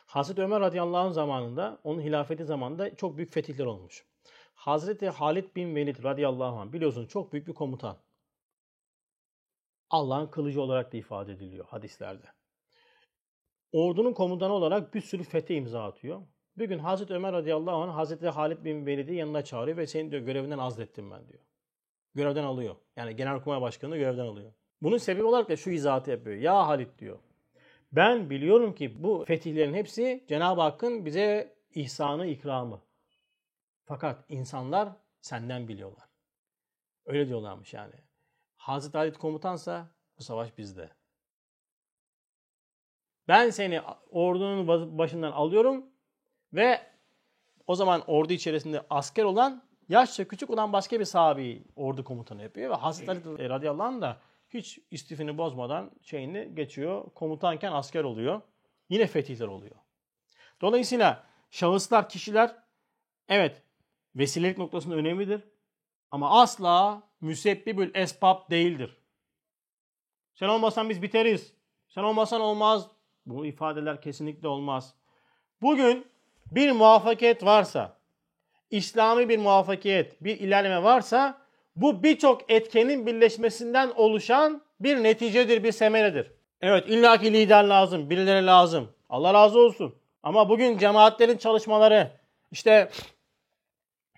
Hazreti 0.05 0.41
Ömer 0.41 0.59
radıyallahu 0.59 1.07
anh 1.07 1.13
zamanında, 1.13 1.79
onun 1.83 2.01
hilafeti 2.01 2.45
zamanında 2.45 2.95
çok 2.95 3.17
büyük 3.17 3.33
fetihler 3.33 3.65
olmuş. 3.65 4.05
Hazreti 4.55 5.09
Halid 5.09 5.55
bin 5.55 5.75
Velid 5.75 6.03
radıyallahu 6.03 6.59
anh 6.59 6.73
biliyorsunuz 6.73 7.09
çok 7.09 7.33
büyük 7.33 7.47
bir 7.47 7.53
komutan. 7.53 7.97
Allah'ın 9.89 10.27
kılıcı 10.27 10.61
olarak 10.61 10.93
da 10.93 10.97
ifade 10.97 11.31
ediliyor 11.31 11.65
hadislerde. 11.65 12.27
Ordunun 13.71 14.13
komutanı 14.13 14.53
olarak 14.53 14.93
bir 14.93 15.01
sürü 15.01 15.23
fetih 15.23 15.57
imza 15.57 15.83
atıyor. 15.83 16.21
Bir 16.57 16.65
gün 16.65 16.79
Hazreti 16.79 17.13
Ömer 17.13 17.33
radıyallahu 17.33 17.75
anh 17.75 17.95
Hazreti 17.95 18.29
Halid 18.29 18.65
bin 18.65 18.85
Velid'i 18.85 19.15
yanına 19.15 19.43
çağırıyor 19.43 19.77
ve 19.77 19.87
seni 19.87 20.11
diyor 20.11 20.21
görevinden 20.21 20.57
azlettim 20.57 21.11
ben 21.11 21.27
diyor. 21.27 21.43
Görevden 22.15 22.43
alıyor. 22.43 22.75
Yani 22.95 23.15
Genelkurmay 23.15 23.61
Başkanı'nı 23.61 23.97
görevden 23.97 24.25
alıyor. 24.25 24.53
Bunun 24.81 24.97
sebebi 24.97 25.23
olarak 25.23 25.49
da 25.49 25.55
şu 25.55 25.69
izahatı 25.69 26.11
yapıyor. 26.11 26.35
Ya 26.35 26.67
Halid 26.67 26.99
diyor. 26.99 27.19
Ben 27.91 28.29
biliyorum 28.29 28.75
ki 28.75 29.03
bu 29.03 29.25
fetihlerin 29.27 29.73
hepsi 29.73 30.25
Cenab-ı 30.27 30.61
Hakk'ın 30.61 31.05
bize 31.05 31.55
ihsanı, 31.75 32.27
ikramı. 32.27 32.81
Fakat 33.85 34.25
insanlar 34.29 34.89
senden 35.21 35.67
biliyorlar. 35.67 36.09
Öyle 37.05 37.27
diyorlarmış 37.27 37.73
yani. 37.73 37.93
Hazreti 38.65 38.97
Halid 38.97 39.15
komutansa 39.15 39.87
bu 40.17 40.23
savaş 40.23 40.57
bizde. 40.57 40.89
Ben 43.27 43.49
seni 43.49 43.81
ordunun 44.09 44.97
başından 44.97 45.31
alıyorum 45.31 45.85
ve 46.53 46.81
o 47.67 47.75
zaman 47.75 48.03
ordu 48.07 48.33
içerisinde 48.33 48.85
asker 48.89 49.23
olan 49.23 49.63
yaşça 49.89 50.27
küçük 50.27 50.49
olan 50.49 50.73
başka 50.73 50.99
bir 50.99 51.05
sahabi 51.05 51.63
ordu 51.75 52.03
komutanı 52.03 52.43
yapıyor. 52.43 52.69
Ve 52.69 52.75
Hazreti 52.75 53.11
Ali 53.11 53.49
radıyallahu 53.49 53.87
anh 53.87 54.01
da 54.01 54.17
hiç 54.49 54.79
istifini 54.91 55.37
bozmadan 55.37 55.91
şeyini 56.01 56.55
geçiyor. 56.55 57.09
Komutanken 57.15 57.71
asker 57.71 58.03
oluyor. 58.03 58.41
Yine 58.89 59.07
fetihler 59.07 59.47
oluyor. 59.47 59.75
Dolayısıyla 60.61 61.23
şahıslar, 61.51 62.09
kişiler 62.09 62.55
evet 63.29 63.61
vesilelik 64.15 64.57
noktasında 64.57 64.95
önemlidir. 64.95 65.41
Ama 66.11 66.41
asla 66.41 67.03
müsebbibül 67.25 67.91
esbab 67.95 68.49
değildir. 68.49 68.97
Sen 70.33 70.47
olmasan 70.47 70.89
biz 70.89 71.01
biteriz. 71.01 71.53
Sen 71.87 72.03
olmasan 72.03 72.41
olmaz. 72.41 72.87
Bu 73.25 73.45
ifadeler 73.45 74.01
kesinlikle 74.01 74.47
olmaz. 74.47 74.95
Bugün 75.61 76.07
bir 76.51 76.71
muvaffakiyet 76.71 77.45
varsa, 77.45 77.97
İslami 78.71 79.29
bir 79.29 79.37
muvaffakiyet, 79.37 80.23
bir 80.23 80.39
ilerleme 80.39 80.83
varsa 80.83 81.41
bu 81.75 82.03
birçok 82.03 82.51
etkenin 82.51 83.05
birleşmesinden 83.05 83.91
oluşan 83.95 84.61
bir 84.79 85.03
neticedir, 85.03 85.63
bir 85.63 85.71
semeredir. 85.71 86.31
Evet 86.61 86.89
illaki 86.89 87.33
lider 87.33 87.63
lazım, 87.63 88.09
birileri 88.09 88.45
lazım. 88.45 88.91
Allah 89.09 89.33
razı 89.33 89.59
olsun. 89.59 89.95
Ama 90.23 90.49
bugün 90.49 90.77
cemaatlerin 90.77 91.37
çalışmaları, 91.37 92.11
işte 92.51 92.89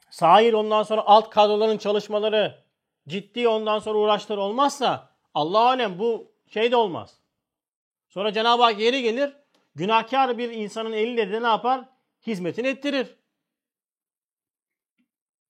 sahil 0.10 0.54
ondan 0.54 0.84
sonra 0.84 1.02
alt 1.06 1.30
kadroların 1.30 1.78
çalışmaları, 1.78 2.67
ciddi 3.08 3.48
ondan 3.48 3.80
sonra 3.80 3.98
uğraşları 3.98 4.42
olmazsa 4.42 5.10
Allah 5.34 5.60
alem 5.60 6.00
bu 6.00 6.32
şey 6.48 6.72
de 6.72 6.76
olmaz. 6.76 7.20
Sonra 8.10 8.34
Cenab-ı 8.34 8.64
Hak 8.64 8.80
yeri 8.80 9.02
gelir, 9.02 9.34
günahkar 9.76 10.38
bir 10.38 10.50
insanın 10.50 10.94
eliyle 10.94 11.32
de 11.32 11.44
ne 11.44 11.48
yapar? 11.48 11.90
Hizmetini 12.28 12.68
ettirir. 12.68 13.16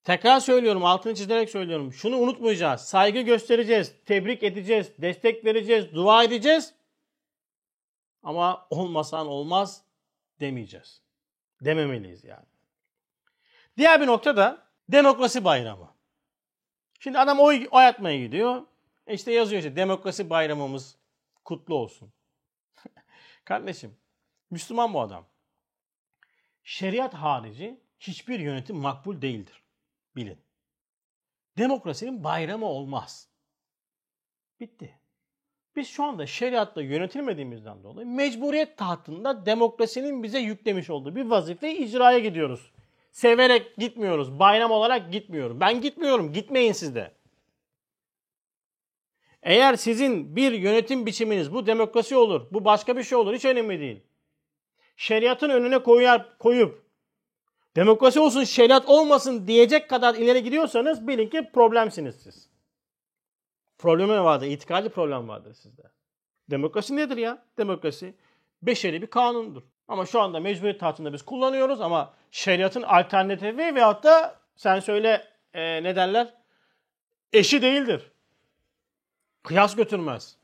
Tekrar 0.04 0.40
söylüyorum, 0.40 0.86
altını 0.86 1.16
çizerek 1.16 1.50
söylüyorum. 1.50 1.94
Şunu 1.94 2.18
unutmayacağız. 2.18 2.82
Saygı 2.82 3.22
göstereceğiz, 3.22 3.96
tebrik 4.06 4.44
edeceğiz, 4.44 4.92
destek 4.98 5.46
vereceğiz, 5.46 5.94
dua 5.94 6.24
edeceğiz. 6.24 6.74
Ama 8.24 8.68
olmasan 8.70 9.28
olmaz 9.28 9.84
demeyeceğiz. 10.40 11.02
Dememeliyiz 11.62 12.24
yani. 12.24 12.46
Diğer 13.78 14.02
bir 14.02 14.08
nokta 14.08 14.38
da 14.38 14.68
demokrasi 14.90 15.44
bayramı. 15.44 15.97
Şimdi 17.08 17.20
adam 17.20 17.40
oy, 17.40 17.68
oy 17.72 17.86
atmaya 17.86 18.20
gidiyor. 18.20 18.64
E 19.08 19.14
işte 19.14 19.32
yazıyor 19.32 19.60
işte 19.60 19.76
demokrasi 19.76 20.30
bayramımız 20.30 20.98
kutlu 21.46 21.76
olsun. 21.76 22.14
Kardeşim 23.46 23.98
Müslüman 24.50 24.94
bu 24.94 25.02
adam. 25.02 25.26
Şeriat 26.64 27.14
harici 27.14 27.80
hiçbir 28.00 28.40
yönetim 28.40 28.78
makbul 28.78 29.22
değildir. 29.22 29.64
Bilin. 30.16 30.38
Demokrasinin 31.58 32.24
bayramı 32.24 32.66
olmaz. 32.66 33.30
Bitti. 34.60 35.00
Biz 35.76 35.88
şu 35.88 36.04
anda 36.04 36.26
şeriatla 36.26 36.82
yönetilmediğimizden 36.82 37.84
dolayı 37.84 38.08
mecburiyet 38.08 38.78
tahtında 38.78 39.46
demokrasinin 39.46 40.24
bize 40.24 40.40
yüklemiş 40.40 40.90
olduğu 40.90 41.16
bir 41.16 41.26
vazifeyi 41.26 41.78
icraya 41.78 42.20
gidiyoruz. 42.20 42.72
Severek 43.18 43.78
gitmiyoruz. 43.78 44.40
Bayram 44.40 44.72
olarak 44.72 45.12
gitmiyorum. 45.12 45.60
Ben 45.60 45.82
gitmiyorum. 45.82 46.34
Gitmeyin 46.34 46.72
siz 46.72 46.96
de. 46.96 47.12
Eğer 49.44 49.76
sizin 49.76 50.36
bir 50.36 50.52
yönetim 50.52 51.06
biçiminiz 51.06 51.54
bu 51.54 51.66
demokrasi 51.66 52.16
olur, 52.16 52.48
bu 52.52 52.66
başka 52.66 52.98
bir 52.98 53.04
şey 53.04 53.18
olur 53.18 53.34
hiç 53.34 53.46
önemli 53.46 53.80
değil. 53.80 54.04
Şeriatın 54.98 55.50
önüne 55.50 55.84
koyar, 55.84 56.38
koyup 56.38 56.86
demokrasi 57.76 58.20
olsun 58.20 58.44
şeriat 58.44 58.90
olmasın 58.90 59.48
diyecek 59.48 59.90
kadar 59.90 60.16
ileri 60.16 60.44
gidiyorsanız 60.44 61.08
bilin 61.08 61.30
ki 61.30 61.50
problemsiniz 61.54 62.16
siz. 62.16 62.50
Problemi 63.78 64.24
vardır, 64.24 64.48
itikadi 64.48 64.90
problem 64.90 65.28
vardır 65.28 65.54
sizde. 65.54 65.84
Demokrasi 66.50 66.96
nedir 66.96 67.18
ya? 67.18 67.46
Demokrasi 67.58 68.14
beşeri 68.62 69.02
bir 69.02 69.08
kanundur. 69.08 69.64
Ama 69.88 70.06
şu 70.06 70.22
anda 70.22 70.40
mecburiyet 70.40 70.80
tahtında 70.80 71.14
biz 71.14 71.22
kullanıyoruz 71.22 71.82
ama 71.82 72.14
şeriatın 72.32 72.82
alternatifi 72.82 73.58
veyahut 73.58 74.04
da 74.04 74.36
sen 74.56 74.80
söyle 74.80 75.28
e, 75.54 75.84
ne 75.84 75.96
derler? 75.96 76.34
Eşi 77.34 77.62
değildir. 77.62 78.12
Kıyas 79.44 79.76
götürmez. 79.76 80.38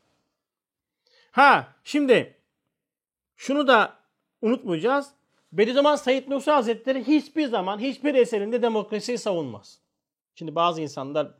Ha 1.31 1.67
şimdi 1.83 2.37
şunu 3.35 3.67
da 3.67 3.93
unutmayacağız. 4.41 5.11
Bediüzzaman 5.51 5.95
Said 5.95 6.29
Nursi 6.29 6.51
Hazretleri 6.51 7.07
hiçbir 7.07 7.47
zaman 7.47 7.79
hiçbir 7.79 8.15
eserinde 8.15 8.61
demokrasiyi 8.61 9.17
savunmaz. 9.17 9.79
Şimdi 10.35 10.55
bazı 10.55 10.81
insanlar 10.81 11.31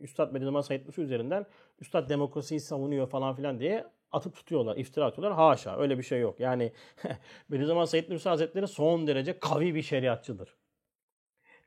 Üstad 0.00 0.34
Bediüzzaman 0.34 0.60
Said 0.60 0.86
Nursi 0.86 1.00
üzerinden 1.00 1.46
Üstad 1.80 2.08
demokrasiyi 2.08 2.60
savunuyor 2.60 3.08
falan 3.08 3.36
filan 3.36 3.60
diye 3.60 3.84
atıp 4.14 4.34
tutuyorlar, 4.34 4.76
iftira 4.76 5.04
atıyorlar. 5.04 5.38
Haşa 5.38 5.76
öyle 5.76 5.98
bir 5.98 6.02
şey 6.02 6.20
yok. 6.20 6.40
Yani 6.40 6.72
Bediüzzaman 7.50 7.84
Said 7.84 8.10
Nursi 8.10 8.28
Hazretleri 8.28 8.68
son 8.68 9.06
derece 9.06 9.38
kavi 9.38 9.74
bir 9.74 9.82
şeriatçıdır. 9.82 10.56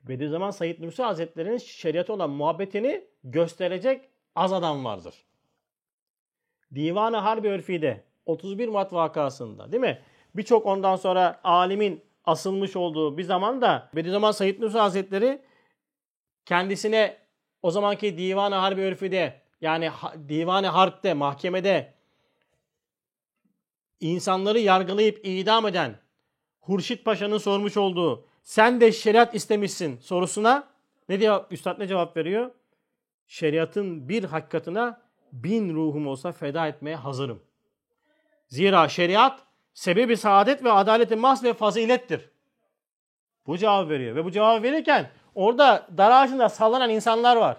Bediüzzaman 0.02 0.50
Said 0.50 0.82
Nursi 0.82 1.02
Hazretleri'nin 1.02 1.56
şeriatı 1.56 2.12
olan 2.12 2.30
muhabbetini 2.30 3.04
gösterecek 3.24 4.08
az 4.34 4.52
adam 4.52 4.84
vardır. 4.84 5.14
Divan-ı 6.74 7.16
Harbi 7.16 7.48
Örfi'de 7.48 8.04
31 8.26 8.68
Mart 8.68 8.92
vakasında 8.92 9.72
değil 9.72 9.80
mi? 9.80 10.02
Birçok 10.34 10.66
ondan 10.66 10.96
sonra 10.96 11.40
alimin 11.44 12.04
asılmış 12.24 12.76
olduğu 12.76 13.18
bir 13.18 13.22
zamanda 13.22 13.90
Bediüzzaman 13.94 14.32
Said 14.32 14.60
Nursi 14.60 14.78
Hazretleri 14.78 15.42
kendisine 16.46 17.16
o 17.62 17.70
zamanki 17.70 18.18
Divan-ı 18.18 18.54
Harbi 18.54 18.80
Örfi'de 18.80 19.40
yani 19.60 19.90
Divan-ı 20.28 20.66
Harp'te, 20.66 21.14
mahkemede 21.14 21.94
insanları 24.00 24.58
yargılayıp 24.58 25.20
idam 25.26 25.66
eden 25.66 25.98
Hurşit 26.60 27.04
Paşa'nın 27.04 27.38
sormuş 27.38 27.76
olduğu 27.76 28.24
sen 28.42 28.80
de 28.80 28.92
şeriat 28.92 29.34
istemişsin 29.34 29.98
sorusuna 30.00 30.68
ne 31.08 31.20
diyor 31.20 31.44
üstad 31.50 31.78
ne 31.78 31.86
cevap 31.86 32.16
veriyor? 32.16 32.50
Şeriatın 33.26 34.08
bir 34.08 34.24
hakikatına 34.24 35.00
bin 35.32 35.74
ruhum 35.74 36.06
olsa 36.06 36.32
feda 36.32 36.66
etmeye 36.66 36.96
hazırım. 36.96 37.42
Zira 38.48 38.88
şeriat 38.88 39.40
sebebi 39.74 40.16
saadet 40.16 40.64
ve 40.64 40.72
adaleti 40.72 41.16
mas 41.16 41.44
ve 41.44 41.54
fazilettir. 41.54 42.30
Bu 43.46 43.58
cevap 43.58 43.88
veriyor. 43.88 44.16
Ve 44.16 44.24
bu 44.24 44.30
cevabı 44.30 44.62
verirken 44.62 45.10
orada 45.34 45.86
dar 45.96 46.10
ağacında 46.10 46.48
sallanan 46.48 46.90
insanlar 46.90 47.36
var. 47.36 47.56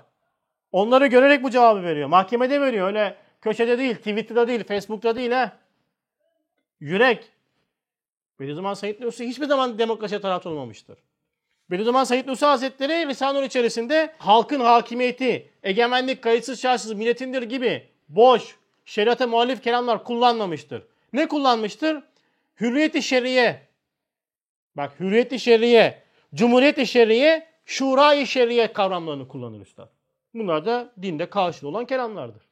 Onları 0.71 1.07
görerek 1.07 1.43
bu 1.43 1.49
cevabı 1.49 1.83
veriyor. 1.83 2.07
Mahkemede 2.09 2.61
veriyor. 2.61 2.87
Öyle 2.87 3.15
köşede 3.41 3.77
değil, 3.77 3.95
Twitter'da 3.95 4.47
değil, 4.47 4.63
Facebook'ta 4.63 5.15
değil 5.15 5.31
ha. 5.31 5.51
Yürek. 6.79 7.31
Bediüzzaman 8.39 8.73
Said 8.73 9.01
Nursi 9.01 9.27
hiçbir 9.27 9.45
zaman 9.45 9.79
demokrasiye 9.79 10.21
taraftar 10.21 10.51
olmamıştır. 10.51 10.97
Bediüzzaman 11.71 12.03
Said 12.03 12.27
Nursi 12.27 12.45
Hazretleri 12.45 13.09
Lisanur 13.09 13.43
içerisinde 13.43 14.13
halkın 14.17 14.59
hakimiyeti, 14.59 15.49
egemenlik, 15.63 16.21
kayıtsız 16.21 16.61
şartsız 16.61 16.93
milletindir 16.93 17.41
gibi 17.41 17.87
boş, 18.09 18.55
şeriata 18.85 19.27
muhalif 19.27 19.63
kelamlar 19.63 20.03
kullanmamıştır. 20.03 20.83
Ne 21.13 21.27
kullanmıştır? 21.27 22.03
Hürriyeti 22.61 23.01
şer'iye. 23.01 23.67
Bak 24.75 24.99
hürriyeti 24.99 25.39
şer'iye, 25.39 26.03
cumhuriyeti 26.35 26.87
şer'iye, 26.87 27.47
şurayı 27.65 28.27
şer'iye 28.27 28.73
kavramlarını 28.73 29.27
kullanır 29.27 29.61
üstad. 29.61 29.89
Bunlar 30.33 30.65
da 30.65 30.91
dinde 31.01 31.29
karşılığı 31.29 31.69
olan 31.69 31.85
kelamlardır. 31.85 32.48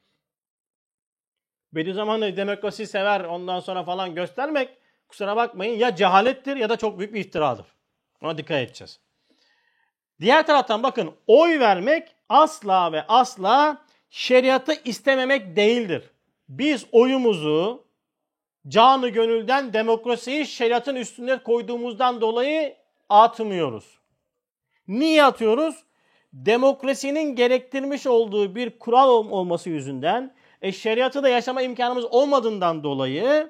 Bediüzzaman'ı 1.74 2.38
demokrasi 2.38 2.88
sever 2.88 3.22
ondan 3.22 3.60
sonra 3.60 3.84
falan 3.84 4.16
göstermek 4.16 4.70
kusura 5.08 5.36
bakmayın 5.36 5.80
ya 5.80 5.96
cehalettir 5.96 6.56
ya 6.56 6.70
da 6.70 6.78
çok 6.78 7.00
büyük 7.00 7.14
bir 7.14 7.20
iftiradır. 7.20 7.66
Ona 8.22 8.38
dikkat 8.38 8.58
edeceğiz. 8.58 9.00
Diğer 10.22 10.46
taraftan 10.46 10.84
bakın 10.84 11.12
oy 11.28 11.60
vermek 11.60 12.16
asla 12.30 12.92
ve 12.92 13.06
asla 13.08 13.82
şeriatı 14.10 14.74
istememek 14.86 15.56
değildir. 15.56 16.12
Biz 16.50 16.86
oyumuzu 16.92 17.88
canı 18.68 19.10
gönülden 19.10 19.74
demokrasiyi 19.74 20.46
şeriatın 20.46 20.96
üstüne 20.96 21.44
koyduğumuzdan 21.44 22.22
dolayı 22.22 22.76
atmıyoruz. 23.10 24.00
Niye 24.88 25.24
atıyoruz? 25.24 25.84
Demokrasinin 26.34 27.36
gerektirmiş 27.36 28.08
olduğu 28.08 28.56
bir 28.56 28.80
kural 28.80 29.10
olması 29.10 29.70
yüzünden 29.70 30.36
e, 30.62 30.72
şeriatı 30.72 31.24
da 31.24 31.30
yaşama 31.30 31.62
imkanımız 31.62 32.06
olmadığından 32.06 32.84
dolayı 32.84 33.50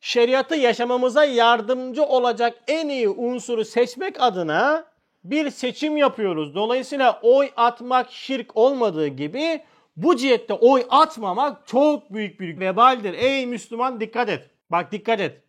şeriatı 0.00 0.54
yaşamamıza 0.54 1.24
yardımcı 1.24 2.04
olacak 2.04 2.58
en 2.68 2.88
iyi 2.88 3.08
unsuru 3.08 3.64
seçmek 3.64 4.22
adına 4.22 4.84
bir 5.24 5.50
seçim 5.50 5.96
yapıyoruz. 5.96 6.54
Dolayısıyla 6.54 7.20
oy 7.22 7.50
atmak 7.56 8.12
şirk 8.12 8.56
olmadığı 8.56 9.06
gibi 9.06 9.62
bu 9.96 10.16
cihette 10.16 10.54
oy 10.54 10.86
atmamak 10.90 11.66
çok 11.66 12.14
büyük 12.14 12.40
bir 12.40 12.60
vebaldir. 12.60 13.14
Ey 13.14 13.46
Müslüman 13.46 14.00
dikkat 14.00 14.28
et. 14.28 14.50
Bak 14.70 14.92
dikkat 14.92 15.20
et. 15.20 15.42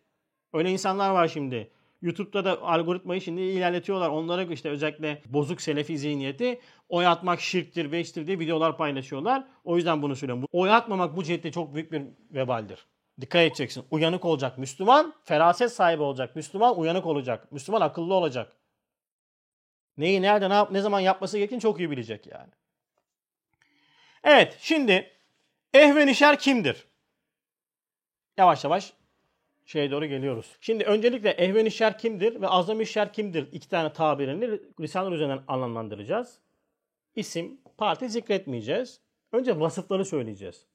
Öyle 0.52 0.70
insanlar 0.70 1.10
var 1.10 1.28
şimdi. 1.28 1.70
YouTube'da 2.04 2.44
da 2.44 2.62
algoritmayı 2.62 3.20
şimdi 3.20 3.40
ilerletiyorlar. 3.40 4.08
Onlara 4.08 4.42
işte 4.42 4.68
özellikle 4.68 5.22
bozuk 5.26 5.60
selefi 5.60 5.98
zihniyeti 5.98 6.60
oy 6.88 7.06
atmak 7.06 7.40
şirktir, 7.40 7.92
veçtir 7.92 8.26
diye 8.26 8.38
videolar 8.38 8.76
paylaşıyorlar. 8.76 9.44
O 9.64 9.76
yüzden 9.76 10.02
bunu 10.02 10.16
söylüyorum. 10.16 10.44
Oy 10.52 10.70
atmamak 10.72 11.16
bu 11.16 11.24
cihette 11.24 11.52
çok 11.52 11.74
büyük 11.74 11.92
bir 11.92 12.02
vebaldir. 12.30 12.86
Dikkat 13.20 13.42
edeceksin. 13.42 13.84
Uyanık 13.90 14.24
olacak. 14.24 14.58
Müslüman 14.58 15.14
feraset 15.24 15.72
sahibi 15.72 16.02
olacak. 16.02 16.36
Müslüman 16.36 16.78
uyanık 16.78 17.06
olacak. 17.06 17.52
Müslüman 17.52 17.80
akıllı 17.80 18.14
olacak. 18.14 18.56
Neyi 19.96 20.22
nerede 20.22 20.48
ne, 20.48 20.54
yap, 20.54 20.70
ne 20.70 20.80
zaman 20.80 21.00
yapması 21.00 21.38
gerektiğini 21.38 21.60
çok 21.60 21.78
iyi 21.78 21.90
bilecek 21.90 22.26
yani. 22.26 22.50
Evet 24.24 24.58
şimdi 24.60 25.10
ehvenişer 25.74 26.38
kimdir? 26.38 26.86
Yavaş 28.36 28.64
yavaş 28.64 28.92
şeye 29.64 29.90
doğru 29.90 30.06
geliyoruz. 30.06 30.56
Şimdi 30.60 30.84
öncelikle 30.84 31.30
ehvenişer 31.30 31.98
kimdir 31.98 32.40
ve 32.40 32.48
azam-ı 32.48 32.84
kimdir? 33.12 33.48
İki 33.52 33.68
tane 33.68 33.92
tabirini 33.92 34.60
Risale-i 34.80 35.14
üzerinden 35.14 35.40
anlamlandıracağız. 35.48 36.38
İsim, 37.16 37.60
parti 37.78 38.08
zikretmeyeceğiz. 38.08 39.00
Önce 39.32 39.60
vasıfları 39.60 40.04
söyleyeceğiz. 40.04 40.66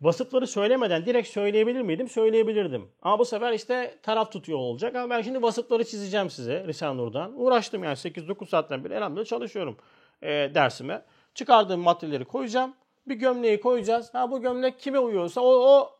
Vasıfları 0.00 0.46
söylemeden 0.46 1.06
direkt 1.06 1.28
söyleyebilir 1.28 1.82
miydim? 1.82 2.08
Söyleyebilirdim. 2.08 2.88
Ama 3.02 3.18
bu 3.18 3.24
sefer 3.24 3.52
işte 3.52 3.98
taraf 4.02 4.32
tutuyor 4.32 4.58
olacak. 4.58 4.96
Ama 4.96 5.10
ben 5.10 5.22
şimdi 5.22 5.42
vasıfları 5.42 5.84
çizeceğim 5.84 6.30
size 6.30 6.64
Risale 6.66 6.96
Nur'dan. 6.96 7.40
Uğraştım 7.40 7.84
yani 7.84 7.94
8-9 7.94 8.46
saatten 8.46 8.84
beri 8.84 8.94
elhamdülillah 8.94 9.26
çalışıyorum 9.26 9.76
e, 10.22 10.28
dersime. 10.28 11.02
Çıkardığım 11.34 11.80
maddeleri 11.80 12.24
koyacağım. 12.24 12.74
Bir 13.06 13.14
gömleği 13.14 13.60
koyacağız. 13.60 14.14
Ha 14.14 14.30
bu 14.30 14.40
gömlek 14.40 14.80
kime 14.80 14.98
uyuyorsa 14.98 15.40
o, 15.40 15.48
o 15.48 15.90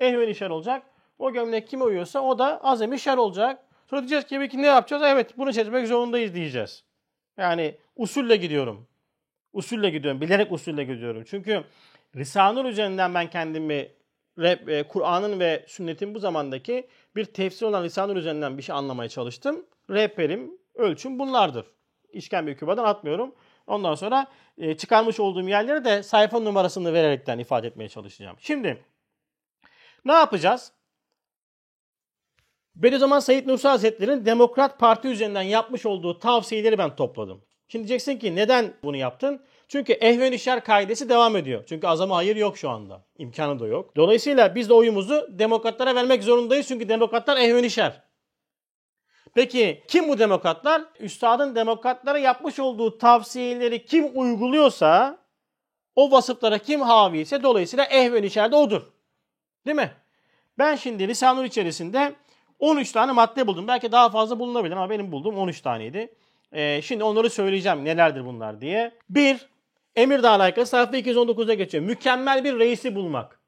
ehven 0.00 0.32
şer 0.32 0.50
olacak. 0.50 0.82
O 1.20 1.32
gömlek 1.32 1.68
kime 1.68 1.84
uyuyorsa 1.84 2.20
o 2.20 2.38
da 2.38 2.64
azami 2.64 3.00
şer 3.00 3.16
olacak. 3.16 3.64
Sonra 3.90 4.00
diyeceğiz 4.00 4.24
ki 4.26 4.38
peki 4.38 4.62
ne 4.62 4.66
yapacağız? 4.66 5.02
Evet 5.06 5.38
bunu 5.38 5.52
çizmek 5.52 5.86
zorundayız 5.86 6.34
diyeceğiz. 6.34 6.84
Yani 7.36 7.74
usulle 7.96 8.36
gidiyorum. 8.36 8.88
Usulle 9.52 9.90
gidiyorum. 9.90 10.20
Bilerek 10.20 10.52
usulle 10.52 10.84
gidiyorum. 10.84 11.24
Çünkü 11.26 11.64
Risale-i 12.16 12.68
üzerinden 12.68 13.14
ben 13.14 13.30
kendimi 13.30 13.88
e, 14.38 14.82
Kur'an'ın 14.88 15.40
ve 15.40 15.64
sünnetin 15.68 16.14
bu 16.14 16.18
zamandaki 16.18 16.88
bir 17.16 17.24
tefsir 17.24 17.66
olan 17.66 17.84
Risale-i 17.84 18.18
üzerinden 18.18 18.58
bir 18.58 18.62
şey 18.62 18.74
anlamaya 18.74 19.08
çalıştım. 19.08 19.66
Rehberim, 19.90 20.50
ölçüm 20.74 21.18
bunlardır. 21.18 21.66
İşkembe 22.12 22.56
kübadan 22.56 22.84
atmıyorum. 22.84 23.34
Ondan 23.66 23.94
sonra 23.94 24.26
e, 24.58 24.76
çıkarmış 24.76 25.20
olduğum 25.20 25.48
yerleri 25.48 25.84
de 25.84 26.02
sayfa 26.02 26.38
numarasını 26.38 26.92
vererekten 26.92 27.38
ifade 27.38 27.66
etmeye 27.66 27.88
çalışacağım. 27.88 28.36
Şimdi 28.40 28.84
ne 30.04 30.12
yapacağız? 30.12 30.72
Bediüzzaman 32.76 33.20
Said 33.20 33.46
Nursi 33.46 33.68
Hazretleri'nin 33.68 34.26
Demokrat 34.26 34.78
Parti 34.78 35.08
üzerinden 35.08 35.42
yapmış 35.42 35.86
olduğu 35.86 36.18
tavsiyeleri 36.18 36.78
ben 36.78 36.96
topladım. 36.96 37.44
Şimdi 37.68 37.88
diyeceksin 37.88 38.18
ki 38.18 38.36
neden 38.36 38.74
bunu 38.82 38.96
yaptın? 38.96 39.42
Çünkü 39.68 39.92
ehven 39.92 40.32
işler 40.32 40.64
kaidesi 40.64 41.08
devam 41.08 41.36
ediyor. 41.36 41.64
Çünkü 41.68 41.86
azama 41.86 42.16
hayır 42.16 42.36
yok 42.36 42.58
şu 42.58 42.70
anda. 42.70 43.04
İmkanı 43.18 43.60
da 43.60 43.66
yok. 43.66 43.96
Dolayısıyla 43.96 44.54
biz 44.54 44.68
de 44.68 44.74
oyumuzu 44.74 45.28
demokratlara 45.30 45.94
vermek 45.94 46.24
zorundayız. 46.24 46.68
Çünkü 46.68 46.88
demokratlar 46.88 47.36
ehven 47.36 47.64
işler. 47.64 48.02
Peki 49.34 49.82
kim 49.88 50.08
bu 50.08 50.18
demokratlar? 50.18 50.82
Üstadın 51.00 51.54
demokratlara 51.54 52.18
yapmış 52.18 52.58
olduğu 52.58 52.98
tavsiyeleri 52.98 53.84
kim 53.84 54.10
uyguluyorsa 54.14 55.18
o 55.96 56.10
vasıflara 56.10 56.58
kim 56.58 56.80
havi 56.80 57.18
ise 57.18 57.42
dolayısıyla 57.42 57.84
ehven 57.84 58.22
işler 58.22 58.52
de 58.52 58.56
odur. 58.56 58.82
Değil 59.66 59.76
mi? 59.76 59.92
Ben 60.58 60.76
şimdi 60.76 61.08
Lisanur 61.08 61.44
içerisinde 61.44 62.14
13 62.60 62.92
tane 62.92 63.12
madde 63.12 63.46
buldum. 63.46 63.68
Belki 63.68 63.92
daha 63.92 64.08
fazla 64.10 64.38
bulunabilir 64.38 64.76
ama 64.76 64.90
benim 64.90 65.12
bulduğum 65.12 65.38
13 65.38 65.60
taneydi. 65.60 66.14
Ee, 66.52 66.82
şimdi 66.82 67.04
onları 67.04 67.30
söyleyeceğim 67.30 67.84
nelerdir 67.84 68.26
bunlar 68.26 68.60
diye. 68.60 68.92
Bir, 69.10 69.50
Emirdağ 69.96 70.30
alakalı 70.30 70.66
sayfa 70.66 70.96
219'da 70.96 71.54
geçiyor. 71.54 71.84
Mükemmel 71.84 72.44
bir 72.44 72.58
reisi 72.58 72.94
bulmak. 72.94 73.40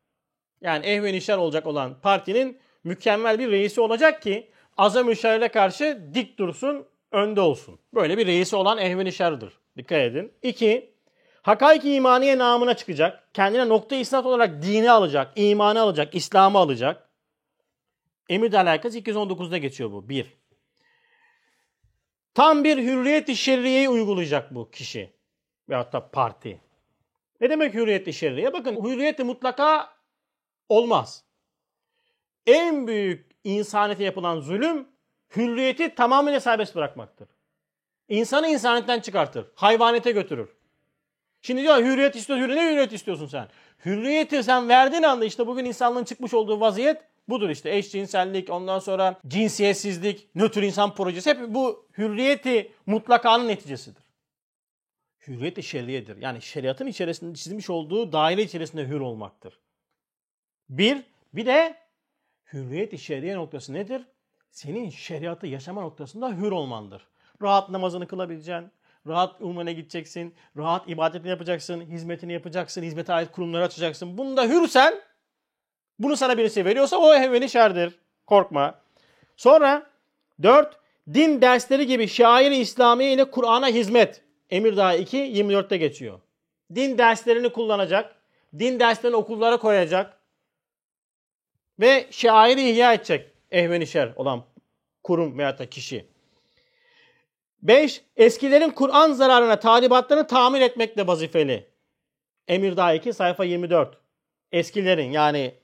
Yani 0.61 0.87
ehven 0.87 1.15
işler 1.15 1.37
olacak 1.37 1.67
olan 1.67 2.01
partinin 2.01 2.59
mükemmel 2.85 3.39
bir 3.39 3.51
reisi 3.51 3.81
olacak 3.81 4.23
ki 4.23 4.51
azam 4.77 5.11
işlerle 5.11 5.49
karşı 5.49 6.03
dik 6.15 6.39
dursun, 6.39 6.87
önde 7.13 7.41
olsun. 7.41 7.79
Böyle 7.95 8.19
bir 8.19 8.27
reisi 8.27 8.57
olan 8.57 8.79
ehven 8.79 9.07
işlerdir. 9.07 9.53
Dikkat 9.77 9.99
edin. 9.99 10.33
İki, 10.43 10.95
hakaiki 11.43 11.95
imaniye 11.95 12.39
namına 12.39 12.75
çıkacak. 12.75 13.29
Kendine 13.35 13.69
nokta 13.69 13.97
isnat 13.97 14.27
olarak 14.27 14.63
dini 14.63 14.91
alacak, 14.91 15.33
imanı 15.37 15.81
alacak, 15.81 16.15
İslam'ı 16.15 16.59
alacak. 16.59 17.09
Emir 18.33 18.53
alakası 18.55 18.99
219'da 18.99 19.59
geçiyor 19.59 19.93
bu. 19.93 20.09
Bir. 20.09 20.39
Tam 22.35 22.65
bir 22.65 22.79
hürriyet-i 22.79 23.37
şerriyeyi 23.37 23.89
uygulayacak 23.89 24.55
bu 24.55 24.71
kişi. 24.71 25.13
Veyahut 25.69 25.93
da 25.93 26.11
parti. 26.11 26.61
Ne 27.41 27.51
demek 27.51 27.75
hürriyet-i 27.75 28.13
şerriye? 28.13 28.53
Bakın 28.53 28.85
hürriyeti 28.85 29.25
mutlaka 29.25 29.97
olmaz. 30.69 31.25
En 32.47 32.87
büyük 32.87 33.31
insaniyete 33.45 34.05
yapılan 34.05 34.41
zulüm 34.41 34.89
hürriyeti 35.37 35.95
tamamıyla 35.95 36.41
serbest 36.41 36.75
bırakmaktır. 36.75 37.29
İnsanı 38.09 38.49
insaniyetten 38.49 39.01
çıkartır. 39.01 39.47
Hayvanete 39.55 40.11
götürür. 40.11 40.49
Şimdi 41.43 41.63
diyor 41.63 41.79
hürriyet 41.79 42.17
istiyorsun. 42.17 42.49
Ne 42.49 42.71
hürriyet 42.71 42.93
istiyorsun 42.93 43.27
sen? 43.27 43.49
Hürriyeti 43.85 44.43
sen 44.43 44.69
verdiğin 44.69 45.03
anda 45.03 45.25
işte 45.25 45.47
bugün 45.47 45.65
insanlığın 45.65 46.05
çıkmış 46.05 46.35
olduğu 46.35 46.61
vaziyet 46.61 47.12
budur 47.29 47.51
işte. 47.51 47.77
Eşcinsellik, 47.77 48.51
ondan 48.51 48.79
sonra 48.79 49.21
cinsiyetsizlik, 49.27 50.35
nötr 50.35 50.63
insan 50.63 50.95
projesi 50.95 51.31
hep 51.31 51.39
bu 51.49 51.89
hürriyeti 51.99 52.73
mutlakanın 52.87 53.49
neticesidir. 53.49 54.03
Hürriyet-i 55.27 55.63
şerriyedir. 55.63 56.17
Yani 56.17 56.43
şeriatın 56.43 56.87
içerisinde 56.87 57.35
çizmiş 57.35 57.71
olduğu 57.71 58.13
daire 58.13 58.43
içerisinde 58.43 58.89
hür 58.89 59.01
olmaktır. 59.01 59.61
Bir, 60.69 61.03
bir 61.33 61.47
de 61.47 61.77
hürriyet-i 62.53 62.99
şerriye 62.99 63.37
noktası 63.37 63.73
nedir? 63.73 64.03
Senin 64.51 64.91
şeriatı 64.91 65.47
yaşama 65.47 65.81
noktasında 65.81 66.37
hür 66.37 66.51
olmandır. 66.51 67.07
Rahat 67.43 67.71
namazını 67.71 68.07
kılabileceksin, 68.07 68.73
rahat 69.07 69.41
umrene 69.41 69.73
gideceksin, 69.73 70.35
rahat 70.57 70.89
ibadetini 70.89 71.29
yapacaksın, 71.29 71.81
hizmetini 71.81 72.33
yapacaksın, 72.33 72.83
hizmete 72.83 73.13
ait 73.13 73.33
kurumları 73.33 73.65
açacaksın. 73.65 74.19
Bunda 74.19 74.45
hürsen, 74.45 74.95
bunu 76.03 76.17
sana 76.17 76.39
birisi 76.39 76.65
veriyorsa 76.65 76.97
o 76.97 77.15
evveli 77.15 77.49
şerdir. 77.49 77.99
Korkma. 78.27 78.75
Sonra 79.37 79.87
dört, 80.43 80.77
din 81.15 81.41
dersleri 81.41 81.87
gibi 81.87 82.09
şair-i 82.09 82.57
İslamiye 82.57 83.13
ile 83.13 83.31
Kur'an'a 83.31 83.69
hizmet. 83.69 84.23
Emirdağ 84.51 84.95
2, 84.95 85.19
24'te 85.19 85.77
geçiyor. 85.77 86.21
Din 86.75 86.99
derslerini 86.99 87.53
kullanacak, 87.53 88.15
din 88.59 88.81
derslerini 88.81 89.17
okullara 89.17 89.57
koyacak 89.57 90.19
ve 91.81 92.07
şairi 92.11 92.71
ihya 92.71 92.93
edecek 92.93 93.31
ehven 93.51 93.85
şer 93.85 94.13
olan 94.17 94.45
kurum 95.03 95.39
veya 95.39 95.59
da 95.59 95.71
kişi. 95.71 96.07
5. 97.63 98.03
Eskilerin 98.17 98.71
Kur'an 98.71 99.13
zararına 99.13 99.59
talibatlarını 99.59 100.27
tamir 100.27 100.61
etmekle 100.61 101.07
vazifeli. 101.07 101.67
Emirdağ 102.49 102.95
2 102.95 103.13
sayfa 103.13 103.45
24. 103.45 103.99
Eskilerin 104.53 105.11
yani 105.11 105.55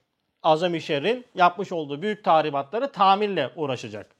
Azam-ı 0.43 0.81
Şer'in 0.81 1.25
yapmış 1.35 1.73
olduğu 1.73 2.03
büyük 2.03 2.25
tahribatları 2.25 2.93
tamirle 2.93 3.51
uğraşacak. 3.57 4.17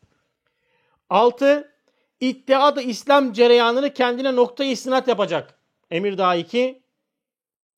6. 1.11 1.75
İttiadı 2.21 2.81
İslam 2.81 3.33
cereyanını 3.33 3.95
kendine 3.95 4.37
nokta 4.37 4.65
istinat 4.65 5.09
yapacak. 5.09 5.59
Emirdağ 5.91 6.35
2 6.35 6.83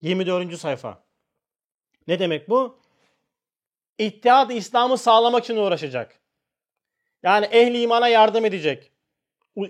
24. 0.03 0.59
sayfa. 0.59 1.03
Ne 2.07 2.19
demek 2.19 2.49
bu? 2.49 2.79
İttihat 3.99 4.53
İslam'ı 4.53 4.99
sağlamak 4.99 5.45
için 5.45 5.57
uğraşacak. 5.57 6.21
Yani 7.23 7.47
ehli 7.47 7.83
imana 7.83 8.09
yardım 8.09 8.45
edecek. 8.45 8.91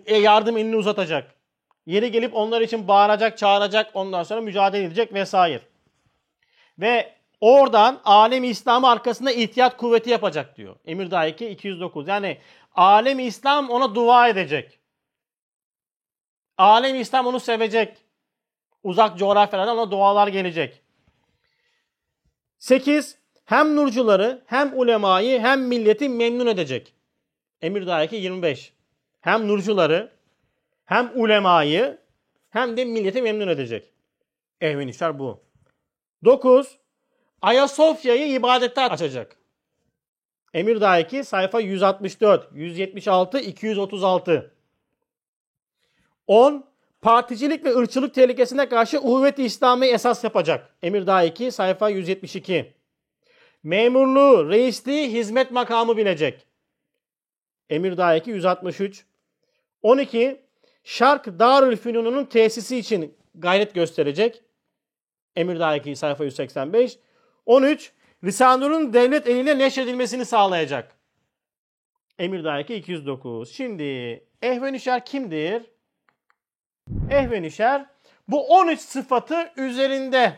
E, 0.07 0.17
yardım 0.17 0.57
elini 0.57 0.77
uzatacak. 0.77 1.35
Yeri 1.87 2.11
gelip 2.11 2.37
onlar 2.37 2.61
için 2.61 2.89
bağıracak, 2.89 3.39
çağıracak, 3.39 3.91
ondan 3.95 4.23
sonra 4.23 4.41
mücadele 4.41 4.85
edecek 4.85 5.15
vesaire. 5.15 5.63
Ve 6.79 7.20
oradan 7.41 8.01
alem 8.05 8.45
İslam'ı 8.45 8.89
arkasında 8.89 9.33
ihtiyat 9.33 9.77
kuvveti 9.77 10.11
yapacak 10.11 10.57
diyor. 10.57 10.77
Emirdağ 10.85 11.27
2 11.27 11.49
209. 11.49 12.09
Yani 12.09 12.39
alem 12.75 13.19
İslam 13.19 13.71
ona 13.71 13.95
dua 13.95 14.29
edecek. 14.29 14.79
Alem 16.59 17.01
İslam 17.01 17.27
onu 17.27 17.41
sevecek. 17.41 17.99
Uzak 18.83 19.19
coğrafyalardan 19.19 19.79
ona 19.79 19.91
dualar 19.91 20.29
gelecek. 20.29 20.83
8 22.59 23.19
hem 23.45 23.77
nurcuları 23.77 24.43
hem 24.47 24.79
ulemayı 24.79 25.41
hem 25.41 25.63
milleti 25.63 26.09
memnun 26.09 26.47
edecek. 26.47 26.95
Emirdağ 27.63 28.05
2 28.05 28.17
25. 28.17 28.73
Hem 29.21 29.49
nurcuları 29.49 30.13
hem 30.85 31.11
ulemayı 31.15 31.99
hem 32.51 32.77
de 32.77 32.85
milleti 32.85 33.23
memnun 33.23 33.49
edecek. 33.49 33.93
Ehven 34.61 34.89
işler 34.89 35.19
bu. 35.19 35.41
9. 36.25 36.80
Ayasofya'yı 37.43 38.33
ibadette 38.33 38.81
açacak. 38.81 39.37
Emirdağ 40.55 40.99
2 40.99 41.25
sayfa 41.25 41.61
164, 41.61 42.49
176, 42.55 43.39
236. 43.39 44.55
10. 46.27 46.71
Particilik 47.03 47.65
ve 47.65 47.77
ırkçılık 47.77 48.15
tehlikesine 48.15 48.69
karşı 48.69 49.01
uhuvvet-i 49.01 49.43
İslami 49.43 49.87
esas 49.87 50.25
yapacak. 50.25 50.75
Emirdağ 50.83 51.23
2 51.23 51.53
sayfa 51.53 51.89
172. 51.89 52.75
Memurluğu, 53.63 54.51
reisliği, 54.51 55.13
hizmet 55.13 55.51
makamı 55.51 55.97
bilecek. 55.97 56.47
Emirdağ 57.71 58.17
2 58.17 58.31
163. 58.31 59.05
12. 59.83 60.41
Şark 60.85 61.27
Darül 61.27 61.77
Fünun'un 61.77 62.25
tesisi 62.25 62.77
için 62.77 63.15
gayret 63.35 63.75
gösterecek. 63.75 64.43
Emirdağ 65.37 65.77
2 65.77 65.97
sayfa 65.97 66.25
185. 66.25 66.99
13. 67.51 67.93
Risanur'un 68.25 68.93
devlet 68.93 69.27
eliyle 69.27 69.59
neşredilmesini 69.59 70.25
sağlayacak. 70.25 70.97
Emirdağ 72.19 72.61
2 72.61 72.75
209. 72.75 73.53
Şimdi 73.53 73.85
Ehvenişer 74.43 75.05
kimdir? 75.05 75.71
Ehvenişer 77.11 77.87
bu 78.29 78.47
13 78.47 78.81
sıfatı 78.81 79.53
üzerinde 79.57 80.33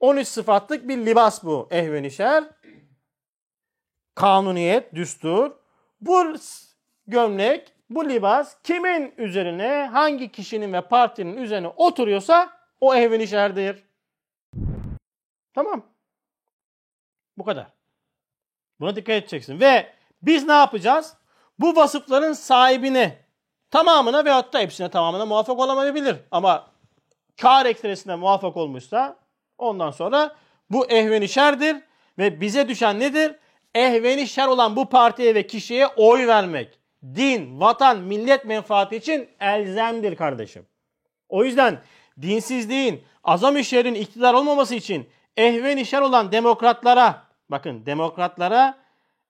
13 0.00 0.28
sıfatlık 0.28 0.88
bir 0.88 1.06
libas 1.06 1.44
bu 1.44 1.68
ehvenişer. 1.70 2.44
Kanuniyet, 4.14 4.94
düstur. 4.94 5.50
Bu 6.00 6.34
gömlek, 7.06 7.72
bu 7.90 8.08
libas 8.08 8.56
kimin 8.62 9.14
üzerine, 9.18 9.88
hangi 9.92 10.32
kişinin 10.32 10.72
ve 10.72 10.80
partinin 10.80 11.36
üzerine 11.36 11.68
oturuyorsa 11.68 12.50
o 12.80 12.94
ehvenişerdir. 12.94 13.84
Tamam. 15.54 15.97
Bu 17.38 17.44
kadar. 17.44 17.66
Buna 18.80 18.96
dikkat 18.96 19.14
edeceksin. 19.14 19.60
Ve 19.60 19.92
biz 20.22 20.46
ne 20.46 20.52
yapacağız? 20.52 21.14
Bu 21.58 21.76
vasıfların 21.76 22.32
sahibine 22.32 23.16
tamamına 23.70 24.24
veyahut 24.24 24.52
da 24.52 24.58
hepsine 24.58 24.90
tamamına 24.90 25.26
muvaffak 25.26 25.58
olamayabilir. 25.58 26.16
Ama 26.30 26.70
kar 27.40 27.66
ekstresine 27.66 28.16
muvaffak 28.16 28.56
olmuşsa 28.56 29.16
ondan 29.58 29.90
sonra 29.90 30.36
bu 30.70 30.86
ehveni 30.86 31.28
şerdir 31.28 31.76
ve 32.18 32.40
bize 32.40 32.68
düşen 32.68 33.00
nedir? 33.00 33.34
Ehveni 33.74 34.28
şer 34.28 34.46
olan 34.46 34.76
bu 34.76 34.88
partiye 34.88 35.34
ve 35.34 35.46
kişiye 35.46 35.86
oy 35.86 36.26
vermek. 36.26 36.78
Din, 37.04 37.60
vatan, 37.60 37.98
millet 37.98 38.44
menfaati 38.44 38.96
için 38.96 39.28
elzemdir 39.40 40.16
kardeşim. 40.16 40.66
O 41.28 41.44
yüzden 41.44 41.78
dinsizliğin, 42.22 43.04
azam 43.24 43.56
işlerin 43.56 43.94
iktidar 43.94 44.34
olmaması 44.34 44.74
için 44.74 45.08
ehven 45.36 45.76
işler 45.76 46.00
olan 46.00 46.32
demokratlara, 46.32 47.27
bakın 47.50 47.86
demokratlara 47.86 48.78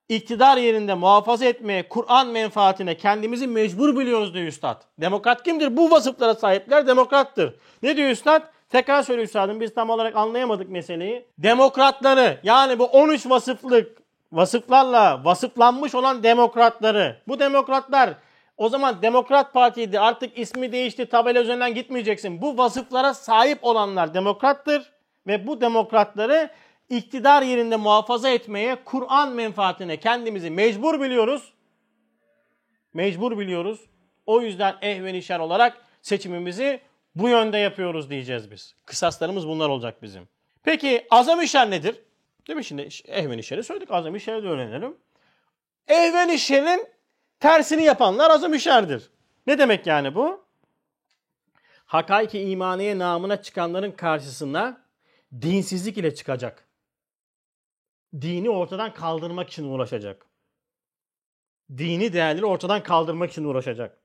iktidar 0.09 0.57
yerinde 0.57 0.95
muhafaza 0.95 1.45
etmeye, 1.45 1.89
Kur'an 1.89 2.29
menfaatine 2.29 2.97
kendimizi 2.97 3.47
mecbur 3.47 3.99
biliyoruz 3.99 4.35
diyor 4.35 4.47
Üstad. 4.47 4.83
Demokrat 4.99 5.43
kimdir? 5.43 5.77
Bu 5.77 5.91
vasıflara 5.91 6.35
sahipler 6.35 6.87
demokrattır. 6.87 7.55
Ne 7.83 7.97
diyor 7.97 8.11
Üstad? 8.11 8.43
Tekrar 8.69 9.03
söyle 9.03 9.23
üstadım 9.23 9.61
biz 9.61 9.75
tam 9.75 9.91
olarak 9.91 10.17
anlayamadık 10.17 10.71
meseleyi. 10.71 11.27
Demokratları 11.39 12.41
yani 12.43 12.79
bu 12.79 12.85
13 12.85 13.31
vasıflık 13.31 14.03
vasıflarla 14.33 15.25
vasıflanmış 15.25 15.95
olan 15.95 16.23
demokratları. 16.23 17.23
Bu 17.29 17.39
demokratlar 17.39 18.15
o 18.57 18.69
zaman 18.69 19.03
Demokrat 19.03 19.53
Parti'ydi 19.53 20.01
artık 20.01 20.39
ismi 20.39 20.73
değişti 20.73 21.07
tabela 21.07 21.41
üzerinden 21.41 21.75
gitmeyeceksin. 21.75 22.43
Bu 22.43 22.59
vasıflara 22.59 23.15
sahip 23.15 23.59
olanlar 23.63 24.15
demokrattır 24.15 24.93
ve 25.27 25.47
bu 25.47 25.61
demokratları 25.61 26.51
iktidar 26.89 27.43
yerinde 27.43 27.77
muhafaza 27.77 28.31
etmeye 28.31 28.85
Kur'an 28.85 29.33
menfaatine 29.33 29.97
kendimizi 29.97 30.51
mecbur 30.51 31.01
biliyoruz. 31.01 31.53
Mecbur 32.95 33.39
biliyoruz. 33.39 33.81
O 34.27 34.41
yüzden 34.41 34.77
ehvenişer 34.83 35.39
olarak 35.39 35.85
seçimimizi 36.03 36.81
bu 37.15 37.29
yönde 37.29 37.59
yapıyoruz 37.59 38.11
diyeceğiz 38.11 38.51
biz. 38.51 38.75
Kısaslarımız 38.87 39.49
bunlar 39.49 39.69
olacak 39.69 40.03
bizim. 40.03 40.29
Peki 40.63 41.07
azam 41.11 41.41
nedir? 41.71 41.97
Değil 42.49 42.57
mi 42.57 42.65
şimdi 42.65 42.89
ehven 43.07 43.39
işleri 43.39 43.65
söyledik 43.65 43.91
azam 43.91 44.17
işleri 44.17 44.43
de 44.43 44.49
öğrenelim. 44.49 44.97
Ehven 45.89 46.29
işlerin 46.29 46.89
tersini 47.41 47.83
yapanlar 47.83 48.31
azam 48.31 48.55
işerdir. 48.55 49.11
Ne 49.47 49.59
demek 49.59 49.87
yani 49.87 50.15
bu? 50.15 50.45
Hakaiki 51.87 52.41
imaniye 52.41 52.99
namına 52.99 53.43
çıkanların 53.43 53.93
karşısına 53.93 54.81
dinsizlik 55.41 55.99
ile 55.99 56.15
çıkacak. 56.15 56.68
Dini 58.15 58.51
ortadan 58.51 58.95
kaldırmak 58.95 59.51
için 59.51 59.65
uğraşacak. 59.65 60.27
Dini 61.77 62.13
değerleri 62.13 62.47
ortadan 62.47 62.83
kaldırmak 62.83 63.31
için 63.31 63.45
uğraşacak. 63.45 63.99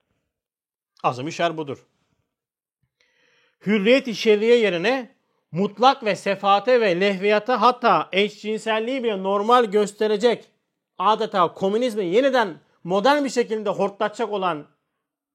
Azam 1.04 1.28
işer 1.28 1.58
budur. 1.58 1.86
Hürriyet-i 3.66 4.30
yerine 4.30 5.16
mutlak 5.52 6.04
ve 6.04 6.16
sefate 6.16 6.82
ve 6.82 7.00
lehviyata 7.00 7.62
hatta 7.62 8.10
eşcinselliği 8.12 9.04
bile 9.04 9.24
normal 9.24 9.66
gösterecek 9.66 10.50
adeta 10.98 11.54
komünizmi 11.54 12.06
yeniden 12.06 12.60
modern 12.84 13.24
bir 13.24 13.30
şekilde 13.30 13.70
hortlatacak 13.70 14.32
olan 14.32 14.68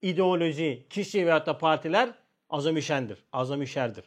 ideoloji, 0.03 0.87
kişi 0.91 1.27
ve 1.27 1.31
hatta 1.31 1.59
partiler 1.59 2.11
azamişendir, 2.51 3.25
azamişerdir. 3.33 4.05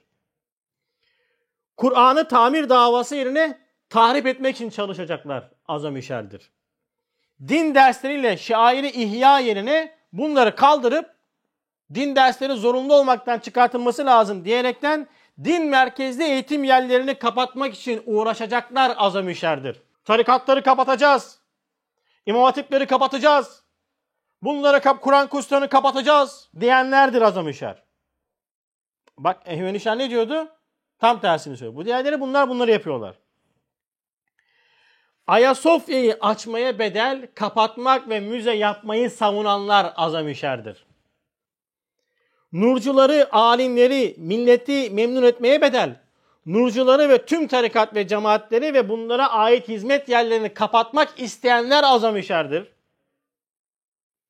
Kur'an'ı 1.78 2.28
tamir 2.28 2.70
davası 2.70 3.16
yerine 3.16 3.60
tahrip 3.92 4.28
etmek 4.28 4.56
için 4.56 4.70
çalışacaklar 4.70 5.50
azamişerdir. 5.68 6.52
Din 7.48 7.76
dersleriyle 7.76 8.38
şairi 8.38 8.88
ihya 8.88 9.40
yerine 9.40 9.96
bunları 10.14 10.56
kaldırıp 10.56 11.16
din 11.94 12.16
dersleri 12.16 12.54
zorunlu 12.54 12.94
olmaktan 12.94 13.40
çıkartılması 13.40 14.06
lazım 14.06 14.46
diyerekten 14.46 15.08
din 15.44 15.66
merkezli 15.66 16.24
eğitim 16.24 16.64
yerlerini 16.64 17.16
kapatmak 17.16 17.74
için 17.74 18.04
uğraşacaklar 18.06 18.94
azamişerdir. 18.98 19.82
Tarikatları 20.06 20.64
kapatacağız. 20.64 21.40
İmam 22.26 22.44
hatipleri 22.44 22.88
kapatacağız. 22.88 23.64
Bunları 24.42 24.82
kap 24.82 25.02
Kur'an 25.02 25.28
kurslarını 25.28 25.70
kapatacağız 25.70 26.50
diyenlerdir 26.60 27.22
azamişer. 27.22 27.84
Bak 29.18 29.42
Ehvenişer 29.46 29.98
ne 29.98 30.10
diyordu? 30.10 30.48
Tam 31.00 31.22
tersini 31.22 31.58
söylüyor. 31.58 31.76
Bu 31.76 31.86
diğerleri 31.86 32.22
bunlar 32.22 32.50
bunları 32.50 32.72
yapıyorlar. 32.72 33.21
Ayasofya'yı 35.28 36.18
açmaya 36.22 36.80
bedel 36.80 37.28
kapatmak 37.36 38.10
ve 38.10 38.20
müze 38.20 38.54
yapmayı 38.54 39.10
savunanlar 39.10 39.94
azamişerdir. 39.96 40.86
Nurcuları, 42.54 43.28
alimleri, 43.32 44.16
milleti 44.18 44.90
memnun 44.90 45.24
etmeye 45.24 45.62
bedel. 45.62 45.96
Nurcuları 46.46 47.10
ve 47.10 47.26
tüm 47.26 47.48
tarikat 47.48 47.96
ve 47.96 48.08
cemaatleri 48.08 48.74
ve 48.74 48.90
bunlara 48.90 49.32
ait 49.32 49.68
hizmet 49.68 50.10
yerlerini 50.10 50.54
kapatmak 50.54 51.20
isteyenler 51.20 51.84
azamişerdir. 51.84 52.72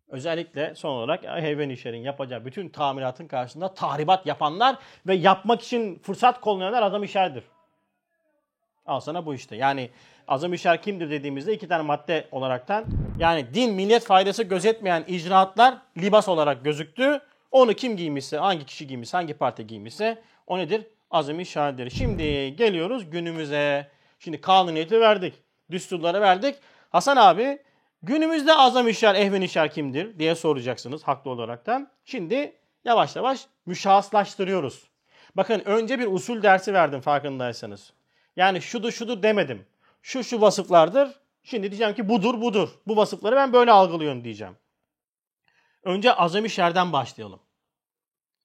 Özellikle 0.10 0.76
son 0.76 0.90
olarak 0.90 1.24
Heyven 1.24 1.70
İşer'in 1.70 2.04
yapacağı 2.04 2.46
bütün 2.46 2.70
tamiratın 2.70 3.28
karşısında 3.28 3.74
tahribat 3.74 4.26
yapanlar 4.26 4.76
ve 5.08 5.16
yapmak 5.16 5.62
için 5.62 6.00
fırsat 6.00 6.42
kollayanlar 6.42 6.84
azam 6.84 7.04
işerdir. 7.04 7.44
Al 8.86 9.00
sana 9.00 9.26
bu 9.26 9.34
işte. 9.34 9.56
Yani 9.56 9.90
azam 10.32 10.54
işer 10.54 10.82
kimdir 10.82 11.10
dediğimizde 11.10 11.54
iki 11.54 11.68
tane 11.68 11.84
madde 11.84 12.28
olaraktan 12.32 12.86
yani 13.20 13.54
din 13.54 13.74
millet 13.74 14.04
faydası 14.04 14.44
gözetmeyen 14.44 15.04
icraatlar 15.08 15.78
libas 15.98 16.30
olarak 16.30 16.64
gözüktü. 16.64 17.22
Onu 17.52 17.74
kim 17.74 17.98
giymişse, 17.98 18.38
hangi 18.38 18.66
kişi 18.66 18.88
giymişse, 18.88 19.18
hangi 19.18 19.34
parti 19.34 19.68
giymişse 19.68 20.22
o 20.48 20.58
nedir? 20.58 20.88
Azami 21.12 21.46
şahidir. 21.46 21.90
Şimdi 21.90 22.56
geliyoruz 22.56 23.10
günümüze. 23.10 23.88
Şimdi 24.20 24.42
kanuniyeti 24.42 25.00
verdik. 25.00 25.34
Düsturları 25.72 26.22
verdik. 26.22 26.56
Hasan 26.90 27.18
abi 27.18 27.60
günümüzde 28.04 28.54
azam 28.54 28.88
işler, 28.88 29.16
ehven 29.16 29.42
işler 29.42 29.72
kimdir 29.72 30.20
diye 30.20 30.36
soracaksınız 30.36 31.04
haklı 31.04 31.32
olaraktan. 31.32 31.88
Şimdi 32.06 32.56
yavaş 32.86 33.16
yavaş 33.16 33.46
müşahslaştırıyoruz. 33.66 34.84
Bakın 35.36 35.62
önce 35.66 36.00
bir 36.00 36.08
usul 36.08 36.44
dersi 36.44 36.74
verdim 36.74 37.02
farkındaysanız. 37.02 37.94
Yani 38.36 38.62
şudur 38.62 38.92
şudur 38.92 39.24
demedim. 39.24 39.66
Şu 40.02 40.24
şu 40.24 40.42
vasıflardır. 40.42 41.22
Şimdi 41.44 41.72
diyeceğim 41.72 41.96
ki 41.96 42.10
budur 42.10 42.42
budur. 42.42 42.70
Bu 42.88 42.98
vasıfları 42.98 43.36
ben 43.36 43.54
böyle 43.54 43.72
algılıyorum 43.72 44.24
diyeceğim. 44.24 44.58
Önce 45.84 46.14
azami 46.14 46.50
şerden 46.50 46.94
başlayalım. 46.94 47.40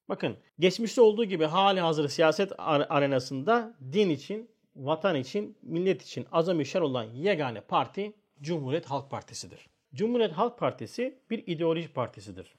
Bakın 0.09 0.37
geçmişte 0.59 1.01
olduğu 1.01 1.25
gibi 1.25 1.45
hali 1.45 1.81
hazır 1.81 2.09
siyaset 2.09 2.53
arenasında 2.59 3.77
din 3.93 4.11
için, 4.11 4.51
vatan 4.77 5.17
için, 5.17 5.59
millet 5.63 6.03
için 6.03 6.27
azami 6.33 6.67
şer 6.67 6.81
olan 6.81 7.05
yegane 7.05 7.61
parti 7.61 8.13
Cumhuriyet 8.41 8.87
Halk 8.87 9.11
Partisi'dir. 9.11 9.69
Cumhuriyet 9.95 10.33
Halk 10.33 10.59
Partisi 10.59 11.19
bir 11.31 11.47
ideoloji 11.47 11.93
partisidir. 11.93 12.55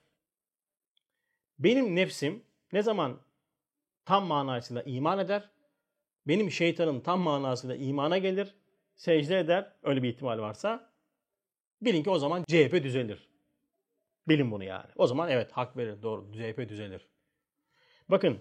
Benim 1.59 1.95
nefsim 1.95 2.43
ne 2.73 2.81
zaman 2.81 3.19
tam 4.05 4.25
manasıyla 4.25 4.83
iman 4.83 5.19
eder, 5.19 5.49
benim 6.27 6.51
şeytanım 6.51 7.01
tam 7.01 7.19
manasıyla 7.19 7.75
imana 7.75 8.17
gelir, 8.17 8.55
secde 8.97 9.39
eder, 9.39 9.73
öyle 9.83 10.03
bir 10.03 10.09
ihtimal 10.09 10.39
varsa, 10.39 10.91
bilin 11.81 12.03
ki 12.03 12.09
o 12.09 12.19
zaman 12.19 12.43
CHP 12.43 12.83
düzelir. 12.83 13.29
Bilin 14.27 14.51
bunu 14.51 14.63
yani. 14.63 14.89
O 14.95 15.07
zaman 15.07 15.29
evet 15.29 15.51
hak 15.51 15.77
verir, 15.77 16.01
doğru, 16.01 16.33
CHP 16.33 16.69
düzelir. 16.69 17.07
Bakın 18.09 18.39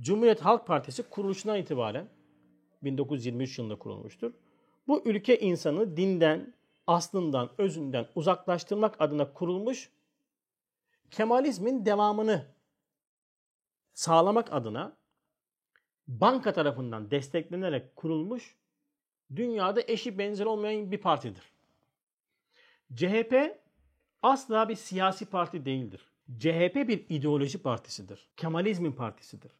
Cumhuriyet 0.00 0.40
Halk 0.40 0.66
Partisi 0.66 1.02
kuruluşundan 1.02 1.58
itibaren 1.58 2.08
1923 2.82 3.58
yılında 3.58 3.78
kurulmuştur. 3.78 4.32
Bu 4.88 5.02
ülke 5.04 5.38
insanı 5.38 5.96
dinden, 5.96 6.54
aslından, 6.86 7.50
özünden 7.58 8.06
uzaklaştırmak 8.14 9.00
adına 9.00 9.32
kurulmuş 9.32 9.90
Kemalizmin 11.10 11.86
devamını 11.86 12.46
sağlamak 13.94 14.52
adına 14.52 14.96
banka 16.08 16.52
tarafından 16.52 17.10
desteklenerek 17.10 17.96
kurulmuş 17.96 18.56
dünyada 19.36 19.82
eşi 19.86 20.18
benzeri 20.18 20.48
olmayan 20.48 20.92
bir 20.92 20.98
partidir. 20.98 21.52
CHP 22.94 23.58
asla 24.22 24.68
bir 24.68 24.74
siyasi 24.74 25.26
parti 25.26 25.64
değildir. 25.64 26.08
CHP 26.38 26.74
bir 26.88 27.06
ideoloji 27.08 27.62
partisidir. 27.62 28.28
Kemalizmin 28.36 28.92
partisidir. 28.92 29.52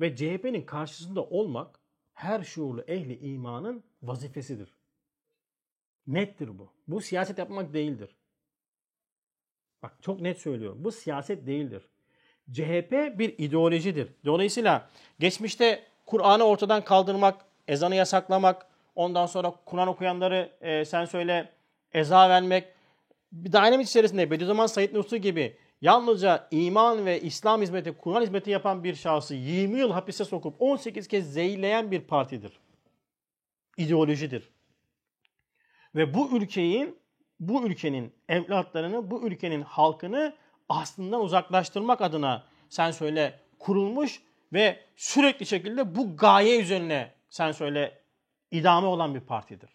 Ve 0.00 0.16
CHP'nin 0.16 0.62
karşısında 0.62 1.24
olmak 1.24 1.80
her 2.14 2.44
şuurlu 2.44 2.80
ehli 2.80 3.18
imanın 3.18 3.84
vazifesidir. 4.02 4.74
Nettir 6.06 6.58
bu. 6.58 6.72
Bu 6.88 7.00
siyaset 7.00 7.38
yapmak 7.38 7.74
değildir. 7.74 8.16
Bak 9.82 9.96
çok 10.02 10.20
net 10.20 10.38
söylüyorum. 10.38 10.84
Bu 10.84 10.92
siyaset 10.92 11.46
değildir. 11.46 11.82
CHP 12.52 13.18
bir 13.18 13.38
ideolojidir. 13.38 14.08
Dolayısıyla 14.24 14.90
geçmişte 15.18 15.86
Kur'an'ı 16.06 16.44
ortadan 16.44 16.84
kaldırmak, 16.84 17.44
ezanı 17.68 17.94
yasaklamak, 17.94 18.66
ondan 18.94 19.26
sonra 19.26 19.54
Kur'an 19.64 19.88
okuyanları 19.88 20.52
e, 20.60 20.84
sen 20.84 21.04
söyle 21.04 21.52
eza 21.92 22.28
vermek, 22.28 22.68
bir 23.32 23.52
dinamik 23.52 23.88
içerisinde 23.88 24.30
Bediüzzaman 24.30 24.66
Said 24.66 24.94
Nursi 24.94 25.20
gibi 25.20 25.56
yalnızca 25.80 26.48
iman 26.50 27.06
ve 27.06 27.20
İslam 27.20 27.62
hizmeti, 27.62 27.92
Kur'an 27.92 28.22
hizmeti 28.22 28.50
yapan 28.50 28.84
bir 28.84 28.94
şahsı 28.94 29.34
20 29.34 29.78
yıl 29.78 29.92
hapise 29.92 30.24
sokup 30.24 30.54
18 30.58 31.08
kez 31.08 31.32
zehirleyen 31.32 31.90
bir 31.90 32.00
partidir. 32.00 32.52
İdeolojidir. 33.76 34.48
Ve 35.94 36.14
bu 36.14 36.36
ülkenin 36.36 36.98
bu 37.40 37.66
ülkenin 37.66 38.12
evlatlarını, 38.28 39.10
bu 39.10 39.26
ülkenin 39.26 39.62
halkını 39.62 40.34
aslından 40.68 41.20
uzaklaştırmak 41.20 42.00
adına 42.00 42.44
sen 42.68 42.90
söyle 42.90 43.40
kurulmuş 43.58 44.22
ve 44.52 44.80
sürekli 44.96 45.46
şekilde 45.46 45.94
bu 45.96 46.16
gaye 46.16 46.60
üzerine 46.60 47.10
sen 47.30 47.52
söyle 47.52 48.01
idame 48.52 48.86
olan 48.86 49.14
bir 49.14 49.20
partidir. 49.20 49.70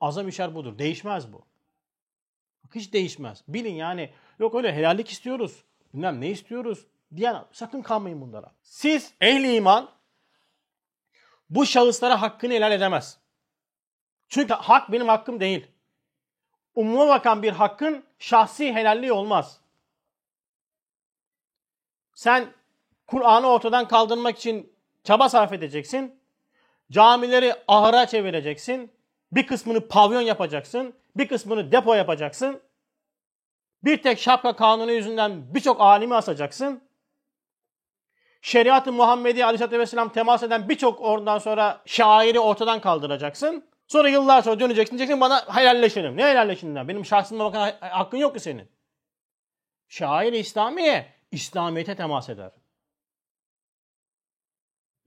Azam 0.00 0.28
işar 0.28 0.54
budur. 0.54 0.78
Değişmez 0.78 1.32
bu. 1.32 1.46
Hiç 2.74 2.92
değişmez. 2.92 3.42
Bilin 3.48 3.74
yani 3.74 4.10
yok 4.38 4.54
öyle 4.54 4.74
helallik 4.74 5.08
istiyoruz. 5.08 5.64
Bilmem 5.94 6.20
ne 6.20 6.30
istiyoruz 6.30 6.86
diyen 7.16 7.44
sakın 7.52 7.82
kalmayın 7.82 8.20
bunlara. 8.20 8.52
Siz 8.62 9.14
ehli 9.20 9.54
iman 9.54 9.90
bu 11.50 11.66
şahıslara 11.66 12.22
hakkını 12.22 12.52
helal 12.52 12.72
edemez. 12.72 13.18
Çünkü 14.28 14.54
hak 14.54 14.92
benim 14.92 15.08
hakkım 15.08 15.40
değil. 15.40 15.66
Umuma 16.74 17.08
bakan 17.08 17.42
bir 17.42 17.52
hakkın 17.52 18.04
şahsi 18.18 18.74
helalliği 18.74 19.12
olmaz. 19.12 19.60
Sen 22.14 22.52
Kur'an'ı 23.06 23.46
ortadan 23.46 23.88
kaldırmak 23.88 24.38
için 24.38 24.72
çaba 25.04 25.28
sarf 25.28 25.52
edeceksin. 25.52 26.19
Camileri 26.90 27.54
ahıra 27.68 28.06
çevireceksin. 28.06 28.92
Bir 29.32 29.46
kısmını 29.46 29.88
pavyon 29.88 30.20
yapacaksın. 30.20 30.94
Bir 31.16 31.28
kısmını 31.28 31.72
depo 31.72 31.94
yapacaksın. 31.94 32.62
Bir 33.84 34.02
tek 34.02 34.18
şapka 34.18 34.56
kanunu 34.56 34.92
yüzünden 34.92 35.54
birçok 35.54 35.80
alimi 35.80 36.14
asacaksın. 36.14 36.82
Şeriat-ı 38.42 38.92
Muhammedi 38.92 39.44
Aleyhisselatü 39.44 39.78
Vesselam 39.78 40.12
temas 40.12 40.42
eden 40.42 40.68
birçok 40.68 41.00
oradan 41.00 41.38
sonra 41.38 41.82
şairi 41.86 42.40
ortadan 42.40 42.80
kaldıracaksın. 42.80 43.64
Sonra 43.86 44.08
yıllar 44.08 44.42
sonra 44.42 44.60
döneceksin 44.60 44.98
diyeceksin 44.98 45.20
bana 45.20 45.56
helalleşelim. 45.56 46.16
Ne 46.16 46.24
helalleşelim? 46.24 46.88
Benim 46.88 47.04
şahsıma 47.04 47.44
bakan 47.44 47.72
hakkın 47.80 48.18
yok 48.18 48.34
ki 48.34 48.40
senin. 48.40 48.68
Şair 49.88 50.32
İslamiye, 50.32 51.14
İslamiyet'e 51.30 51.96
temas 51.96 52.28
eder. 52.28 52.50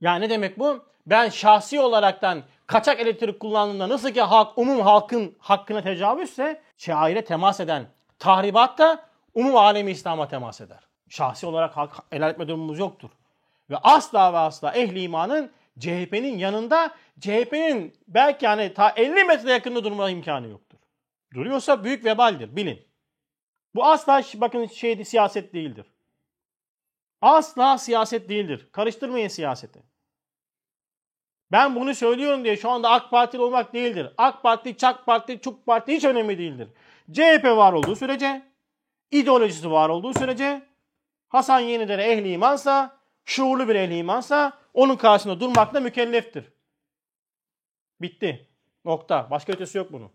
Yani 0.00 0.24
ne 0.24 0.30
demek 0.30 0.58
bu? 0.58 0.93
Ben 1.06 1.28
şahsi 1.28 1.80
olaraktan 1.80 2.42
kaçak 2.66 3.00
elektrik 3.00 3.40
kullandığımda 3.40 3.88
nasıl 3.88 4.10
ki 4.10 4.20
halk, 4.20 4.58
umum 4.58 4.80
halkın 4.80 5.36
hakkına 5.38 5.82
tecavüzse 5.82 6.62
şaire 6.76 7.24
temas 7.24 7.60
eden 7.60 7.86
tahribat 8.18 8.78
da 8.78 9.04
umum 9.34 9.56
alemi 9.56 9.90
İslam'a 9.90 10.28
temas 10.28 10.60
eder. 10.60 10.80
Şahsi 11.08 11.46
olarak 11.46 11.76
halk 11.76 11.92
helal 12.10 12.30
etme 12.30 12.48
durumumuz 12.48 12.78
yoktur. 12.78 13.10
Ve 13.70 13.76
asla 13.76 14.32
ve 14.32 14.38
asla 14.38 14.72
ehli 14.72 15.02
imanın 15.02 15.52
CHP'nin 15.78 16.38
yanında 16.38 16.94
CHP'nin 17.20 17.94
belki 18.08 18.44
yani 18.44 18.74
ta 18.74 18.90
50 18.90 19.24
metre 19.24 19.52
yakında 19.52 19.84
durma 19.84 20.10
imkanı 20.10 20.48
yoktur. 20.48 20.78
Duruyorsa 21.34 21.84
büyük 21.84 22.04
vebaldir 22.04 22.56
bilin. 22.56 22.88
Bu 23.74 23.84
asla 23.84 24.22
bakın 24.34 24.66
şey 24.66 25.04
siyaset 25.04 25.54
değildir. 25.54 25.86
Asla 27.20 27.78
siyaset 27.78 28.28
değildir. 28.28 28.68
Karıştırmayın 28.72 29.28
siyaseti. 29.28 29.93
Ben 31.52 31.74
bunu 31.74 31.94
söylüyorum 31.94 32.44
diye 32.44 32.56
şu 32.56 32.70
anda 32.70 32.90
AK 32.90 33.10
Partili 33.10 33.42
olmak 33.42 33.72
değildir. 33.72 34.12
AK 34.18 34.42
Parti, 34.42 34.76
Çak 34.76 35.06
Parti, 35.06 35.40
Çuk 35.40 35.66
Parti 35.66 35.92
hiç 35.92 36.04
önemli 36.04 36.38
değildir. 36.38 36.68
CHP 37.12 37.44
var 37.44 37.72
olduğu 37.72 37.96
sürece, 37.96 38.42
ideolojisi 39.10 39.70
var 39.70 39.88
olduğu 39.88 40.14
sürece, 40.14 40.62
Hasan 41.28 41.60
Yenidere 41.60 42.02
ehli 42.02 42.32
imansa, 42.32 43.00
şuurlu 43.24 43.68
bir 43.68 43.74
ehli 43.74 43.96
imansa 43.96 44.52
onun 44.74 44.96
karşısında 44.96 45.40
durmakla 45.40 45.80
mükelleftir. 45.80 46.52
Bitti. 48.00 48.48
Nokta. 48.84 49.30
Başka 49.30 49.52
ötesi 49.52 49.78
yok 49.78 49.92
bunun. 49.92 50.12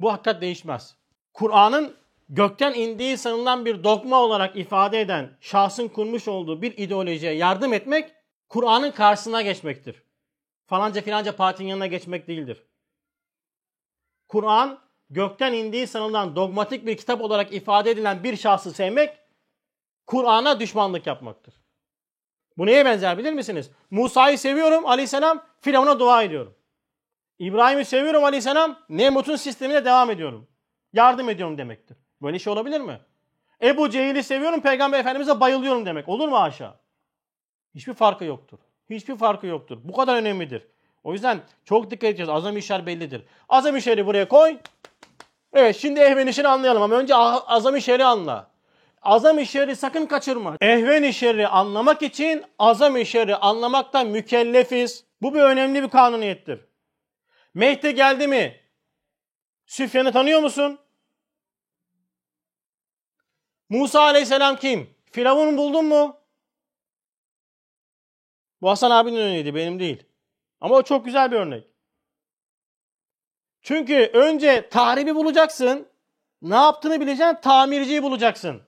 Bu 0.00 0.12
hakikat 0.12 0.40
değişmez. 0.40 0.96
Kur'an'ın 1.34 1.96
gökten 2.28 2.74
indiği 2.74 3.18
sanılan 3.18 3.64
bir 3.64 3.84
dogma 3.84 4.20
olarak 4.20 4.56
ifade 4.56 5.00
eden 5.00 5.36
şahsın 5.40 5.88
kurmuş 5.88 6.28
olduğu 6.28 6.62
bir 6.62 6.78
ideolojiye 6.78 7.32
yardım 7.32 7.72
etmek 7.72 8.14
Kur'an'ın 8.48 8.90
karşısına 8.90 9.42
geçmektir. 9.42 10.02
Falanca 10.66 11.02
filanca 11.02 11.36
partinin 11.36 11.68
yanına 11.68 11.86
geçmek 11.86 12.28
değildir. 12.28 12.62
Kur'an 14.28 14.80
gökten 15.10 15.52
indiği 15.52 15.86
sanılan 15.86 16.36
dogmatik 16.36 16.86
bir 16.86 16.96
kitap 16.96 17.20
olarak 17.20 17.52
ifade 17.52 17.90
edilen 17.90 18.24
bir 18.24 18.36
şahsı 18.36 18.72
sevmek 18.72 19.18
Kur'an'a 20.06 20.60
düşmanlık 20.60 21.06
yapmaktır. 21.06 21.54
Bu 22.56 22.66
neye 22.66 22.84
benzer 22.84 23.18
bilir 23.18 23.32
misiniz? 23.32 23.70
Musa'yı 23.90 24.38
seviyorum 24.38 24.86
aleyhisselam 24.86 25.44
Firavun'a 25.60 26.00
dua 26.00 26.22
ediyorum. 26.22 26.54
İbrahim'i 27.38 27.84
seviyorum 27.84 28.24
aleyhisselam 28.24 28.78
Nemrut'un 28.88 29.36
sistemine 29.36 29.84
devam 29.84 30.10
ediyorum. 30.10 30.48
Yardım 30.92 31.28
ediyorum 31.28 31.58
demektir. 31.58 31.96
Böyle 32.22 32.38
şey 32.38 32.52
olabilir 32.52 32.80
mi? 32.80 33.00
Ebu 33.62 33.90
Cehil'i 33.90 34.22
seviyorum 34.22 34.60
Peygamber 34.60 35.00
Efendimiz'e 35.00 35.40
bayılıyorum 35.40 35.86
demek. 35.86 36.08
Olur 36.08 36.28
mu 36.28 36.38
aşağı? 36.38 36.74
Hiçbir 37.74 37.94
farkı 37.94 38.24
yoktur. 38.24 38.58
Hiçbir 38.90 39.16
farkı 39.16 39.46
yoktur. 39.46 39.78
Bu 39.84 39.92
kadar 39.92 40.16
önemlidir. 40.16 40.62
O 41.04 41.12
yüzden 41.12 41.40
çok 41.64 41.90
dikkat 41.90 42.10
edeceğiz. 42.10 42.28
Azam 42.28 42.56
işler 42.56 42.86
bellidir. 42.86 43.22
Azam 43.48 43.76
işleri 43.76 44.06
buraya 44.06 44.28
koy. 44.28 44.58
Evet 45.52 45.76
şimdi 45.76 46.00
ehven 46.00 46.26
işini 46.26 46.48
anlayalım 46.48 46.82
ama 46.82 46.94
önce 46.94 47.14
azam 47.14 47.76
işleri 47.76 48.04
anla. 48.04 48.50
Azam 49.02 49.38
işleri 49.38 49.76
sakın 49.76 50.06
kaçırma. 50.06 50.56
Ehven 50.60 51.02
işleri 51.02 51.48
anlamak 51.48 52.02
için 52.02 52.44
azam 52.58 52.96
işleri 52.96 53.36
anlamaktan 53.36 54.06
mükellefiz. 54.06 55.04
Bu 55.22 55.34
bir 55.34 55.40
önemli 55.40 55.82
bir 55.82 55.88
kanuniyettir. 55.88 56.60
Mehdi 57.54 57.94
geldi 57.94 58.26
mi? 58.26 58.60
Süfyan'ı 59.66 60.12
tanıyor 60.12 60.40
musun? 60.40 60.78
Musa 63.68 64.00
aleyhisselam 64.00 64.56
kim? 64.56 64.94
Firavun 65.12 65.56
buldun 65.56 65.84
mu? 65.84 66.16
Bu 68.62 68.70
Hasan 68.70 68.90
abinin 68.90 69.16
örneğiydi 69.16 69.54
benim 69.54 69.80
değil. 69.80 70.02
Ama 70.60 70.74
o 70.74 70.82
çok 70.82 71.04
güzel 71.04 71.30
bir 71.30 71.36
örnek. 71.36 71.64
Çünkü 73.62 74.10
önce 74.14 74.68
tahribi 74.68 75.14
bulacaksın. 75.14 75.88
Ne 76.42 76.54
yaptığını 76.54 77.00
bileceksin. 77.00 77.38
Tamirciyi 77.42 78.02
bulacaksın. 78.02 78.62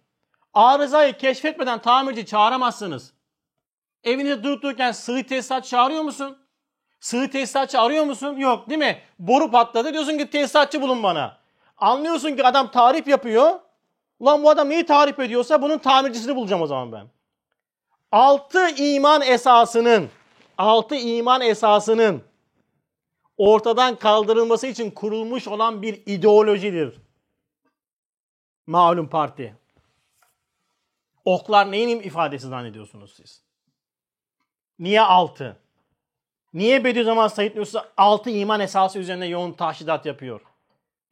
Arızayı 0.54 1.16
keşfetmeden 1.16 1.82
tamirci 1.82 2.26
çağıramazsınız. 2.26 3.12
Evinizde 4.04 4.42
durup 4.42 4.62
dururken 4.62 4.92
sığ 4.92 5.26
tesisat 5.26 5.64
çağırıyor 5.64 6.02
musun? 6.02 6.38
Sığ 7.00 7.30
tesisatçı 7.30 7.80
arıyor 7.80 8.04
musun? 8.04 8.36
Yok 8.36 8.70
değil 8.70 8.78
mi? 8.78 9.02
Boru 9.18 9.50
patladı 9.50 9.92
diyorsun 9.92 10.18
ki 10.18 10.30
tesisatçı 10.30 10.82
bulun 10.82 11.02
bana. 11.02 11.38
Anlıyorsun 11.76 12.36
ki 12.36 12.44
adam 12.44 12.70
tarif 12.70 13.08
yapıyor. 13.08 13.60
Ulan 14.18 14.42
bu 14.42 14.50
adam 14.50 14.68
neyi 14.68 14.86
tarif 14.86 15.18
ediyorsa 15.18 15.62
bunun 15.62 15.78
tamircisini 15.78 16.36
bulacağım 16.36 16.62
o 16.62 16.66
zaman 16.66 16.92
ben. 16.92 17.06
Altı 18.12 18.68
iman 18.68 19.22
esasının 19.22 20.10
altı 20.58 20.94
iman 20.94 21.40
esasının 21.40 22.22
ortadan 23.36 23.96
kaldırılması 23.96 24.66
için 24.66 24.90
kurulmuş 24.90 25.48
olan 25.48 25.82
bir 25.82 26.02
ideolojidir. 26.06 27.00
Malum 28.66 29.08
parti. 29.08 29.56
Oklar 31.24 31.72
neyin 31.72 32.00
ifadesi 32.00 32.48
zannediyorsunuz 32.48 33.14
siz? 33.16 33.42
Niye 34.78 35.00
altı? 35.00 35.56
Niye 36.54 36.84
Bediüzzaman 36.84 37.28
Said 37.28 37.56
Nursi 37.56 37.78
altı 37.96 38.30
iman 38.30 38.60
esası 38.60 38.98
üzerine 38.98 39.26
yoğun 39.26 39.52
taşidat 39.52 40.06
yapıyor? 40.06 40.40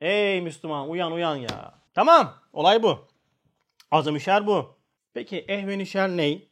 Ey 0.01 0.41
Müslüman 0.41 0.91
uyan 0.91 1.13
uyan 1.13 1.37
ya. 1.37 1.75
Tamam 1.95 2.35
olay 2.53 2.83
bu. 2.83 3.07
Azam 3.91 4.17
bu. 4.47 4.77
Peki 5.15 5.39
ehven 5.49 5.79
işer 5.79 6.09
ney? 6.09 6.49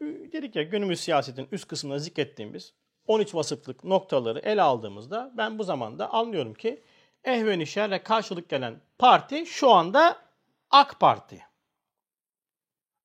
Dedik 0.00 0.56
ya 0.56 0.62
günümüz 0.62 1.00
siyasetin 1.00 1.48
üst 1.52 1.68
kısmında 1.68 1.98
zikrettiğimiz 1.98 2.74
13 3.06 3.34
vasıflık 3.34 3.84
noktaları 3.84 4.38
ele 4.38 4.62
aldığımızda 4.62 5.32
ben 5.36 5.58
bu 5.58 5.64
zamanda 5.64 6.12
anlıyorum 6.12 6.54
ki 6.54 6.82
ehven 7.24 7.60
işerle 7.60 8.02
karşılık 8.02 8.48
gelen 8.48 8.80
parti 8.98 9.46
şu 9.46 9.70
anda 9.70 10.18
AK 10.70 11.00
Parti. 11.00 11.46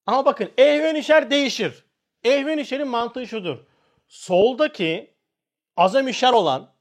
Ama 0.05 0.25
bakın 0.25 0.51
ehven 0.57 0.95
işer 0.95 1.31
değişir. 1.31 1.85
Ehven 2.23 2.57
işerin 2.57 2.87
mantığı 2.87 3.27
şudur. 3.27 3.57
Soldaki 4.07 5.13
azam 5.77 6.07
işer 6.07 6.33
olan 6.33 6.73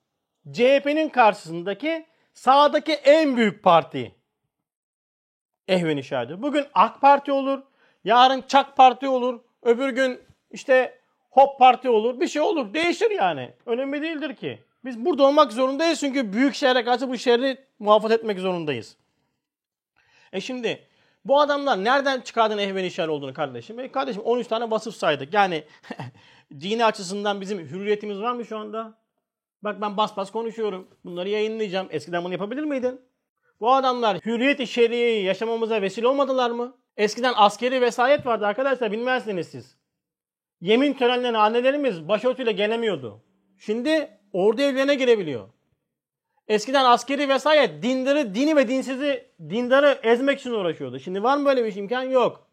CHP'nin 0.52 1.08
karşısındaki 1.08 2.06
sağdaki 2.34 2.92
en 2.92 3.36
büyük 3.36 3.62
parti 3.62 4.14
ehven 5.68 5.96
işerdir. 5.96 6.42
Bugün 6.42 6.66
AK 6.74 7.00
Parti 7.00 7.32
olur, 7.32 7.62
yarın 8.04 8.42
Çak 8.42 8.76
Parti 8.76 9.08
olur, 9.08 9.40
öbür 9.62 9.88
gün 9.88 10.20
işte 10.50 11.00
Hop 11.30 11.58
Parti 11.58 11.90
olur, 11.90 12.20
bir 12.20 12.28
şey 12.28 12.42
olur. 12.42 12.74
Değişir 12.74 13.10
yani. 13.10 13.54
Önemli 13.66 14.02
değildir 14.02 14.36
ki. 14.36 14.58
Biz 14.84 15.04
burada 15.04 15.22
olmak 15.22 15.52
zorundayız 15.52 16.00
çünkü 16.00 16.32
büyük 16.32 16.54
şehre 16.54 16.84
karşı 16.84 17.08
bu 17.08 17.18
şehri 17.18 17.58
muhafaza 17.78 18.14
etmek 18.14 18.38
zorundayız. 18.38 18.96
E 20.32 20.40
şimdi 20.40 20.86
bu 21.24 21.40
adamlar 21.40 21.84
nereden 21.84 22.20
çıkardın 22.20 22.58
ehven 22.58 22.84
işler 22.84 23.08
olduğunu 23.08 23.34
kardeşim? 23.34 23.80
E 23.80 23.92
kardeşim 23.92 24.22
13 24.22 24.46
tane 24.46 24.70
vasıf 24.70 24.96
saydık. 24.96 25.34
Yani 25.34 25.64
dini 26.60 26.84
açısından 26.84 27.40
bizim 27.40 27.58
hürriyetimiz 27.58 28.20
var 28.20 28.32
mı 28.32 28.44
şu 28.44 28.58
anda? 28.58 28.94
Bak 29.62 29.80
ben 29.80 29.96
bas 29.96 30.16
bas 30.16 30.30
konuşuyorum. 30.30 30.88
Bunları 31.04 31.28
yayınlayacağım. 31.28 31.88
Eskiden 31.90 32.24
bunu 32.24 32.32
yapabilir 32.32 32.62
miydin? 32.62 33.00
Bu 33.60 33.72
adamlar 33.72 34.18
hürriyet-i 34.18 34.66
şeriyeyi 34.66 35.24
yaşamamıza 35.24 35.82
vesile 35.82 36.06
olmadılar 36.06 36.50
mı? 36.50 36.76
Eskiden 36.96 37.32
askeri 37.36 37.80
vesayet 37.80 38.26
vardı 38.26 38.46
arkadaşlar 38.46 38.92
bilmezsiniz 38.92 39.48
siz. 39.48 39.76
Yemin 40.60 40.94
törenlerine 40.94 41.38
annelerimiz 41.38 42.08
başörtüyle 42.08 42.52
gelemiyordu. 42.52 43.22
Şimdi 43.58 44.18
ordu 44.32 44.62
evlerine 44.62 44.94
girebiliyor. 44.94 45.48
Eskiden 46.48 46.84
askeri 46.84 47.28
vesayet 47.28 47.82
dindarı, 47.82 48.34
dini 48.34 48.56
ve 48.56 48.68
dinsizi 48.68 49.26
dindarı 49.40 49.98
ezmek 50.02 50.40
için 50.40 50.50
uğraşıyordu. 50.50 50.98
Şimdi 50.98 51.22
var 51.22 51.36
mı 51.36 51.44
böyle 51.44 51.64
bir 51.64 51.76
imkan? 51.76 52.02
Yok. 52.02 52.46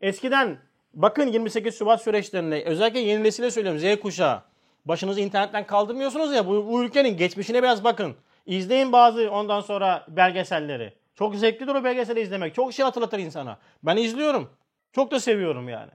Eskiden 0.00 0.58
Bakın 0.94 1.26
28 1.26 1.78
Şubat 1.78 2.02
süreçlerine 2.02 2.62
özellikle 2.64 3.00
yeni 3.00 3.24
nesile 3.24 3.50
söylüyorum 3.50 3.80
Z 3.80 4.00
kuşağı. 4.00 4.42
Başınızı 4.84 5.20
internetten 5.20 5.66
kaldırmıyorsunuz 5.66 6.34
ya 6.34 6.46
bu, 6.46 6.66
bu 6.66 6.84
ülkenin 6.84 7.16
geçmişine 7.16 7.62
biraz 7.62 7.84
bakın. 7.84 8.16
İzleyin 8.46 8.92
bazı 8.92 9.30
ondan 9.30 9.60
sonra 9.60 10.06
belgeselleri. 10.08 10.92
Çok 11.20 11.36
zevklidir 11.36 11.74
o 11.74 11.84
belgeseli 11.84 12.20
izlemek. 12.20 12.54
Çok 12.54 12.72
şey 12.72 12.84
hatırlatır 12.84 13.18
insana. 13.18 13.58
Ben 13.82 13.96
izliyorum. 13.96 14.50
Çok 14.92 15.10
da 15.10 15.20
seviyorum 15.20 15.68
yani. 15.68 15.90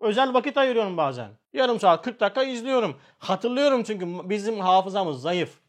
Özel 0.00 0.34
vakit 0.34 0.58
ayırıyorum 0.58 0.96
bazen. 0.96 1.30
Yarım 1.52 1.80
saat 1.80 2.04
40 2.04 2.20
dakika 2.20 2.42
izliyorum. 2.42 3.00
Hatırlıyorum 3.18 3.82
çünkü 3.82 4.30
bizim 4.30 4.60
hafızamız 4.60 5.22
zayıf. 5.22 5.60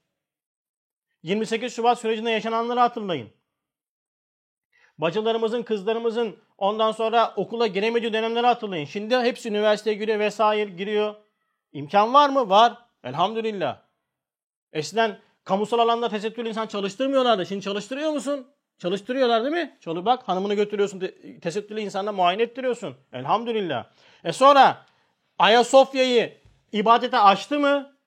28 1.23 1.75
Şubat 1.75 1.99
sürecinde 1.99 2.31
yaşananları 2.31 2.79
hatırlayın. 2.79 3.29
Bacılarımızın, 4.97 5.63
kızlarımızın 5.63 6.37
ondan 6.57 6.91
sonra 6.91 7.33
okula 7.35 7.67
giremediği 7.67 8.13
dönemleri 8.13 8.45
hatırlayın. 8.45 8.85
Şimdi 8.85 9.17
hepsi 9.17 9.49
üniversiteye 9.49 9.95
giriyor 9.95 10.19
vesaire 10.19 10.69
giriyor. 10.69 11.15
İmkan 11.73 12.13
var 12.13 12.29
mı? 12.29 12.49
Var. 12.49 12.77
Elhamdülillah. 13.03 13.81
Eskiden 14.73 15.19
kamusal 15.43 15.79
alanda 15.79 16.09
tesettürlü 16.09 16.49
insan 16.49 16.67
çalıştırmıyorlardı. 16.67 17.45
Şimdi 17.45 17.61
çalıştırıyor 17.61 18.11
musun? 18.11 18.47
Çalıştırıyorlar 18.77 19.43
değil 19.43 19.53
mi? 19.53 19.77
Çalı 19.81 20.05
bak 20.05 20.27
hanımını 20.27 20.53
götürüyorsun. 20.53 21.03
Tesettürlü 21.41 21.81
insanda 21.81 22.11
muayene 22.11 22.41
ettiriyorsun. 22.41 22.95
Elhamdülillah. 23.13 23.85
E 24.23 24.33
sonra 24.33 24.85
Ayasofya'yı 25.39 26.37
ibadete 26.71 27.19
açtı 27.19 27.59
mı? 27.59 27.97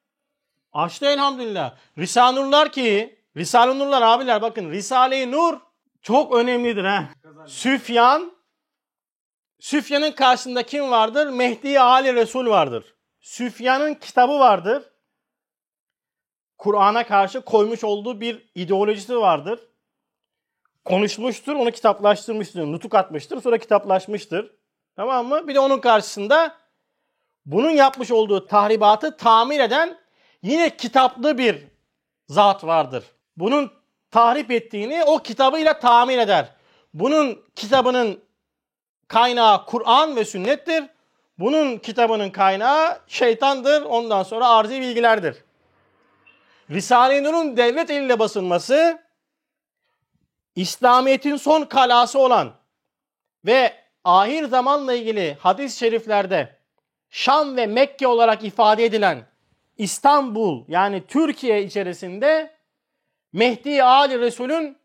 Açtı 0.73 1.07
elhamdülillah. 1.07 1.75
Risanurlar 1.99 2.73
ki, 2.73 3.21
Risale-i 3.37 3.79
Nurlar 3.79 4.03
abiler 4.03 4.43
bakın 4.43 4.71
Risale-i 4.71 5.31
Nur 5.31 5.59
çok 6.03 6.35
önemlidir 6.35 6.85
ha. 6.85 7.09
Süfyan, 7.47 8.33
Süfyan'ın 9.61 10.13
karşısında 10.13 10.63
kim 10.63 10.91
vardır? 10.91 11.27
Mehdi 11.27 11.81
Ali 11.81 12.15
Resul 12.15 12.47
vardır. 12.47 12.95
Süfyan'ın 13.21 13.95
kitabı 13.95 14.39
vardır. 14.39 14.83
Kur'an'a 16.59 17.07
karşı 17.07 17.41
koymuş 17.41 17.85
olduğu 17.85 18.21
bir 18.21 18.51
ideolojisi 18.55 19.17
vardır. 19.17 19.61
Konuşmuştur, 20.85 21.55
onu 21.55 21.71
kitaplaştırmıştır, 21.71 22.73
nutuk 22.73 22.95
atmıştır, 22.95 23.41
sonra 23.41 23.59
kitaplaşmıştır. 23.59 24.53
Tamam 24.97 25.27
mı? 25.27 25.49
Bir 25.49 25.55
de 25.55 25.61
onun 25.61 25.79
karşısında 25.79 26.55
bunun 27.47 27.71
yapmış 27.71 28.11
olduğu 28.11 28.47
tahribatı 28.47 29.17
tamir 29.17 29.61
eden 29.61 29.99
yine 30.43 30.77
kitaplı 30.77 31.39
bir 31.39 31.67
zat 32.29 32.65
vardır. 32.65 33.05
Bunun 33.37 33.71
tahrip 34.11 34.51
ettiğini 34.51 35.05
o 35.05 35.19
kitabıyla 35.19 35.79
tamir 35.79 36.19
eder. 36.19 36.49
Bunun 36.95 37.45
kitabının 37.57 38.21
kaynağı 39.09 39.67
Kur'an 39.67 40.17
ve 40.17 40.25
sünnettir. 40.25 40.85
Bunun 41.39 41.77
kitabının 41.79 42.31
kaynağı 42.31 42.99
şeytandır. 43.07 43.83
Ondan 43.83 44.23
sonra 44.23 44.49
arzi 44.49 44.81
bilgilerdir. 44.81 45.37
Risale-i 46.71 47.25
Nur'un 47.25 47.57
devlet 47.57 47.91
eliyle 47.91 48.19
basılması 48.19 49.03
İslamiyet'in 50.57 51.37
son 51.37 51.65
kalası 51.65 52.19
olan 52.19 52.53
ve 53.47 53.75
ahir 54.05 54.45
zamanla 54.45 54.95
ilgili 54.95 55.37
hadis-i 55.41 55.79
şeriflerde 55.79 56.57
Şam 57.11 57.57
ve 57.57 57.67
Mekke 57.67 58.07
olarak 58.07 58.45
ifade 58.45 58.85
edilen 58.85 59.27
İstanbul 59.79 60.65
yani 60.69 61.07
Türkiye 61.07 61.65
içerisinde 61.65 62.55
Mehdi 63.33 63.83
Ali 63.83 64.21
Resul'ün 64.21 64.79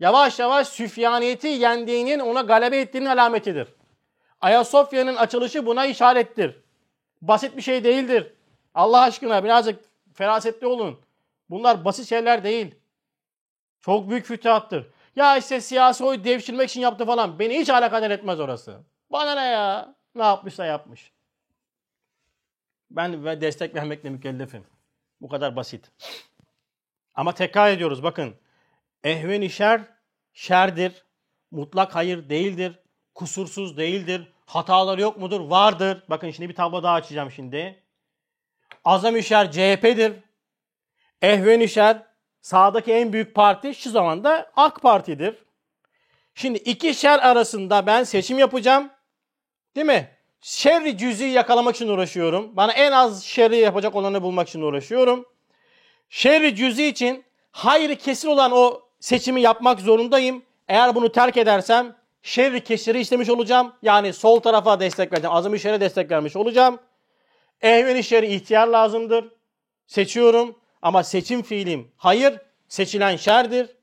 yavaş 0.00 0.38
yavaş 0.38 0.68
Süfyaniyeti 0.68 1.48
yendiğinin 1.48 2.18
ona 2.18 2.40
galebe 2.40 2.80
ettiğinin 2.80 3.08
alametidir. 3.08 3.68
Ayasofya'nın 4.40 5.16
açılışı 5.16 5.66
buna 5.66 5.86
işarettir. 5.86 6.56
Basit 7.22 7.56
bir 7.56 7.62
şey 7.62 7.84
değildir. 7.84 8.32
Allah 8.74 9.00
aşkına 9.00 9.44
birazcık 9.44 9.84
ferasetli 10.14 10.66
olun. 10.66 11.00
Bunlar 11.50 11.84
basit 11.84 12.08
şeyler 12.08 12.44
değil. 12.44 12.74
Çok 13.80 14.10
büyük 14.10 14.26
fütühattır. 14.26 14.86
Ya 15.16 15.36
işte 15.36 15.60
siyasi 15.60 16.04
oy 16.04 16.24
devşirmek 16.24 16.70
için 16.70 16.80
yaptı 16.80 17.06
falan. 17.06 17.38
Beni 17.38 17.58
hiç 17.58 17.70
alakadar 17.70 18.10
etmez 18.10 18.40
orası. 18.40 18.80
Bana 19.10 19.34
ne 19.34 19.44
ya? 19.44 19.94
Ne 20.14 20.22
yapmışsa 20.22 20.66
yapmış. 20.66 21.12
Ben 22.90 23.24
ve 23.24 23.40
destek 23.40 23.74
vermekle 23.74 24.10
mükellefim. 24.10 24.66
Bu 25.20 25.28
kadar 25.28 25.56
basit. 25.56 25.90
Ama 27.14 27.34
tekrar 27.34 27.70
ediyoruz 27.70 28.02
bakın. 28.02 28.34
Ehven-i 29.04 29.50
şer, 29.50 29.82
şerdir. 30.32 31.04
Mutlak 31.50 31.94
hayır 31.94 32.28
değildir. 32.28 32.78
Kusursuz 33.14 33.76
değildir. 33.76 34.32
Hataları 34.46 35.00
yok 35.00 35.16
mudur? 35.16 35.40
Vardır. 35.40 36.04
Bakın 36.10 36.30
şimdi 36.30 36.48
bir 36.48 36.54
tablo 36.54 36.82
daha 36.82 36.94
açacağım 36.94 37.30
şimdi. 37.30 37.82
Azam-ı 38.84 39.22
şer 39.22 39.50
CHP'dir. 39.50 40.12
Ehven-i 41.22 41.68
şer 41.68 42.02
sağdaki 42.44 42.92
en 42.92 43.12
büyük 43.12 43.34
parti 43.34 43.74
şu 43.74 43.90
zamanda 43.90 44.50
AK 44.56 44.82
Parti'dir. 44.82 45.34
Şimdi 46.34 46.58
iki 46.58 46.94
şer 46.94 47.18
arasında 47.18 47.86
ben 47.86 48.04
seçim 48.04 48.38
yapacağım. 48.38 48.90
Değil 49.76 49.86
mi? 49.86 50.10
Şerri 50.40 50.98
cüz'i 50.98 51.24
yakalamak 51.24 51.76
için 51.76 51.88
uğraşıyorum. 51.88 52.56
Bana 52.56 52.72
en 52.72 52.92
az 52.92 53.24
şerri 53.24 53.56
yapacak 53.56 53.94
olanı 53.94 54.22
bulmak 54.22 54.48
için 54.48 54.60
uğraşıyorum. 54.60 55.26
Şerri 56.08 56.56
cüz'i 56.56 56.86
için 56.86 57.24
hayrı 57.50 57.96
kesin 57.96 58.28
olan 58.28 58.52
o 58.52 58.80
seçimi 59.00 59.40
yapmak 59.40 59.80
zorundayım. 59.80 60.42
Eğer 60.68 60.94
bunu 60.94 61.12
terk 61.12 61.36
edersem 61.36 61.96
şerri 62.22 62.64
kesiri 62.64 63.00
işlemiş 63.00 63.28
olacağım. 63.28 63.72
Yani 63.82 64.12
sol 64.12 64.40
tarafa 64.40 64.80
destek 64.80 65.12
vereceğim. 65.12 65.36
Azami 65.36 65.60
şerre 65.60 65.80
destek 65.80 66.10
vermiş 66.10 66.36
olacağım. 66.36 66.78
Ehveni 67.62 68.04
şerri 68.04 68.34
ihtiyar 68.34 68.66
lazımdır. 68.66 69.32
Seçiyorum. 69.86 70.63
Ama 70.84 71.02
seçim 71.02 71.42
fiilim 71.42 71.92
hayır, 71.96 72.40
seçilen 72.68 73.16
şerdir. 73.16 73.76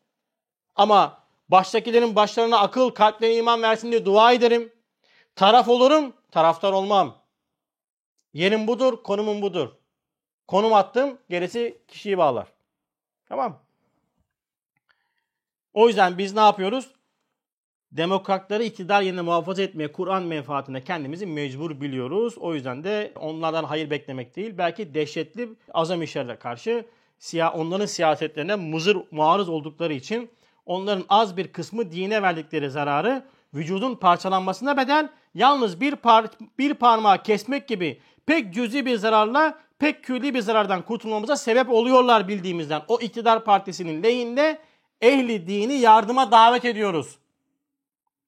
Ama 0.75 1.23
baştakilerin 1.49 2.15
başlarına 2.15 2.59
akıl, 2.59 2.89
kalplerine 2.89 3.35
iman 3.35 3.61
versin 3.61 3.91
diye 3.91 4.05
dua 4.05 4.33
ederim. 4.33 4.73
Taraf 5.35 5.69
olurum, 5.69 6.13
taraftar 6.31 6.73
olmam. 6.73 7.17
Yerim 8.33 8.67
budur, 8.67 9.03
konumum 9.03 9.41
budur. 9.41 9.69
Konum 10.47 10.73
attım, 10.73 11.17
gerisi 11.29 11.81
kişiyi 11.87 12.17
bağlar. 12.17 12.47
Tamam 13.25 13.59
O 15.73 15.87
yüzden 15.87 16.17
biz 16.17 16.33
ne 16.33 16.41
yapıyoruz? 16.41 16.91
Demokratları 17.91 18.63
iktidar 18.63 19.01
yerine 19.01 19.21
muhafaza 19.21 19.61
etmeye 19.61 19.91
Kur'an 19.91 20.23
menfaatine 20.23 20.83
kendimizi 20.83 21.25
mecbur 21.25 21.81
biliyoruz. 21.81 22.37
O 22.37 22.53
yüzden 22.53 22.83
de 22.83 23.11
onlardan 23.19 23.63
hayır 23.63 23.89
beklemek 23.89 24.35
değil. 24.35 24.57
Belki 24.57 24.93
dehşetli 24.93 25.49
azam 25.73 26.01
işlerle 26.01 26.35
karşı 26.35 26.85
onların 27.55 27.85
siyasetlerine 27.85 28.55
muzır 28.55 28.97
muarız 29.11 29.49
oldukları 29.49 29.93
için 29.93 30.29
onların 30.65 31.05
az 31.09 31.37
bir 31.37 31.47
kısmı 31.47 31.91
dine 31.91 32.21
verdikleri 32.21 32.69
zararı 32.69 33.25
vücudun 33.53 33.95
parçalanmasına 33.95 34.77
bedel 34.77 35.09
yalnız 35.35 35.81
bir, 35.81 35.95
par 35.95 36.25
bir 36.59 36.73
parmağı 36.73 37.23
kesmek 37.23 37.67
gibi 37.67 37.99
pek 38.25 38.53
cüzi 38.53 38.85
bir 38.85 38.97
zararla 38.97 39.59
pek 39.79 40.03
külli 40.03 40.33
bir 40.33 40.41
zarardan 40.41 40.81
kurtulmamıza 40.81 41.35
sebep 41.35 41.69
oluyorlar 41.69 42.27
bildiğimizden. 42.27 42.81
O 42.87 42.99
iktidar 42.99 43.43
partisinin 43.43 44.03
lehinde 44.03 44.59
ehli 45.01 45.47
dini 45.47 45.73
yardıma 45.73 46.31
davet 46.31 46.65
ediyoruz. 46.65 47.20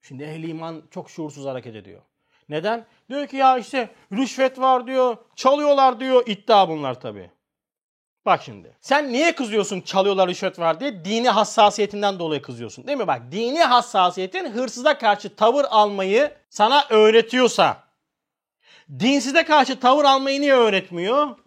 Şimdi 0.04 0.24
ehli 0.24 0.50
iman 0.50 0.84
çok 0.92 1.10
şuursuz 1.10 1.46
hareket 1.46 1.76
ediyor. 1.76 2.02
Neden? 2.50 2.86
Diyor 3.10 3.28
ki 3.28 3.38
ya 3.38 3.58
işte 3.58 3.90
rüşvet 4.12 4.60
var 4.60 4.88
diyor, 4.88 5.18
çalıyorlar 5.36 6.00
diyor. 6.00 6.24
İddia 6.28 6.70
bunlar 6.70 7.02
tabii. 7.02 7.32
Bak 8.26 8.44
şimdi. 8.44 8.78
Sen 8.82 9.14
niye 9.14 9.36
kızıyorsun 9.36 9.82
çalıyorlar 9.82 10.30
rüşvet 10.30 10.60
var 10.60 10.80
diye? 10.80 11.06
Dini 11.06 11.30
hassasiyetinden 11.30 12.20
dolayı 12.20 12.42
kızıyorsun. 12.42 12.88
Değil 12.88 12.98
mi? 12.98 13.08
Bak 13.08 13.22
dini 13.32 13.64
hassasiyetin 13.64 14.52
hırsıza 14.52 14.98
karşı 14.98 15.36
tavır 15.36 15.66
almayı 15.70 16.34
sana 16.50 16.86
öğretiyorsa 16.90 17.84
dinsize 19.00 19.44
karşı 19.46 19.80
tavır 19.80 20.06
almayı 20.06 20.42
niye 20.42 20.54
öğretmiyor? 20.54 21.38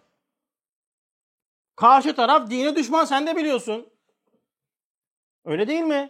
Karşı 1.75 2.15
taraf 2.15 2.49
dine 2.49 2.75
düşman 2.75 3.05
sen 3.05 3.27
de 3.27 3.35
biliyorsun. 3.35 3.89
Öyle 5.45 5.67
değil 5.67 5.83
mi? 5.83 6.09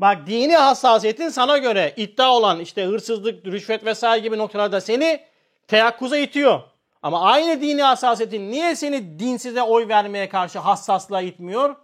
Bak 0.00 0.26
dini 0.26 0.56
hassasiyetin 0.56 1.28
sana 1.28 1.58
göre 1.58 1.94
iddia 1.96 2.30
olan 2.30 2.60
işte 2.60 2.84
hırsızlık, 2.84 3.46
rüşvet 3.46 3.84
vesaire 3.84 4.22
gibi 4.22 4.38
noktalarda 4.38 4.80
seni 4.80 5.20
teyakkuza 5.66 6.16
itiyor. 6.16 6.60
Ama 7.02 7.20
aynı 7.20 7.60
dini 7.60 7.82
hassasiyetin 7.82 8.50
niye 8.50 8.76
seni 8.76 9.18
dinsize 9.18 9.62
oy 9.62 9.88
vermeye 9.88 10.28
karşı 10.28 10.58
hassaslığa 10.58 11.22
itmiyor? 11.22 11.76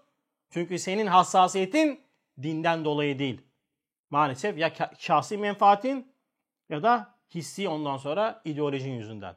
Çünkü 0.50 0.78
senin 0.78 1.06
hassasiyetin 1.06 2.00
dinden 2.42 2.84
dolayı 2.84 3.18
değil. 3.18 3.40
Maalesef 4.10 4.58
ya 4.58 4.72
şahsi 4.98 5.38
menfaatin 5.38 6.12
ya 6.68 6.82
da 6.82 7.14
hissi 7.34 7.68
ondan 7.68 7.96
sonra 7.96 8.42
ideolojin 8.44 8.92
yüzünden. 8.92 9.36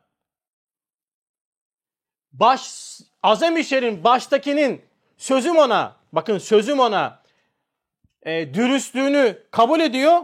Baş, 2.32 2.72
Azem 3.24 3.58
İşer'in 3.58 4.04
baştakinin 4.04 4.82
sözüm 5.18 5.58
ona, 5.58 5.96
bakın 6.14 6.38
sözüm 6.38 6.80
ona 6.80 7.20
e, 8.28 8.54
dürüstlüğünü 8.54 9.44
kabul 9.52 9.80
ediyor. 9.80 10.22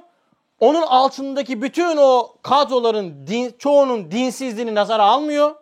onun 0.59 0.81
altındaki 0.81 1.61
bütün 1.61 1.97
o 1.97 2.35
kadroların 2.41 3.27
din, 3.27 3.55
çoğunun 3.59 4.11
dinsizliğini 4.11 4.75
nazara 4.75 5.03
almıyor. 5.03 5.55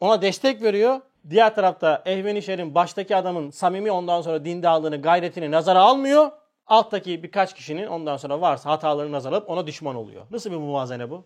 Ona 0.00 0.22
destek 0.22 0.62
veriyor. 0.62 1.00
Diğer 1.30 1.54
tarafta 1.54 2.02
Ehvenişer'in 2.06 2.74
baştaki 2.74 3.16
adamın 3.16 3.50
samimi 3.50 3.90
ondan 3.90 4.22
sonra 4.22 4.44
dindarlığını, 4.44 5.02
gayretini 5.02 5.50
nazara 5.50 5.80
almıyor. 5.80 6.30
Alttaki 6.66 7.22
birkaç 7.22 7.54
kişinin 7.54 7.86
ondan 7.86 8.16
sonra 8.16 8.40
varsa 8.40 8.70
hatalarını 8.70 9.12
nazar 9.12 9.32
alıp 9.32 9.50
ona 9.50 9.66
düşman 9.66 9.96
oluyor. 9.96 10.26
Nasıl 10.30 10.50
bir 10.50 10.56
muvazene 10.56 11.10
bu? 11.10 11.24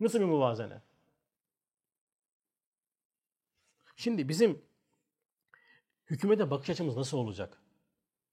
Nasıl 0.00 0.20
bir 0.20 0.24
muvazene? 0.24 0.80
Şimdi 3.96 4.28
bizim 4.28 4.62
hükümete 6.06 6.50
bakış 6.50 6.70
açımız 6.70 6.96
nasıl 6.96 7.18
olacak? 7.18 7.58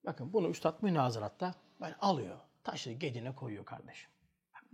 Bakın 0.08 0.34
bunu 0.34 0.50
Üstad 0.50 0.76
münazaratta 0.82 1.54
böyle 1.82 1.96
alıyor. 2.02 2.36
Taşı 2.64 2.92
gedine 2.92 3.36
koyuyor 3.36 3.66
kardeşim. 3.66 4.10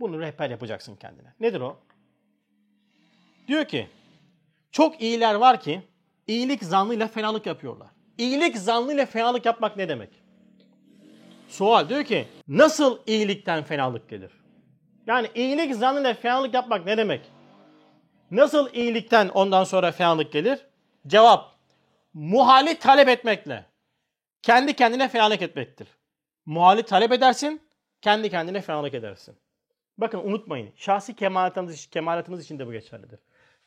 Bunu 0.00 0.20
rehber 0.20 0.50
yapacaksın 0.50 0.96
kendine. 0.96 1.34
Nedir 1.40 1.60
o? 1.60 1.76
Diyor 3.48 3.64
ki 3.64 3.88
çok 4.72 5.00
iyiler 5.00 5.34
var 5.34 5.60
ki 5.60 5.82
iyilik 6.26 6.64
zannıyla 6.64 7.08
fenalık 7.08 7.46
yapıyorlar. 7.46 7.88
İyilik 8.18 8.56
zannıyla 8.56 9.06
fenalık 9.06 9.46
yapmak 9.46 9.76
ne 9.76 9.88
demek? 9.88 10.10
Sual 11.48 11.88
diyor 11.88 12.04
ki 12.04 12.28
nasıl 12.48 12.98
iyilikten 13.06 13.64
fenalık 13.64 14.08
gelir? 14.08 14.32
Yani 15.06 15.30
iyilik 15.34 15.74
zannıyla 15.74 16.14
fenalık 16.14 16.54
yapmak 16.54 16.86
ne 16.86 16.96
demek? 16.96 17.20
Nasıl 18.30 18.72
iyilikten 18.72 19.28
ondan 19.28 19.64
sonra 19.64 19.92
fenalık 19.92 20.32
gelir? 20.32 20.66
Cevap 21.06 21.54
muhali 22.14 22.78
talep 22.78 23.08
etmekle. 23.08 23.73
Kendi 24.44 24.76
kendine 24.76 25.08
fenalık 25.08 25.42
etmektir. 25.42 25.88
Muhali 26.46 26.82
talep 26.82 27.12
edersin, 27.12 27.62
kendi 28.00 28.30
kendine 28.30 28.60
fenalık 28.60 28.94
edersin. 28.94 29.36
Bakın 29.98 30.18
unutmayın, 30.18 30.72
şahsi 30.76 31.16
kemalatınız, 31.16 31.86
kemalatınız 31.86 32.44
için 32.44 32.58
de 32.58 32.66
bu 32.66 32.72
geçerlidir. 32.72 33.20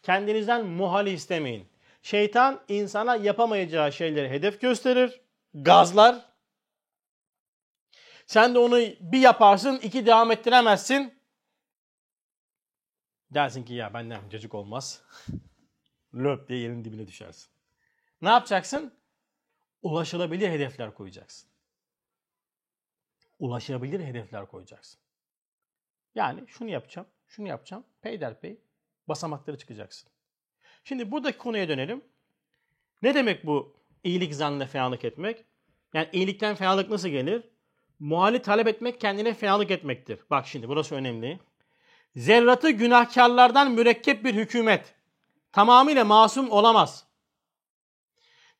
Kendinizden 0.03 0.65
muhali 0.65 1.09
istemeyin. 1.09 1.69
Şeytan 2.01 2.61
insana 2.67 3.15
yapamayacağı 3.15 3.93
şeyleri 3.93 4.29
hedef 4.29 4.61
gösterir, 4.61 5.21
gazlar. 5.53 6.25
Sen 8.25 8.55
de 8.55 8.59
onu 8.59 8.79
bir 8.99 9.19
yaparsın, 9.19 9.77
iki 9.77 10.05
devam 10.05 10.31
ettiremezsin. 10.31 11.13
Dersin 13.31 13.63
ki 13.63 13.73
ya 13.73 13.93
benden 13.93 14.29
cacık 14.29 14.55
olmaz. 14.55 15.03
Löp 16.13 16.49
diye 16.49 16.59
yerin 16.59 16.85
dibine 16.85 17.07
düşersin. 17.07 17.49
Ne 18.21 18.29
yapacaksın? 18.29 18.96
Ulaşılabilir 19.81 20.49
hedefler 20.49 20.93
koyacaksın. 20.93 21.49
Ulaşılabilir 23.39 23.99
hedefler 23.99 24.47
koyacaksın. 24.47 24.99
Yani 26.15 26.43
şunu 26.47 26.69
yapacağım, 26.69 27.07
şunu 27.27 27.47
yapacağım. 27.47 27.83
Peyderpey 28.01 28.61
basamakları 29.07 29.57
çıkacaksın. 29.57 30.09
Şimdi 30.83 31.11
buradaki 31.11 31.37
konuya 31.37 31.69
dönelim. 31.69 32.03
Ne 33.01 33.15
demek 33.15 33.45
bu 33.45 33.75
iyilik 34.03 34.35
zannına 34.35 34.65
fenalık 34.65 35.05
etmek? 35.05 35.45
Yani 35.93 36.09
iyilikten 36.13 36.55
fenalık 36.55 36.89
nasıl 36.89 37.09
gelir? 37.09 37.43
Muhali 37.99 38.41
talep 38.41 38.67
etmek 38.67 39.01
kendine 39.01 39.33
fenalık 39.33 39.71
etmektir. 39.71 40.19
Bak 40.29 40.47
şimdi 40.47 40.69
burası 40.69 40.95
önemli. 40.95 41.39
Zerratı 42.15 42.69
günahkarlardan 42.69 43.71
mürekkep 43.71 44.23
bir 44.25 44.33
hükümet 44.33 44.95
tamamıyla 45.51 46.05
masum 46.05 46.51
olamaz. 46.51 47.06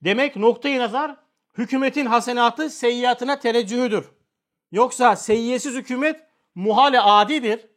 Demek 0.04 0.36
noktayı 0.36 0.80
nazar 0.80 1.16
hükümetin 1.58 2.06
hasenatı 2.06 2.70
seyyiatına 2.70 3.40
tereccühüdür. 3.40 4.10
Yoksa 4.72 5.16
seyyiyesiz 5.16 5.76
hükümet 5.76 6.28
muhale 6.56 7.02
adidir. 7.02 7.68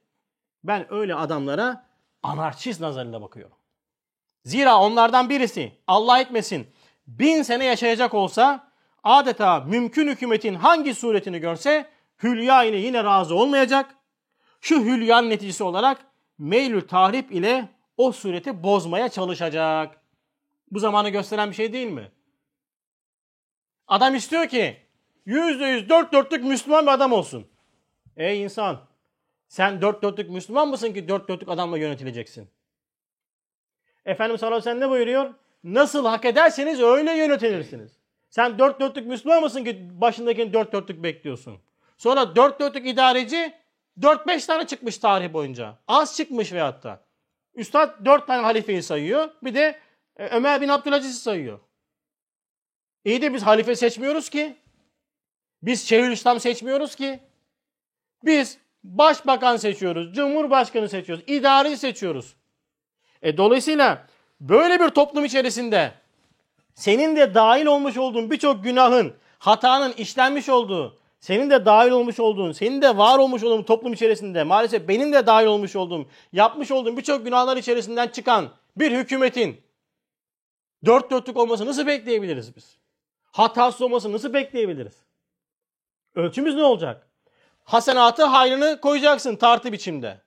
Ben 0.65 0.95
öyle 0.95 1.15
adamlara 1.15 1.87
anarşist 2.23 2.81
nazarıyla 2.81 3.23
bakıyorum. 3.23 3.57
Zira 4.45 4.79
onlardan 4.79 5.31
birisi 5.31 5.73
Allah 5.87 6.21
etmesin 6.21 6.67
bin 7.07 7.43
sene 7.43 7.65
yaşayacak 7.65 8.15
olsa 8.15 8.73
adeta 9.05 9.61
mümkün 9.61 10.09
hükümetin 10.09 10.55
hangi 10.55 10.95
suretini 10.95 11.39
görse 11.39 11.91
hülya 12.23 12.65
ile 12.65 12.77
yine 12.77 13.05
razı 13.05 13.35
olmayacak. 13.35 13.95
Şu 14.61 14.81
hülyanın 14.81 15.31
neticesi 15.31 15.65
olarak 15.65 16.07
meylül 16.39 16.89
tahrip 16.89 17.33
ile 17.33 17.69
o 17.97 18.13
sureti 18.13 18.63
bozmaya 18.63 19.09
çalışacak. 19.09 20.00
Bu 20.71 20.79
zamanı 20.79 21.09
gösteren 21.09 21.51
bir 21.51 21.55
şey 21.55 21.73
değil 21.73 21.89
mi? 21.89 22.11
Adam 23.87 24.15
istiyor 24.15 24.49
ki 24.49 24.77
yüzde 25.27 25.65
yüz 25.65 25.89
dört 25.89 26.13
dörtlük 26.13 26.45
Müslüman 26.45 26.87
bir 26.87 26.93
adam 26.93 27.13
olsun. 27.13 27.47
Ey 28.17 28.43
insan 28.43 28.81
sen 29.49 29.83
dört 29.83 30.03
dörtlük 30.03 30.31
Müslüman 30.31 30.69
mısın 30.69 30.93
ki 30.93 31.09
dört 31.09 31.29
dörtlük 31.29 31.49
adamla 31.49 31.79
yönetileceksin? 31.79 32.51
Efendimiz 34.05 34.41
sallallahu 34.41 34.57
aleyhi 34.57 34.71
ve 34.71 34.73
sellem 34.73 34.89
ne 34.89 34.93
buyuruyor? 34.95 35.35
Nasıl 35.65 36.07
hak 36.07 36.25
ederseniz 36.25 36.81
öyle 36.81 37.13
yönetilirsiniz. 37.13 38.01
Sen 38.31 38.59
dört 38.59 38.81
dörtlük 38.81 39.07
Müslüman 39.07 39.43
mısın 39.43 39.65
ki 39.65 40.01
başındakini 40.01 40.53
dört 40.53 40.73
dörtlük 40.73 41.03
bekliyorsun? 41.03 41.59
Sonra 41.99 42.37
dört 42.37 42.61
dörtlük 42.61 42.87
idareci 42.87 43.55
dört 44.03 44.27
beş 44.27 44.47
tane 44.47 44.67
çıkmış 44.67 44.99
tarih 44.99 45.33
boyunca. 45.33 45.79
Az 45.89 46.17
çıkmış 46.17 46.53
veyahut 46.53 46.83
da. 46.83 47.05
Üstad 47.55 48.05
dört 48.05 48.27
tane 48.27 48.43
halifeyi 48.43 48.83
sayıyor. 48.83 49.31
Bir 49.43 49.55
de 49.55 49.79
e, 50.21 50.27
Ömer 50.27 50.61
bin 50.61 50.69
Abdülaziz'i 50.69 51.21
sayıyor. 51.21 51.59
İyi 53.05 53.23
de 53.23 53.35
biz 53.35 53.43
halife 53.43 53.77
seçmiyoruz 53.77 54.29
ki. 54.29 54.57
Biz 55.63 55.89
Şeyhülislam 55.89 56.41
seçmiyoruz 56.41 56.95
ki. 56.95 57.21
Biz 58.25 58.59
başbakan 58.85 59.57
seçiyoruz, 59.57 60.15
cumhurbaşkanı 60.15 60.89
seçiyoruz, 60.89 61.25
idareyi 61.27 61.77
seçiyoruz. 61.77 62.37
E, 63.23 63.37
dolayısıyla 63.37 64.07
böyle 64.41 64.81
bir 64.81 64.89
toplum 64.89 65.25
içerisinde 65.25 65.93
senin 66.75 67.17
de 67.17 67.35
dahil 67.35 67.67
olmuş 67.67 67.97
olduğun 67.97 68.31
birçok 68.31 68.65
günahın, 68.65 69.15
hatanın 69.39 69.93
işlenmiş 69.93 70.49
olduğu, 70.49 70.99
senin 71.21 71.51
de 71.51 71.65
dahil 71.65 71.91
olmuş 71.91 72.21
olduğun, 72.21 72.53
senin 72.53 72.83
de 72.83 72.97
var 72.97 73.19
olmuş 73.19 73.43
olduğun 73.43 73.63
toplum 73.63 73.93
içerisinde 73.93 74.45
maalesef 74.45 74.89
benim 74.89 75.13
de 75.13 75.27
dahil 75.27 75.47
olmuş 75.47 75.77
olduğum, 75.77 76.09
yapmış 76.33 76.71
olduğum 76.71 76.97
birçok 76.97 77.25
günahlar 77.25 77.57
içerisinden 77.57 78.09
çıkan 78.09 78.51
bir 78.77 78.93
hükümetin 78.93 79.61
dört 80.85 81.11
dörtlük 81.11 81.37
olması 81.37 81.67
nasıl 81.67 81.87
bekleyebiliriz 81.87 82.57
biz? 82.57 82.77
Hatasız 83.33 83.83
olması 83.83 84.13
nasıl 84.13 84.33
bekleyebiliriz? 84.33 84.95
Ölçümüz 86.15 86.55
ne 86.55 86.63
olacak? 86.63 87.07
Hasenatı 87.65 88.25
hayrını 88.25 88.81
koyacaksın 88.81 89.37
tartı 89.37 89.73
biçimde. 89.73 90.21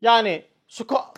Yani 0.00 0.44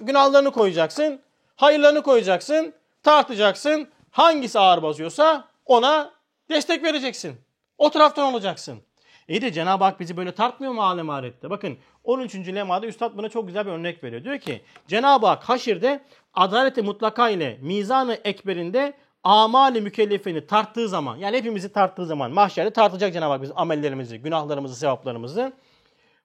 günahlarını 0.01 0.51
koyacaksın, 0.51 1.21
hayırlarını 1.57 2.03
koyacaksın, 2.03 2.75
tartacaksın. 3.03 3.89
Hangisi 4.11 4.59
ağır 4.59 4.83
basıyorsa 4.83 5.49
ona 5.65 6.13
destek 6.51 6.83
vereceksin. 6.83 7.41
O 7.79 7.91
taraftan 7.91 8.33
olacaksın. 8.33 8.83
İyi 9.29 9.43
de 9.43 9.53
Cenab-ı 9.53 9.85
Hak 9.85 10.01
bizi 10.01 10.17
böyle 10.17 10.33
tartmıyor 10.33 10.73
mu 10.73 10.83
alem 10.83 11.11
ahirette? 11.11 11.51
Bakın 11.51 11.79
13. 12.05 12.35
lemada 12.35 12.87
Üstad 12.87 13.17
buna 13.17 13.29
çok 13.29 13.47
güzel 13.47 13.67
bir 13.67 13.71
örnek 13.71 14.05
veriyor. 14.05 14.25
Diyor 14.25 14.39
ki 14.39 14.63
Cenab-ı 14.89 15.27
Hak 15.27 15.43
haşirde 15.43 16.01
adaleti 16.35 16.83
mutlaka 16.83 17.29
ile 17.29 17.59
mizanı 17.63 18.19
ekberinde 18.25 18.93
amali 19.25 19.81
mükellefini 19.81 20.47
tarttığı 20.47 20.89
zaman 20.89 21.17
yani 21.17 21.37
hepimizi 21.37 21.73
tarttığı 21.73 22.07
zaman 22.07 22.31
mahşerde 22.31 22.71
tartacak 22.71 23.13
Cenab-ı 23.13 23.33
Hak 23.33 23.43
bizim 23.43 23.59
amellerimizi, 23.59 24.19
günahlarımızı, 24.19 24.77
sevaplarımızı. 24.77 25.53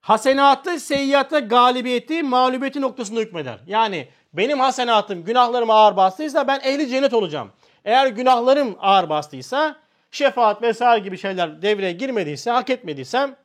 Hasenatı, 0.02 0.80
seyyiatı, 0.80 1.40
galibiyeti, 1.40 2.24
mağlubiyeti 2.24 2.82
noktasında 2.82 3.20
hükmeder. 3.20 3.60
Yani 3.68 4.08
benim 4.34 4.60
hasenatım, 4.60 5.24
günahlarım 5.24 5.70
ağır 5.70 5.96
bastıysa 5.96 6.48
ben 6.48 6.60
ehli 6.60 6.90
cennet 6.90 7.14
olacağım. 7.14 7.52
Eğer 7.86 8.08
günahlarım 8.08 8.76
ağır 8.80 9.10
bastıysa, 9.10 9.76
şefaat 10.12 10.62
vesaire 10.62 11.04
gibi 11.04 11.18
şeyler 11.18 11.62
devreye 11.62 11.92
girmediyse, 11.92 12.52
hak 12.52 12.70
etmediysem, 12.70 13.36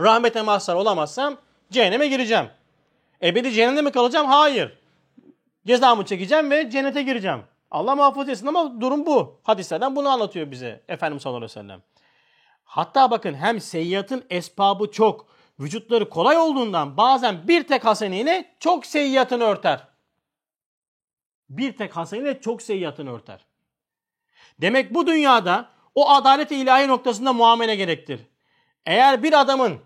rahmete 0.00 0.42
mazhar 0.42 0.74
olamazsam 0.74 1.36
cehenneme 1.70 2.08
gireceğim. 2.08 2.46
Ebedi 3.22 3.52
cehennemde 3.52 3.82
mi 3.82 3.92
kalacağım? 3.92 4.26
Hayır. 4.26 4.78
Cezamı 5.66 6.04
çekeceğim 6.04 6.50
ve 6.50 6.70
cennete 6.70 7.02
gireceğim. 7.02 7.42
Allah 7.70 7.96
muhafaza 7.96 8.32
etsin 8.32 8.46
ama 8.46 8.80
durum 8.80 9.06
bu. 9.06 9.40
Hadislerden 9.42 9.96
bunu 9.96 10.08
anlatıyor 10.08 10.50
bize 10.50 10.82
Efendimiz 10.88 11.22
sallallahu 11.22 11.44
aleyhi 11.44 11.58
ve 11.58 11.62
sellem. 11.62 11.82
Hatta 12.64 13.10
bakın 13.10 13.34
hem 13.34 13.60
seyyatın 13.60 14.24
esbabı 14.30 14.90
çok, 14.90 15.26
vücutları 15.60 16.08
kolay 16.08 16.38
olduğundan 16.38 16.96
bazen 16.96 17.48
bir 17.48 17.62
tek 17.62 17.84
haseneyle 17.84 18.54
çok 18.60 18.86
seyyatını 18.86 19.44
örter. 19.44 19.88
Bir 21.48 21.76
tek 21.76 21.96
haseneyle 21.96 22.40
çok 22.40 22.62
seyyatını 22.62 23.14
örter. 23.14 23.46
Demek 24.60 24.94
bu 24.94 25.06
dünyada 25.06 25.75
o 25.96 26.10
adalet 26.10 26.52
ilahi 26.52 26.88
noktasında 26.88 27.32
muamele 27.32 27.76
gerektir. 27.76 28.20
Eğer 28.86 29.22
bir 29.22 29.40
adamın, 29.40 29.78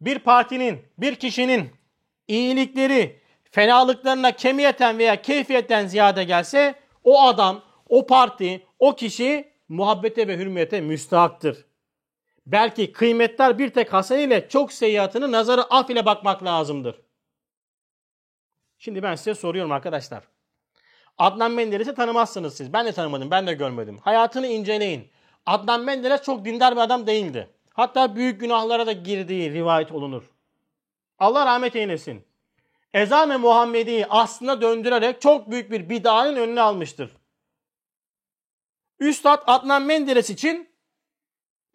bir 0.00 0.18
partinin, 0.18 0.82
bir 0.98 1.14
kişinin 1.14 1.70
iyilikleri 2.28 3.20
fenalıklarına 3.50 4.32
kemiyeten 4.32 4.98
veya 4.98 5.22
keyfiyetten 5.22 5.86
ziyade 5.86 6.24
gelse 6.24 6.74
o 7.04 7.22
adam, 7.22 7.62
o 7.88 8.06
parti, 8.06 8.66
o 8.78 8.96
kişi 8.96 9.52
muhabbete 9.68 10.28
ve 10.28 10.36
hürmete 10.36 10.80
müstahaktır. 10.80 11.64
Belki 12.46 12.92
kıymetler 12.92 13.58
bir 13.58 13.68
tek 13.68 13.92
hasen 13.92 14.18
ile 14.18 14.48
çok 14.48 14.72
seyyiatını 14.72 15.32
nazarı 15.32 15.62
af 15.62 15.90
ile 15.90 16.06
bakmak 16.06 16.44
lazımdır. 16.44 17.00
Şimdi 18.78 19.02
ben 19.02 19.14
size 19.14 19.34
soruyorum 19.34 19.72
arkadaşlar. 19.72 20.24
Adnan 21.18 21.50
Menderes'i 21.50 21.94
tanımazsınız 21.94 22.56
siz. 22.56 22.72
Ben 22.72 22.86
de 22.86 22.92
tanımadım, 22.92 23.30
ben 23.30 23.46
de 23.46 23.54
görmedim. 23.54 23.98
Hayatını 23.98 24.46
inceleyin. 24.46 25.10
Adnan 25.46 25.80
Menderes 25.80 26.22
çok 26.22 26.44
dindar 26.44 26.76
bir 26.76 26.80
adam 26.80 27.06
değildi. 27.06 27.50
Hatta 27.74 28.16
büyük 28.16 28.40
günahlara 28.40 28.86
da 28.86 28.92
girdiği 28.92 29.52
rivayet 29.52 29.92
olunur. 29.92 30.22
Allah 31.18 31.46
rahmet 31.46 31.76
eylesin. 31.76 32.24
Ezan-ı 32.94 33.38
Muhammedi'yi 33.38 34.06
aslında 34.06 34.60
döndürerek 34.60 35.20
çok 35.20 35.50
büyük 35.50 35.70
bir 35.70 35.88
bid'anın 35.88 36.36
önüne 36.36 36.60
almıştır. 36.60 37.16
Üstad 39.00 39.42
Adnan 39.46 39.82
Menderes 39.82 40.30
için 40.30 40.68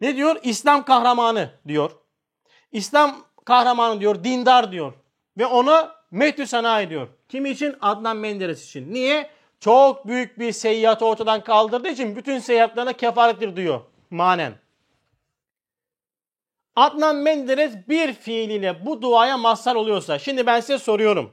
ne 0.00 0.16
diyor? 0.16 0.36
İslam 0.42 0.84
kahramanı 0.84 1.50
diyor. 1.68 1.90
İslam 2.72 3.24
kahramanı 3.44 4.00
diyor, 4.00 4.24
dindar 4.24 4.72
diyor. 4.72 4.92
Ve 5.38 5.46
onu 5.46 5.88
metü 6.10 6.46
sana 6.46 6.80
ediyor. 6.80 7.08
Kim 7.28 7.46
için? 7.46 7.76
Adnan 7.80 8.16
Menderes 8.16 8.64
için. 8.64 8.94
Niye? 8.94 9.30
Çok 9.60 10.06
büyük 10.06 10.38
bir 10.38 10.52
seyyatı 10.52 11.04
ortadan 11.04 11.44
kaldırdığı 11.44 11.88
için 11.88 12.16
bütün 12.16 12.38
seyyatlarına 12.38 12.92
kefarettir 12.92 13.56
diyor 13.56 13.80
manen. 14.10 14.54
Adnan 16.76 17.16
Menderes 17.16 17.88
bir 17.88 18.12
fiiliyle 18.12 18.86
bu 18.86 19.02
duaya 19.02 19.36
mazhar 19.36 19.74
oluyorsa, 19.74 20.18
şimdi 20.18 20.46
ben 20.46 20.60
size 20.60 20.78
soruyorum. 20.78 21.32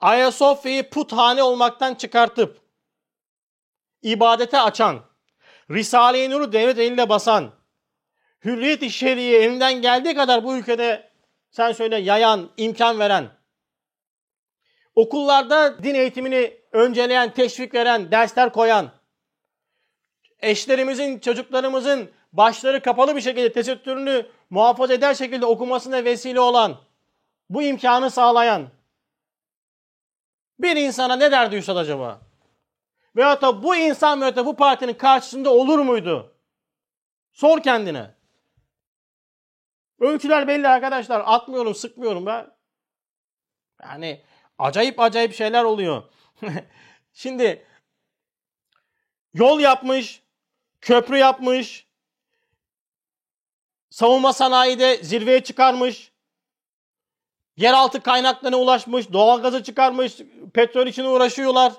Ayasofya'yı 0.00 0.90
puthane 0.90 1.42
olmaktan 1.42 1.94
çıkartıp, 1.94 2.60
ibadete 4.02 4.60
açan, 4.60 5.00
Risale-i 5.70 6.30
Nur'u 6.30 6.52
devlet 6.52 6.78
elinde 6.78 7.08
basan, 7.08 7.50
hürriyet-i 8.44 8.90
şeriye 8.90 9.42
elinden 9.42 9.82
geldiği 9.82 10.14
kadar 10.14 10.44
bu 10.44 10.56
ülkede 10.56 11.10
sen 11.50 11.72
söyle 11.72 11.96
yayan, 11.96 12.50
imkan 12.56 12.98
veren, 12.98 13.37
okullarda 14.98 15.82
din 15.82 15.94
eğitimini 15.94 16.60
önceleyen, 16.72 17.32
teşvik 17.34 17.74
veren, 17.74 18.10
dersler 18.10 18.52
koyan, 18.52 18.90
eşlerimizin, 20.40 21.18
çocuklarımızın 21.18 22.10
başları 22.32 22.82
kapalı 22.82 23.16
bir 23.16 23.20
şekilde 23.20 23.52
tesettürünü 23.52 24.26
muhafaza 24.50 24.94
eder 24.94 25.14
şekilde 25.14 25.46
okumasına 25.46 26.04
vesile 26.04 26.40
olan, 26.40 26.76
bu 27.50 27.62
imkanı 27.62 28.10
sağlayan 28.10 28.68
bir 30.58 30.76
insana 30.76 31.16
ne 31.16 31.32
derdi 31.32 31.56
Üstad 31.56 31.76
acaba? 31.76 32.20
Veyahut 33.16 33.42
da 33.42 33.62
bu 33.62 33.76
insan 33.76 34.20
veyahut 34.20 34.36
da 34.36 34.46
bu 34.46 34.56
partinin 34.56 34.94
karşısında 34.94 35.50
olur 35.50 35.78
muydu? 35.78 36.34
Sor 37.32 37.62
kendine. 37.62 38.14
Ölçüler 40.00 40.48
belli 40.48 40.68
arkadaşlar. 40.68 41.22
Atmıyorum, 41.26 41.74
sıkmıyorum 41.74 42.26
ben. 42.26 42.46
Yani 43.82 44.22
acayip 44.58 45.00
acayip 45.00 45.34
şeyler 45.34 45.64
oluyor. 45.64 46.02
Şimdi 47.12 47.66
yol 49.34 49.60
yapmış, 49.60 50.22
köprü 50.80 51.16
yapmış, 51.16 51.86
savunma 53.90 54.32
sanayide 54.32 54.96
zirveye 54.96 55.44
çıkarmış, 55.44 56.12
yeraltı 57.56 58.00
kaynaklarına 58.00 58.56
ulaşmış, 58.56 59.12
doğalgazı 59.12 59.62
çıkarmış, 59.62 60.16
petrol 60.54 60.86
için 60.86 61.04
uğraşıyorlar. 61.04 61.72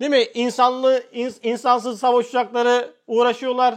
Değil 0.00 0.10
mi? 0.10 0.24
İnsanlı, 0.34 1.06
ins, 1.12 1.38
insansız 1.42 2.00
savaş 2.00 2.26
uçakları 2.26 2.94
uğraşıyorlar. 3.06 3.74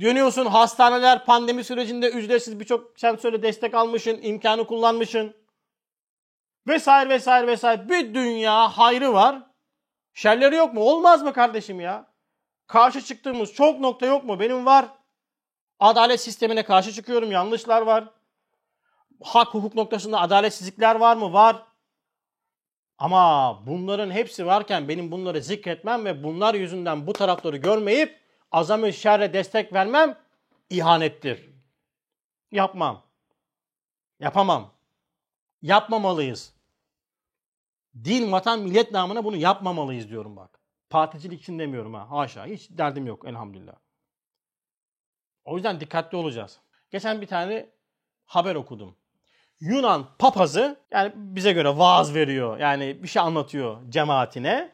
Dönüyorsun 0.00 0.46
hastaneler 0.46 1.24
pandemi 1.24 1.64
sürecinde 1.64 2.10
ücretsiz 2.10 2.60
birçok 2.60 3.00
sen 3.00 3.16
söyle 3.16 3.42
destek 3.42 3.74
almışsın, 3.74 4.18
imkanı 4.22 4.66
kullanmışsın. 4.66 5.43
Vesaire 6.66 7.08
vesaire 7.08 7.46
vesaire. 7.46 7.88
Bir 7.88 8.14
dünya 8.14 8.68
hayrı 8.68 9.12
var. 9.12 9.42
Şerleri 10.14 10.56
yok 10.56 10.74
mu? 10.74 10.80
Olmaz 10.80 11.22
mı 11.22 11.32
kardeşim 11.32 11.80
ya? 11.80 12.06
Karşı 12.66 13.02
çıktığımız 13.02 13.52
çok 13.52 13.80
nokta 13.80 14.06
yok 14.06 14.24
mu? 14.24 14.40
Benim 14.40 14.66
var. 14.66 14.86
Adalet 15.80 16.20
sistemine 16.20 16.64
karşı 16.64 16.92
çıkıyorum. 16.92 17.32
Yanlışlar 17.32 17.82
var. 17.82 18.04
Hak 19.22 19.54
hukuk 19.54 19.74
noktasında 19.74 20.20
adaletsizlikler 20.20 20.94
var 20.96 21.16
mı? 21.16 21.32
Var. 21.32 21.62
Ama 22.98 23.58
bunların 23.66 24.10
hepsi 24.10 24.46
varken 24.46 24.88
benim 24.88 25.10
bunları 25.10 25.42
zikretmem 25.42 26.04
ve 26.04 26.24
bunlar 26.24 26.54
yüzünden 26.54 27.06
bu 27.06 27.12
tarafları 27.12 27.56
görmeyip 27.56 28.20
azam-ı 28.52 28.92
şerre 28.92 29.32
destek 29.32 29.72
vermem 29.72 30.18
ihanettir. 30.70 31.50
Yapmam. 32.52 33.02
Yapamam. 34.20 34.73
Yapmamalıyız. 35.64 36.52
Din, 38.04 38.32
vatan, 38.32 38.60
millet 38.60 38.92
namına 38.92 39.24
bunu 39.24 39.36
yapmamalıyız 39.36 40.08
diyorum 40.08 40.36
bak. 40.36 40.60
Particilik 40.90 41.40
için 41.40 41.58
demiyorum 41.58 41.94
ha. 41.94 42.10
Haşa. 42.10 42.46
Hiç 42.46 42.70
derdim 42.70 43.06
yok 43.06 43.28
elhamdülillah. 43.28 43.74
O 45.44 45.56
yüzden 45.56 45.80
dikkatli 45.80 46.16
olacağız. 46.16 46.60
Geçen 46.90 47.20
bir 47.20 47.26
tane 47.26 47.70
haber 48.24 48.54
okudum. 48.54 48.96
Yunan 49.60 50.16
papazı 50.18 50.80
yani 50.90 51.12
bize 51.14 51.52
göre 51.52 51.78
vaaz 51.78 52.14
veriyor. 52.14 52.58
Yani 52.58 53.02
bir 53.02 53.08
şey 53.08 53.22
anlatıyor 53.22 53.90
cemaatine. 53.90 54.72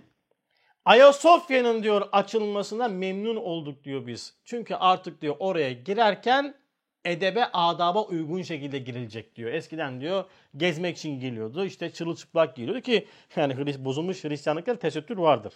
Ayasofya'nın 0.84 1.82
diyor 1.82 2.08
açılmasına 2.12 2.88
memnun 2.88 3.36
olduk 3.36 3.84
diyor 3.84 4.06
biz. 4.06 4.34
Çünkü 4.44 4.74
artık 4.74 5.22
diyor 5.22 5.36
oraya 5.38 5.72
girerken 5.72 6.59
edebe 7.04 7.44
adaba 7.52 8.04
uygun 8.04 8.42
şekilde 8.42 8.78
girilecek 8.78 9.36
diyor. 9.36 9.52
Eskiden 9.52 10.00
diyor 10.00 10.24
gezmek 10.56 10.96
için 10.96 11.20
geliyordu. 11.20 11.64
İşte 11.64 11.92
çırılçıplak 11.92 12.56
geliyordu 12.56 12.80
ki 12.80 13.08
yani 13.36 13.84
bozulmuş 13.84 14.24
Hristiyanlıkta 14.24 14.78
tesettür 14.78 15.16
vardır. 15.16 15.54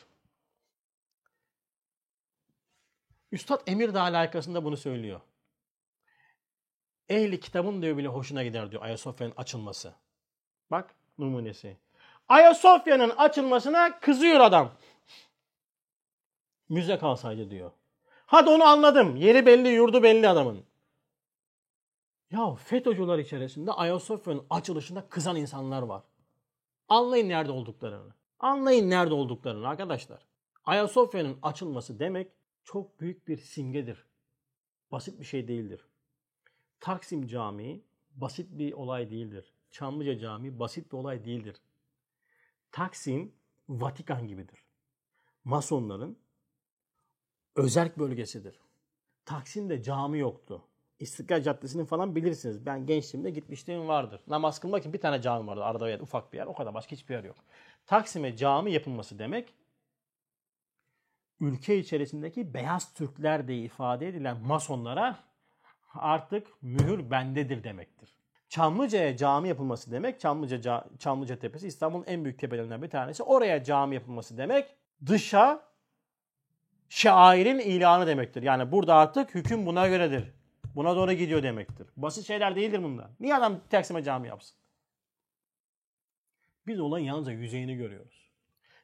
Üstad 3.32 3.60
Emir 3.66 3.94
de 3.94 4.00
alakasında 4.00 4.64
bunu 4.64 4.76
söylüyor. 4.76 5.20
Ehli 7.08 7.40
kitabın 7.40 7.82
diyor 7.82 7.96
bile 7.96 8.08
hoşuna 8.08 8.44
gider 8.44 8.70
diyor 8.70 8.82
Ayasofya'nın 8.82 9.34
açılması. 9.36 9.94
Bak 10.70 10.94
numunesi. 11.18 11.76
Ayasofya'nın 12.28 13.10
açılmasına 13.10 14.00
kızıyor 14.00 14.40
adam. 14.40 14.72
Müze 16.68 16.98
kalsaydı 16.98 17.50
diyor. 17.50 17.70
Hadi 18.26 18.50
onu 18.50 18.64
anladım. 18.64 19.16
Yeri 19.16 19.46
belli, 19.46 19.68
yurdu 19.68 20.02
belli 20.02 20.28
adamın. 20.28 20.64
Ya 22.34 22.54
FETÖ'cüler 22.54 23.18
içerisinde 23.18 23.72
Ayasofya'nın 23.72 24.46
açılışında 24.50 25.08
kızan 25.08 25.36
insanlar 25.36 25.82
var. 25.82 26.02
Anlayın 26.88 27.28
nerede 27.28 27.52
olduklarını. 27.52 28.14
Anlayın 28.38 28.90
nerede 28.90 29.14
olduklarını 29.14 29.68
arkadaşlar. 29.68 30.26
Ayasofya'nın 30.64 31.38
açılması 31.42 31.98
demek 31.98 32.32
çok 32.64 33.00
büyük 33.00 33.28
bir 33.28 33.36
simgedir. 33.36 34.06
Basit 34.92 35.20
bir 35.20 35.24
şey 35.24 35.48
değildir. 35.48 35.86
Taksim 36.80 37.26
Camii 37.26 37.84
basit 38.14 38.48
bir 38.50 38.72
olay 38.72 39.10
değildir. 39.10 39.52
Çamlıca 39.70 40.18
Camii 40.18 40.58
basit 40.58 40.92
bir 40.92 40.96
olay 40.96 41.24
değildir. 41.24 41.56
Taksim 42.72 43.34
Vatikan 43.68 44.28
gibidir. 44.28 44.64
Masonların 45.44 46.18
özerk 47.56 47.98
bölgesidir. 47.98 48.60
Taksim'de 49.24 49.82
cami 49.82 50.18
yoktu. 50.18 50.62
İstiklal 51.04 51.42
Caddesi'nin 51.42 51.84
falan 51.84 52.16
bilirsiniz. 52.16 52.66
Ben 52.66 52.86
gençliğimde 52.86 53.30
gitmişliğim 53.30 53.88
vardır. 53.88 54.20
Namaz 54.26 54.58
kılmak 54.58 54.92
bir 54.92 55.00
tane 55.00 55.22
cami 55.22 55.46
vardı. 55.46 55.64
Arada 55.64 55.88
yer, 55.88 56.00
ufak 56.00 56.32
bir 56.32 56.38
yer. 56.38 56.46
O 56.46 56.54
kadar 56.54 56.74
başka 56.74 56.92
hiçbir 56.92 57.14
yer 57.14 57.24
yok. 57.24 57.36
Taksim'e 57.86 58.36
cami 58.36 58.72
yapılması 58.72 59.18
demek 59.18 59.54
ülke 61.40 61.78
içerisindeki 61.78 62.54
beyaz 62.54 62.94
Türkler 62.94 63.48
diye 63.48 63.58
ifade 63.58 64.08
edilen 64.08 64.36
masonlara 64.46 65.18
artık 65.94 66.46
mühür 66.62 67.10
bendedir 67.10 67.64
demektir. 67.64 68.14
Çamlıca'ya 68.48 69.16
cami 69.16 69.48
yapılması 69.48 69.90
demek, 69.90 70.20
Çamlıca, 70.20 70.84
Çamlıca 70.98 71.36
Tepesi 71.36 71.66
İstanbul'un 71.66 72.04
en 72.06 72.24
büyük 72.24 72.38
tepelerinden 72.38 72.82
bir 72.82 72.90
tanesi. 72.90 73.22
Oraya 73.22 73.64
cami 73.64 73.94
yapılması 73.94 74.38
demek 74.38 74.76
dışa 75.06 75.62
şairin 76.88 77.58
ilanı 77.58 78.06
demektir. 78.06 78.42
Yani 78.42 78.72
burada 78.72 78.94
artık 78.94 79.34
hüküm 79.34 79.66
buna 79.66 79.88
göredir. 79.88 80.43
Buna 80.74 80.96
doğru 80.96 81.12
gidiyor 81.12 81.42
demektir. 81.42 81.86
Basit 81.96 82.26
şeyler 82.26 82.56
değildir 82.56 82.82
bunlar. 82.82 83.10
Niye 83.20 83.34
adam 83.34 83.60
Taksim'e 83.70 84.02
cami 84.02 84.28
yapsın? 84.28 84.56
Biz 86.66 86.80
olayın 86.80 87.06
yalnızca 87.06 87.32
yüzeyini 87.32 87.76
görüyoruz. 87.76 88.30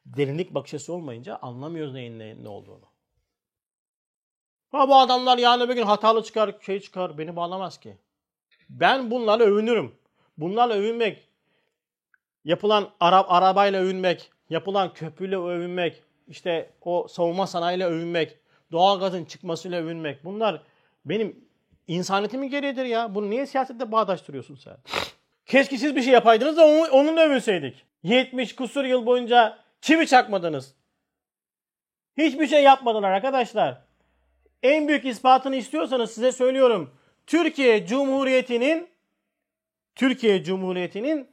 Derinlik 0.05 0.53
bakış 0.53 0.89
olmayınca 0.89 1.35
anlamıyoruz 1.35 1.93
neyin 1.93 2.19
ne, 2.19 2.43
ne 2.43 2.49
olduğunu. 2.49 2.85
Ha 4.71 4.89
bu 4.89 4.95
adamlar 4.95 5.37
yani 5.37 5.69
bir 5.69 5.75
gün 5.75 5.85
hatalı 5.85 6.23
çıkar, 6.23 6.55
şey 6.61 6.79
çıkar. 6.79 7.17
Beni 7.17 7.35
bağlamaz 7.35 7.79
ki. 7.79 7.97
Ben 8.69 9.11
bunlarla 9.11 9.43
övünürüm. 9.43 9.95
Bunlarla 10.37 10.73
övünmek, 10.73 11.27
yapılan 12.43 12.89
ara, 12.99 13.29
arabayla 13.29 13.81
övünmek, 13.81 14.31
yapılan 14.49 14.93
köprüyle 14.93 15.37
övünmek, 15.37 16.03
işte 16.27 16.73
o 16.81 17.07
savunma 17.07 17.47
sanayiyle 17.47 17.85
övünmek, 17.85 18.39
doğalgazın 18.71 19.25
çıkmasıyla 19.25 19.81
övünmek. 19.81 20.23
Bunlar 20.25 20.63
benim 21.05 21.45
insaniyetimin 21.87 22.49
gereğidir 22.49 22.85
ya. 22.85 23.15
Bunu 23.15 23.29
niye 23.29 23.45
siyasette 23.45 23.91
bağdaştırıyorsun 23.91 24.55
sen? 24.55 24.77
Keşke 25.45 25.77
siz 25.77 25.95
bir 25.95 26.01
şey 26.01 26.13
yapaydınız 26.13 26.57
da 26.57 26.65
onu, 26.65 26.87
onunla 26.91 27.21
övünseydik. 27.21 27.85
70 28.03 28.55
kusur 28.55 28.83
yıl 28.83 29.05
boyunca 29.05 29.57
çivi 29.81 30.07
çakmadınız. 30.07 30.73
Hiçbir 32.17 32.47
şey 32.47 32.63
yapmadılar 32.63 33.11
arkadaşlar. 33.11 33.81
En 34.63 34.87
büyük 34.87 35.05
ispatını 35.05 35.55
istiyorsanız 35.55 36.11
size 36.11 36.31
söylüyorum. 36.31 36.93
Türkiye 37.27 37.85
Cumhuriyeti'nin 37.85 38.89
Türkiye 39.95 40.43
Cumhuriyeti'nin 40.43 41.27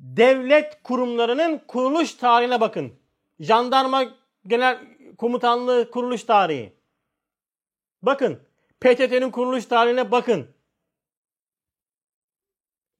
devlet 0.00 0.82
kurumlarının 0.82 1.62
kuruluş 1.68 2.14
tarihine 2.14 2.60
bakın. 2.60 2.92
Jandarma 3.40 4.04
Genel 4.46 4.78
Komutanlığı 5.18 5.90
kuruluş 5.90 6.24
tarihi. 6.24 6.72
Bakın. 8.02 8.45
PTT'nin 8.80 9.30
kuruluş 9.30 9.66
tarihine 9.66 10.10
bakın. 10.10 10.56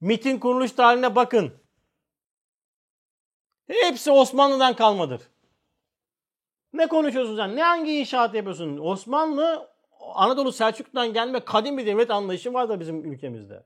MIT'in 0.01 0.39
kuruluş 0.39 0.71
tarihine 0.71 1.15
bakın. 1.15 1.53
Hepsi 3.67 4.11
Osmanlı'dan 4.11 4.75
kalmadır. 4.75 5.21
Ne 6.73 6.87
konuşuyorsun 6.87 7.35
sen? 7.35 7.55
Ne 7.55 7.63
hangi 7.63 7.99
inşaat 7.99 8.35
yapıyorsun? 8.35 8.77
Osmanlı 8.77 9.69
Anadolu 10.13 10.51
Selçuklu'dan 10.51 11.13
gelme 11.13 11.39
kadim 11.39 11.77
bir 11.77 11.85
devlet 11.85 12.11
anlayışı 12.11 12.53
var 12.53 12.69
da 12.69 12.79
bizim 12.79 13.11
ülkemizde. 13.11 13.63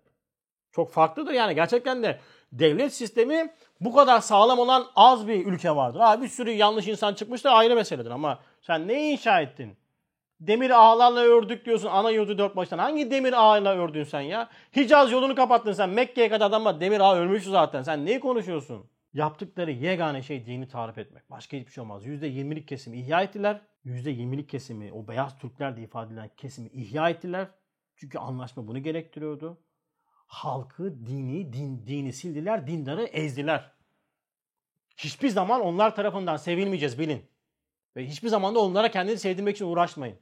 Çok 0.72 0.92
farklıdır 0.92 1.32
yani. 1.32 1.56
Gerçekten 1.56 2.04
de 2.04 2.20
devlet 2.52 2.94
sistemi 2.94 3.54
bu 3.82 3.96
kadar 3.96 4.20
sağlam 4.20 4.60
olan 4.60 4.88
az 4.96 5.28
bir 5.28 5.46
ülke 5.46 5.76
vardır. 5.76 6.00
Ha, 6.00 6.22
bir 6.22 6.28
sürü 6.28 6.52
yanlış 6.52 6.88
insan 6.88 7.14
çıkmış 7.14 7.44
da 7.44 7.52
ayrı 7.52 7.76
meseledir 7.76 8.12
ama 8.12 8.40
sen 8.62 8.88
ne 8.88 9.12
inşa 9.12 9.42
ettin? 9.42 9.78
Demir 10.42 10.70
ağlarla 10.70 11.20
ördük 11.20 11.66
diyorsun 11.66 11.88
ana 11.88 12.12
yurdu 12.12 12.38
dört 12.38 12.56
baştan. 12.56 12.78
Hangi 12.78 13.12
demir 13.12 13.34
ağıyla 13.34 13.76
ördün 13.76 14.04
sen 14.04 14.22
ya? 14.22 14.50
Hicaz 14.76 15.12
yolunu 15.12 15.36
kapattın 15.36 15.74
sen. 15.74 15.90
Mekke'ye 15.90 16.30
kadar 16.30 16.46
adamlar 16.46 16.80
demir 16.80 17.00
ağı 17.00 17.16
örmüş 17.16 17.44
zaten. 17.44 17.84
Sen 17.84 18.06
neyi 18.06 18.20
konuşuyorsun? 18.20 18.90
Yaptıkları 19.14 19.72
yegane 19.72 20.22
şey 20.22 20.46
dini 20.46 20.68
tarif 20.68 20.98
etmek. 20.98 21.30
Başka 21.32 21.58
hiçbir 21.58 21.72
şey 21.72 21.82
olmaz. 21.82 22.06
%20'lik 22.06 22.68
kesimi 22.68 22.98
ihya 22.98 23.22
ettiler. 23.22 23.62
%20'lik 23.86 24.50
kesimi, 24.50 24.94
o 24.94 25.08
beyaz 25.08 25.38
Türkler 25.38 25.76
diye 25.76 25.88
ifade 25.88 26.08
edilen 26.08 26.30
kesimi 26.38 26.70
ihya 26.70 27.10
ettiler. 27.10 27.48
Çünkü 27.96 28.18
anlaşma 28.18 28.68
bunu 28.68 28.84
gerektiriyordu. 28.84 29.58
Halkı, 30.28 31.06
dini, 31.06 31.54
din, 31.54 31.88
dini 31.88 32.14
sildiler, 32.14 32.68
dindarı 32.68 33.04
ezdiler. 33.04 33.72
Hiçbir 34.98 35.30
zaman 35.30 35.62
onlar 35.62 35.96
tarafından 35.96 36.38
sevilmeyeceğiz 36.38 37.00
bilin. 37.00 37.26
Ve 37.96 38.08
hiçbir 38.08 38.30
zaman 38.30 38.56
da 38.56 38.60
onlara 38.60 38.92
kendini 38.92 39.18
sevdirmek 39.18 39.56
için 39.56 39.66
uğraşmayın. 39.66 40.18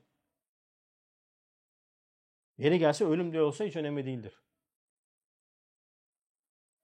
Yeri 2.60 2.80
gelse 2.80 3.06
ölüm 3.06 3.32
diye 3.32 3.42
olsa 3.42 3.66
hiç 3.66 3.76
önemli 3.76 4.06
değildir. 4.06 4.42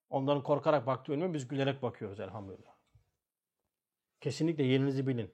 Onların 0.09 0.43
korkarak 0.43 0.87
baktığı 0.87 1.11
ölüme 1.11 1.33
biz 1.33 1.47
gülerek 1.47 1.81
bakıyoruz 1.81 2.19
elhamdülillah. 2.19 2.75
Kesinlikle 4.21 4.63
yerinizi 4.63 5.07
bilin. 5.07 5.31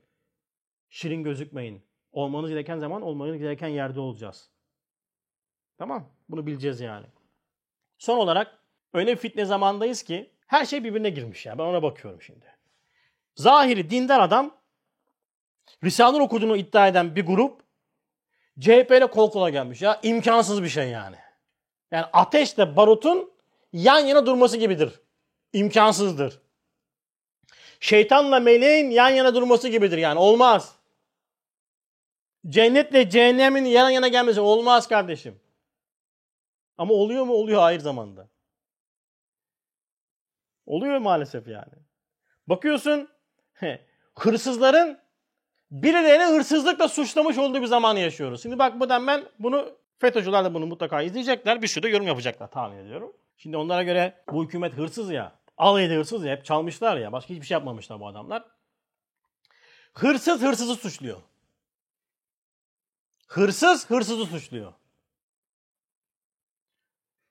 Şirin 0.90 1.24
gözükmeyin. 1.24 1.86
Olmanız 2.12 2.50
gereken 2.50 2.80
zaman 2.80 3.02
olmanız 3.02 3.38
gereken 3.38 3.68
yerde 3.68 4.00
olacağız. 4.00 4.52
Tamam. 5.78 6.14
Bunu 6.30 6.48
bileceğiz 6.48 6.82
yani. 6.82 7.06
Son 7.98 8.18
olarak 8.18 8.60
öyle 8.94 9.16
fitne 9.16 9.46
zamandayız 9.46 10.04
ki 10.04 10.32
her 10.48 10.66
şey 10.66 10.84
birbirine 10.84 11.10
girmiş 11.10 11.46
ya. 11.46 11.58
Ben 11.58 11.64
ona 11.64 11.84
bakıyorum 11.84 12.22
şimdi. 12.22 12.46
Zahiri 13.36 13.90
dindar 13.90 14.20
adam 14.20 14.62
Risale 15.84 16.22
okuduğunu 16.22 16.58
iddia 16.58 16.88
eden 16.88 17.16
bir 17.16 17.26
grup 17.26 17.71
CHP 18.60 18.92
ile 18.92 19.08
kol 19.08 19.32
kola 19.32 19.50
gelmiş 19.50 19.82
ya. 19.82 20.00
imkansız 20.04 20.64
bir 20.64 20.70
şey 20.70 20.90
yani. 20.90 21.16
Yani 21.92 22.06
ateşle 22.14 22.76
barutun 22.76 23.34
yan 23.74 24.00
yana 24.00 24.26
durması 24.26 24.58
gibidir. 24.58 25.00
İmkansızdır. 25.54 26.42
Şeytanla 27.80 28.40
meleğin 28.40 28.90
yan 28.90 29.10
yana 29.10 29.36
durması 29.36 29.68
gibidir 29.68 29.98
yani. 29.98 30.20
Olmaz. 30.20 30.76
Cennetle 32.48 33.10
cehennemin 33.10 33.66
yan 33.66 33.90
yana 33.90 34.08
gelmesi 34.08 34.42
olmaz 34.42 34.88
kardeşim. 34.88 35.40
Ama 36.78 36.94
oluyor 36.94 37.26
mu? 37.26 37.34
Oluyor 37.34 37.62
hayır 37.62 37.80
zamanda. 37.80 38.30
Oluyor 40.66 40.98
maalesef 40.98 41.48
yani. 41.48 41.74
Bakıyorsun 42.48 43.10
hırsızların 44.16 45.00
birilerini 45.72 46.24
hırsızlıkla 46.24 46.88
suçlamış 46.88 47.38
olduğu 47.38 47.62
bir 47.62 47.68
zamanı 47.68 48.00
yaşıyoruz. 48.00 48.44
Şimdi 48.44 48.60
bak 48.60 48.80
buradan 48.80 49.08
ben 49.08 49.24
bunu 49.40 49.70
FETÖ'cüler 50.00 50.46
de 50.46 50.54
bunu 50.54 50.66
mutlaka 50.66 51.02
izleyecekler. 51.02 51.62
Bir 51.62 51.68
sürü 51.68 51.84
de 51.84 51.90
yorum 51.90 52.08
yapacaklar 52.08 52.52
tahmin 52.52 52.78
ediyorum. 52.78 53.14
Şimdi 53.38 53.58
onlara 53.58 53.84
göre 53.84 54.24
bu 54.32 54.44
hükümet 54.44 54.74
hırsız 54.74 55.12
ya. 55.12 55.36
Alaydı 55.58 55.98
hırsız 55.98 56.26
ya. 56.26 56.32
Hep 56.32 56.46
çalmışlar 56.46 56.98
ya. 56.98 57.12
Başka 57.12 57.34
hiçbir 57.34 57.46
şey 57.46 57.56
yapmamışlar 57.56 58.00
bu 58.00 58.08
adamlar. 58.08 58.44
Hırsız 59.94 60.42
hırsızı 60.42 60.76
suçluyor. 60.76 61.18
Hırsız 63.28 63.90
hırsızı 63.90 64.26
suçluyor. 64.26 64.74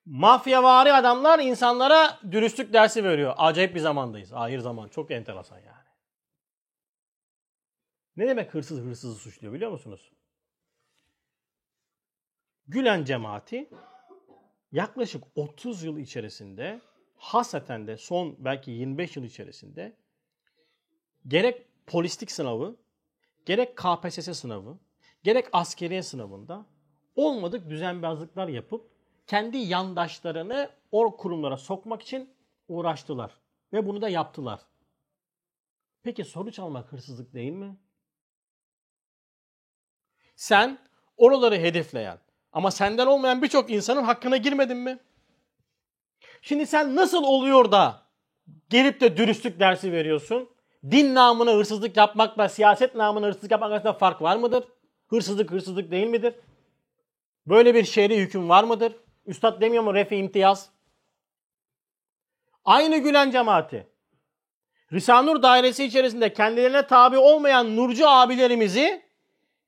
Mafyavari 0.06 0.92
adamlar 0.92 1.38
insanlara 1.38 2.18
dürüstlük 2.30 2.72
dersi 2.72 3.04
veriyor. 3.04 3.34
Acayip 3.36 3.74
bir 3.74 3.80
zamandayız. 3.80 4.32
Ahir 4.32 4.58
zaman. 4.58 4.88
Çok 4.88 5.10
enteresan 5.10 5.56
yani. 5.56 5.79
Ne 8.20 8.28
demek 8.28 8.54
hırsız 8.54 8.80
hırsızı 8.80 9.14
suçluyor 9.14 9.54
biliyor 9.54 9.70
musunuz? 9.70 10.12
Gülen 12.68 13.04
cemaati 13.04 13.70
yaklaşık 14.72 15.24
30 15.34 15.82
yıl 15.82 15.98
içerisinde 15.98 16.80
haseten 17.16 17.86
de 17.86 17.96
son 17.96 18.36
belki 18.38 18.70
25 18.70 19.16
yıl 19.16 19.24
içerisinde 19.24 19.96
gerek 21.26 21.66
polislik 21.86 22.30
sınavı, 22.30 22.76
gerek 23.46 23.76
KPSS 23.76 24.38
sınavı, 24.38 24.78
gerek 25.22 25.46
askeriye 25.52 26.02
sınavında 26.02 26.66
olmadık 27.16 27.70
düzenbazlıklar 27.70 28.48
yapıp 28.48 28.90
kendi 29.26 29.56
yandaşlarını 29.56 30.70
o 30.92 31.16
kurumlara 31.16 31.56
sokmak 31.56 32.02
için 32.02 32.30
uğraştılar. 32.68 33.40
Ve 33.72 33.86
bunu 33.86 34.02
da 34.02 34.08
yaptılar. 34.08 34.60
Peki 36.02 36.24
sonuç 36.24 36.58
almak 36.58 36.92
hırsızlık 36.92 37.34
değil 37.34 37.52
mi? 37.52 37.76
Sen 40.40 40.78
oraları 41.16 41.54
hedefleyen 41.54 42.18
ama 42.52 42.70
senden 42.70 43.06
olmayan 43.06 43.42
birçok 43.42 43.70
insanın 43.70 44.02
hakkına 44.02 44.36
girmedin 44.36 44.76
mi? 44.76 44.98
Şimdi 46.42 46.66
sen 46.66 46.96
nasıl 46.96 47.24
oluyor 47.24 47.72
da 47.72 48.02
gelip 48.70 49.00
de 49.00 49.16
dürüstlük 49.16 49.60
dersi 49.60 49.92
veriyorsun? 49.92 50.48
Din 50.90 51.14
namına 51.14 51.52
hırsızlık 51.52 51.96
yapmakla 51.96 52.48
siyaset 52.48 52.94
namına 52.94 53.26
hırsızlık 53.26 53.50
yapmak 53.50 53.72
arasında 53.72 53.92
fark 53.92 54.22
var 54.22 54.36
mıdır? 54.36 54.64
Hırsızlık 55.08 55.50
hırsızlık 55.50 55.90
değil 55.90 56.06
midir? 56.06 56.34
Böyle 57.46 57.74
bir 57.74 57.84
şehri 57.84 58.18
hüküm 58.18 58.48
var 58.48 58.64
mıdır? 58.64 58.96
Üstad 59.26 59.60
demiyor 59.60 59.82
mu 59.82 59.94
refi 59.94 60.16
imtiyaz? 60.16 60.70
Aynı 62.64 62.98
Gülen 62.98 63.30
cemaati. 63.30 63.86
Risanur 64.92 65.42
dairesi 65.42 65.84
içerisinde 65.84 66.32
kendilerine 66.32 66.86
tabi 66.86 67.18
olmayan 67.18 67.76
nurcu 67.76 68.08
abilerimizi 68.08 69.09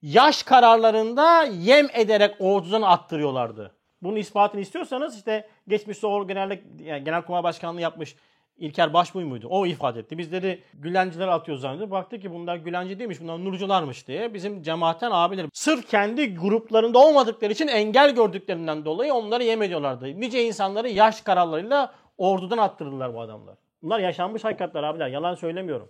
yaş 0.03 0.43
kararlarında 0.43 1.43
yem 1.43 1.89
ederek 1.93 2.35
ordudan 2.39 2.83
attırıyorlardı. 2.83 3.75
Bunun 4.03 4.17
ispatını 4.17 4.61
istiyorsanız 4.61 5.17
işte 5.17 5.49
geçmiş 5.69 5.99
Soğur 5.99 6.29
Genellik, 6.29 6.63
yani 6.81 7.05
Genelkurmay 7.05 7.43
Başkanlığı 7.43 7.81
yapmış 7.81 8.17
İlker 8.57 8.95
Başbuy 8.95 9.25
muydu? 9.25 9.47
O 9.51 9.67
ifade 9.67 10.01
etti. 10.01 10.19
Biz 10.19 10.33
dedi 10.33 10.63
Gülenciler 10.75 11.29
atıyor 11.29 11.59
zannediyor. 11.59 11.91
Baktı 11.91 12.19
ki 12.19 12.31
bunlar 12.31 12.57
Gülenci 12.57 12.99
değilmiş, 12.99 13.21
bunlar 13.21 13.45
Nurcularmış 13.45 14.09
diye. 14.09 14.35
Bizim 14.35 14.63
cemaatten 14.63 15.11
abiler 15.13 15.47
sırf 15.53 15.89
kendi 15.89 16.35
gruplarında 16.35 16.99
olmadıkları 16.99 17.53
için 17.53 17.69
engel 17.69 18.15
gördüklerinden 18.15 18.85
dolayı 18.85 19.15
onları 19.15 19.45
yem 19.45 19.63
ediyorlardı. 19.63 20.21
Nice 20.21 20.45
insanları 20.45 20.89
yaş 20.89 21.21
kararlarıyla 21.21 21.95
ordudan 22.19 22.59
attırdılar 22.59 23.15
bu 23.15 23.21
adamlar. 23.21 23.57
Bunlar 23.83 23.99
yaşanmış 23.99 24.45
hakikatler 24.45 24.83
abiler. 24.83 25.09
Yalan 25.09 25.35
söylemiyorum. 25.35 25.89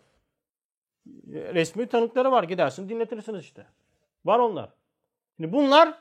Resmi 1.26 1.86
tanıkları 1.86 2.32
var. 2.32 2.42
Gidersin 2.42 2.88
dinletirsiniz 2.88 3.44
işte. 3.44 3.66
Var 4.24 4.38
onlar. 4.38 4.70
Şimdi 5.36 5.52
bunlar 5.52 5.94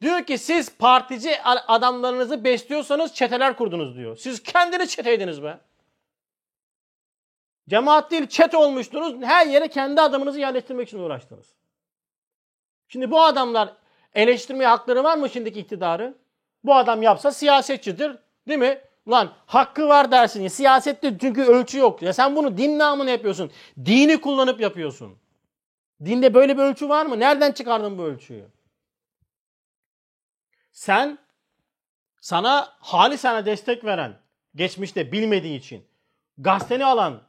diyor 0.00 0.24
ki 0.24 0.38
siz 0.38 0.76
partici 0.78 1.42
adamlarınızı 1.44 2.44
besliyorsanız 2.44 3.14
çeteler 3.14 3.56
kurdunuz 3.56 3.96
diyor. 3.96 4.16
Siz 4.16 4.42
kendini 4.42 4.88
çeteydiniz 4.88 5.42
be. 5.42 5.58
Cemaat 7.68 8.10
değil 8.10 8.26
çete 8.26 8.56
olmuştunuz. 8.56 9.22
Her 9.22 9.46
yere 9.46 9.68
kendi 9.68 10.00
adamınızı 10.00 10.40
yerleştirmek 10.40 10.88
için 10.88 10.98
uğraştınız. 10.98 11.54
Şimdi 12.88 13.10
bu 13.10 13.22
adamlar 13.22 13.72
eleştirmeye 14.14 14.68
hakları 14.68 15.04
var 15.04 15.16
mı 15.16 15.30
şimdiki 15.30 15.60
iktidarı? 15.60 16.14
Bu 16.64 16.74
adam 16.74 17.02
yapsa 17.02 17.30
siyasetçidir. 17.30 18.18
Değil 18.48 18.58
mi? 18.58 18.80
Lan 19.08 19.32
hakkı 19.46 19.88
var 19.88 20.10
dersin. 20.10 20.42
Ya, 20.42 20.50
siyasette 20.50 21.18
çünkü 21.20 21.42
ölçü 21.42 21.78
yok. 21.78 22.02
Ya 22.02 22.12
sen 22.12 22.36
bunu 22.36 22.56
din 22.56 22.78
namına 22.78 23.10
yapıyorsun. 23.10 23.50
Dini 23.84 24.20
kullanıp 24.20 24.60
yapıyorsun. 24.60 25.18
Dinde 26.04 26.34
böyle 26.34 26.56
bir 26.56 26.62
ölçü 26.62 26.88
var 26.88 27.06
mı? 27.06 27.20
Nereden 27.20 27.52
çıkardın 27.52 27.98
bu 27.98 28.02
ölçüyü? 28.02 28.48
Sen 30.72 31.18
sana 32.20 32.76
hali 32.80 33.18
sana 33.18 33.46
destek 33.46 33.84
veren, 33.84 34.20
geçmişte 34.54 35.12
bilmediği 35.12 35.58
için 35.58 35.86
gazeteni 36.38 36.84
alan, 36.84 37.22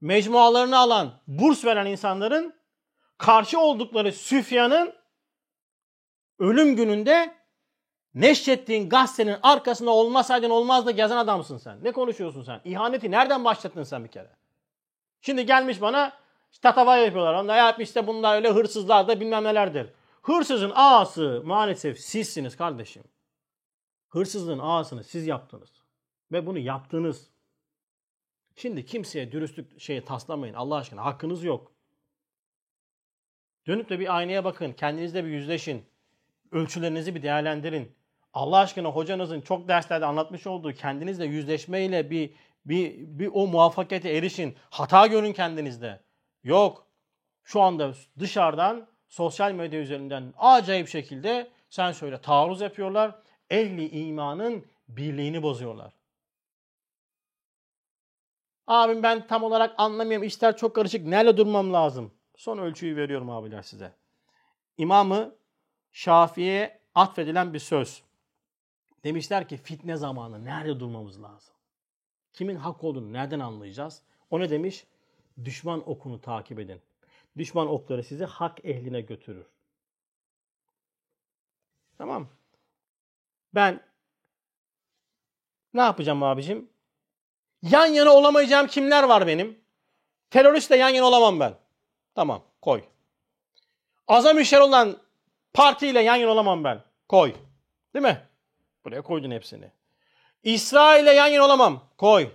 mecmualarını 0.00 0.78
alan, 0.78 1.20
burs 1.26 1.64
veren 1.64 1.86
insanların 1.86 2.54
karşı 3.18 3.60
oldukları 3.60 4.12
Süfyan'ın 4.12 4.94
ölüm 6.38 6.76
gününde 6.76 7.34
neşrettiğin 8.14 8.88
gazetenin 8.88 9.36
arkasında 9.42 9.90
olmasaydın 9.90 10.50
olmaz 10.50 10.86
da 10.86 10.90
gezen 10.90 11.16
adamsın 11.16 11.58
sen. 11.58 11.84
Ne 11.84 11.92
konuşuyorsun 11.92 12.42
sen? 12.42 12.60
İhaneti 12.64 13.10
nereden 13.10 13.44
başlattın 13.44 13.82
sen 13.82 14.04
bir 14.04 14.08
kere? 14.08 14.30
Şimdi 15.20 15.46
gelmiş 15.46 15.80
bana 15.80 16.12
tatava 16.58 16.96
yapıyorlar. 16.96 17.34
Onlar 17.34 17.58
yapmış 17.58 17.88
işte 17.88 18.06
bunlar 18.06 18.36
öyle 18.36 18.50
hırsızlar 18.50 19.08
da 19.08 19.20
bilmem 19.20 19.44
nelerdir. 19.44 19.92
Hırsızın 20.22 20.72
ağası 20.74 21.42
maalesef 21.44 21.98
sizsiniz 21.98 22.56
kardeşim. 22.56 23.04
Hırsızlığın 24.08 24.58
ağasını 24.58 25.04
siz 25.04 25.26
yaptınız. 25.26 25.70
Ve 26.32 26.46
bunu 26.46 26.58
yaptınız. 26.58 27.30
Şimdi 28.56 28.84
kimseye 28.84 29.32
dürüstlük 29.32 29.80
şeyi 29.80 30.04
taslamayın 30.04 30.54
Allah 30.54 30.76
aşkına. 30.76 31.04
Hakkınız 31.04 31.44
yok. 31.44 31.72
Dönüp 33.66 33.90
de 33.90 34.00
bir 34.00 34.16
aynaya 34.16 34.44
bakın. 34.44 34.72
Kendinizle 34.72 35.24
bir 35.24 35.30
yüzleşin. 35.30 35.86
Ölçülerinizi 36.52 37.14
bir 37.14 37.22
değerlendirin. 37.22 37.92
Allah 38.32 38.58
aşkına 38.58 38.88
hocanızın 38.88 39.40
çok 39.40 39.68
derslerde 39.68 40.06
anlatmış 40.06 40.46
olduğu 40.46 40.72
kendinizle 40.72 41.24
yüzleşmeyle 41.24 42.10
bir 42.10 42.34
bir, 42.64 42.94
bir 42.98 43.30
o 43.32 43.46
muvaffakiyete 43.46 44.10
erişin. 44.10 44.56
Hata 44.70 45.06
görün 45.06 45.32
kendinizde. 45.32 46.00
Yok. 46.44 46.86
Şu 47.44 47.60
anda 47.60 47.94
dışarıdan 48.18 48.86
sosyal 49.08 49.52
medya 49.52 49.80
üzerinden 49.80 50.34
acayip 50.38 50.88
şekilde 50.88 51.50
sen 51.70 51.92
söyle 51.92 52.20
taarruz 52.20 52.60
yapıyorlar. 52.60 53.22
Ehli 53.50 53.88
imanın 53.88 54.66
birliğini 54.88 55.42
bozuyorlar. 55.42 55.92
Abim 58.66 59.02
ben 59.02 59.26
tam 59.26 59.42
olarak 59.42 59.74
anlamıyorum. 59.78 60.26
İşler 60.26 60.56
çok 60.56 60.74
karışık. 60.74 61.06
Nerede 61.06 61.36
durmam 61.36 61.72
lazım? 61.72 62.14
Son 62.36 62.58
ölçüyü 62.58 62.96
veriyorum 62.96 63.30
abiler 63.30 63.62
size. 63.62 63.92
İmamı 64.78 65.34
Şafii'ye 65.92 66.80
atfedilen 66.94 67.54
bir 67.54 67.58
söz. 67.58 68.02
Demişler 69.04 69.48
ki 69.48 69.56
fitne 69.56 69.96
zamanı 69.96 70.44
nerede 70.44 70.80
durmamız 70.80 71.22
lazım? 71.22 71.54
Kimin 72.32 72.56
hak 72.56 72.84
olduğunu 72.84 73.12
nereden 73.12 73.40
anlayacağız? 73.40 74.02
O 74.30 74.40
ne 74.40 74.50
demiş? 74.50 74.86
Düşman 75.44 75.90
okunu 75.90 76.20
takip 76.20 76.58
edin. 76.58 76.82
Düşman 77.38 77.68
okları 77.68 78.04
sizi 78.04 78.24
hak 78.24 78.64
ehline 78.64 79.00
götürür. 79.00 79.46
Tamam. 81.98 82.28
Ben 83.54 83.80
ne 85.74 85.80
yapacağım 85.80 86.22
abicim? 86.22 86.70
Yan 87.62 87.86
yana 87.86 88.10
olamayacağım 88.10 88.66
kimler 88.66 89.02
var 89.02 89.26
benim? 89.26 89.60
Teröristle 90.30 90.76
yan 90.76 90.88
yana 90.88 91.06
olamam 91.06 91.40
ben. 91.40 91.54
Tamam 92.14 92.42
koy. 92.62 92.84
Azam 94.08 94.38
işler 94.38 94.60
olan 94.60 94.98
partiyle 95.52 96.00
yan 96.02 96.16
yana 96.16 96.32
olamam 96.32 96.64
ben. 96.64 96.84
Koy. 97.08 97.34
Değil 97.94 98.02
mi? 98.02 98.26
Buraya 98.84 99.02
koydun 99.02 99.30
hepsini. 99.30 99.70
İsrail'le 100.42 101.14
yan 101.14 101.26
yana 101.26 101.44
olamam. 101.44 101.84
Koy. 101.98 102.30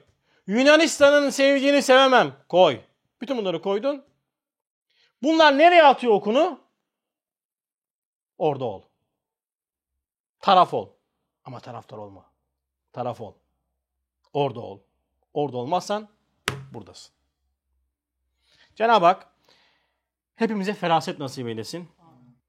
Yunanistan'ın 0.48 1.30
sevdiğini 1.30 1.82
sevemem. 1.82 2.34
Koy. 2.50 2.80
Bütün 3.22 3.38
bunları 3.38 3.62
koydun. 3.62 4.06
Bunlar 5.24 5.58
nereye 5.58 5.84
atıyor 5.84 6.14
okunu? 6.14 6.60
Orada 8.38 8.66
ol. 8.66 8.82
Taraf 10.40 10.74
ol. 10.74 10.90
Ama 11.44 11.60
taraftar 11.60 11.98
olma. 11.98 12.26
Taraf 12.94 13.22
ol. 13.22 13.34
Orada 14.34 14.60
ol. 14.60 14.80
Orada 15.34 15.58
olmazsan 15.58 16.08
buradasın. 16.74 17.16
Cenab-ı 18.76 19.06
Hak 19.06 19.28
hepimize 20.36 20.74
feraset 20.74 21.20
nasip 21.20 21.48
eylesin. 21.48 21.90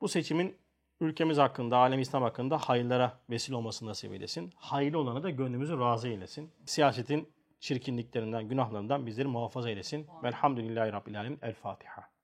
Bu 0.01 0.09
seçimin 0.09 0.59
ülkemiz 1.01 1.39
hakkında, 1.39 1.77
alem 1.77 2.01
İslam 2.01 2.23
hakkında 2.23 2.59
hayırlara 2.59 3.21
vesile 3.31 3.57
olmasını 3.57 3.89
nasip 3.89 4.13
eylesin. 4.13 4.53
Hayırlı 4.57 4.99
olanı 4.99 5.23
da 5.23 5.31
gönlümüzü 5.31 5.79
razı 5.79 6.09
eylesin. 6.09 6.53
Siyasetin 6.67 7.33
çirkinliklerinden, 7.61 8.49
günahlarından 8.49 9.07
bizleri 9.07 9.29
muhafaza 9.29 9.71
eylesin. 9.71 10.07
Velhamdülillahi 10.23 10.93
Rabbil 10.93 11.21
Alemin. 11.21 11.39
El 11.43 11.55
Fatiha. 11.55 12.16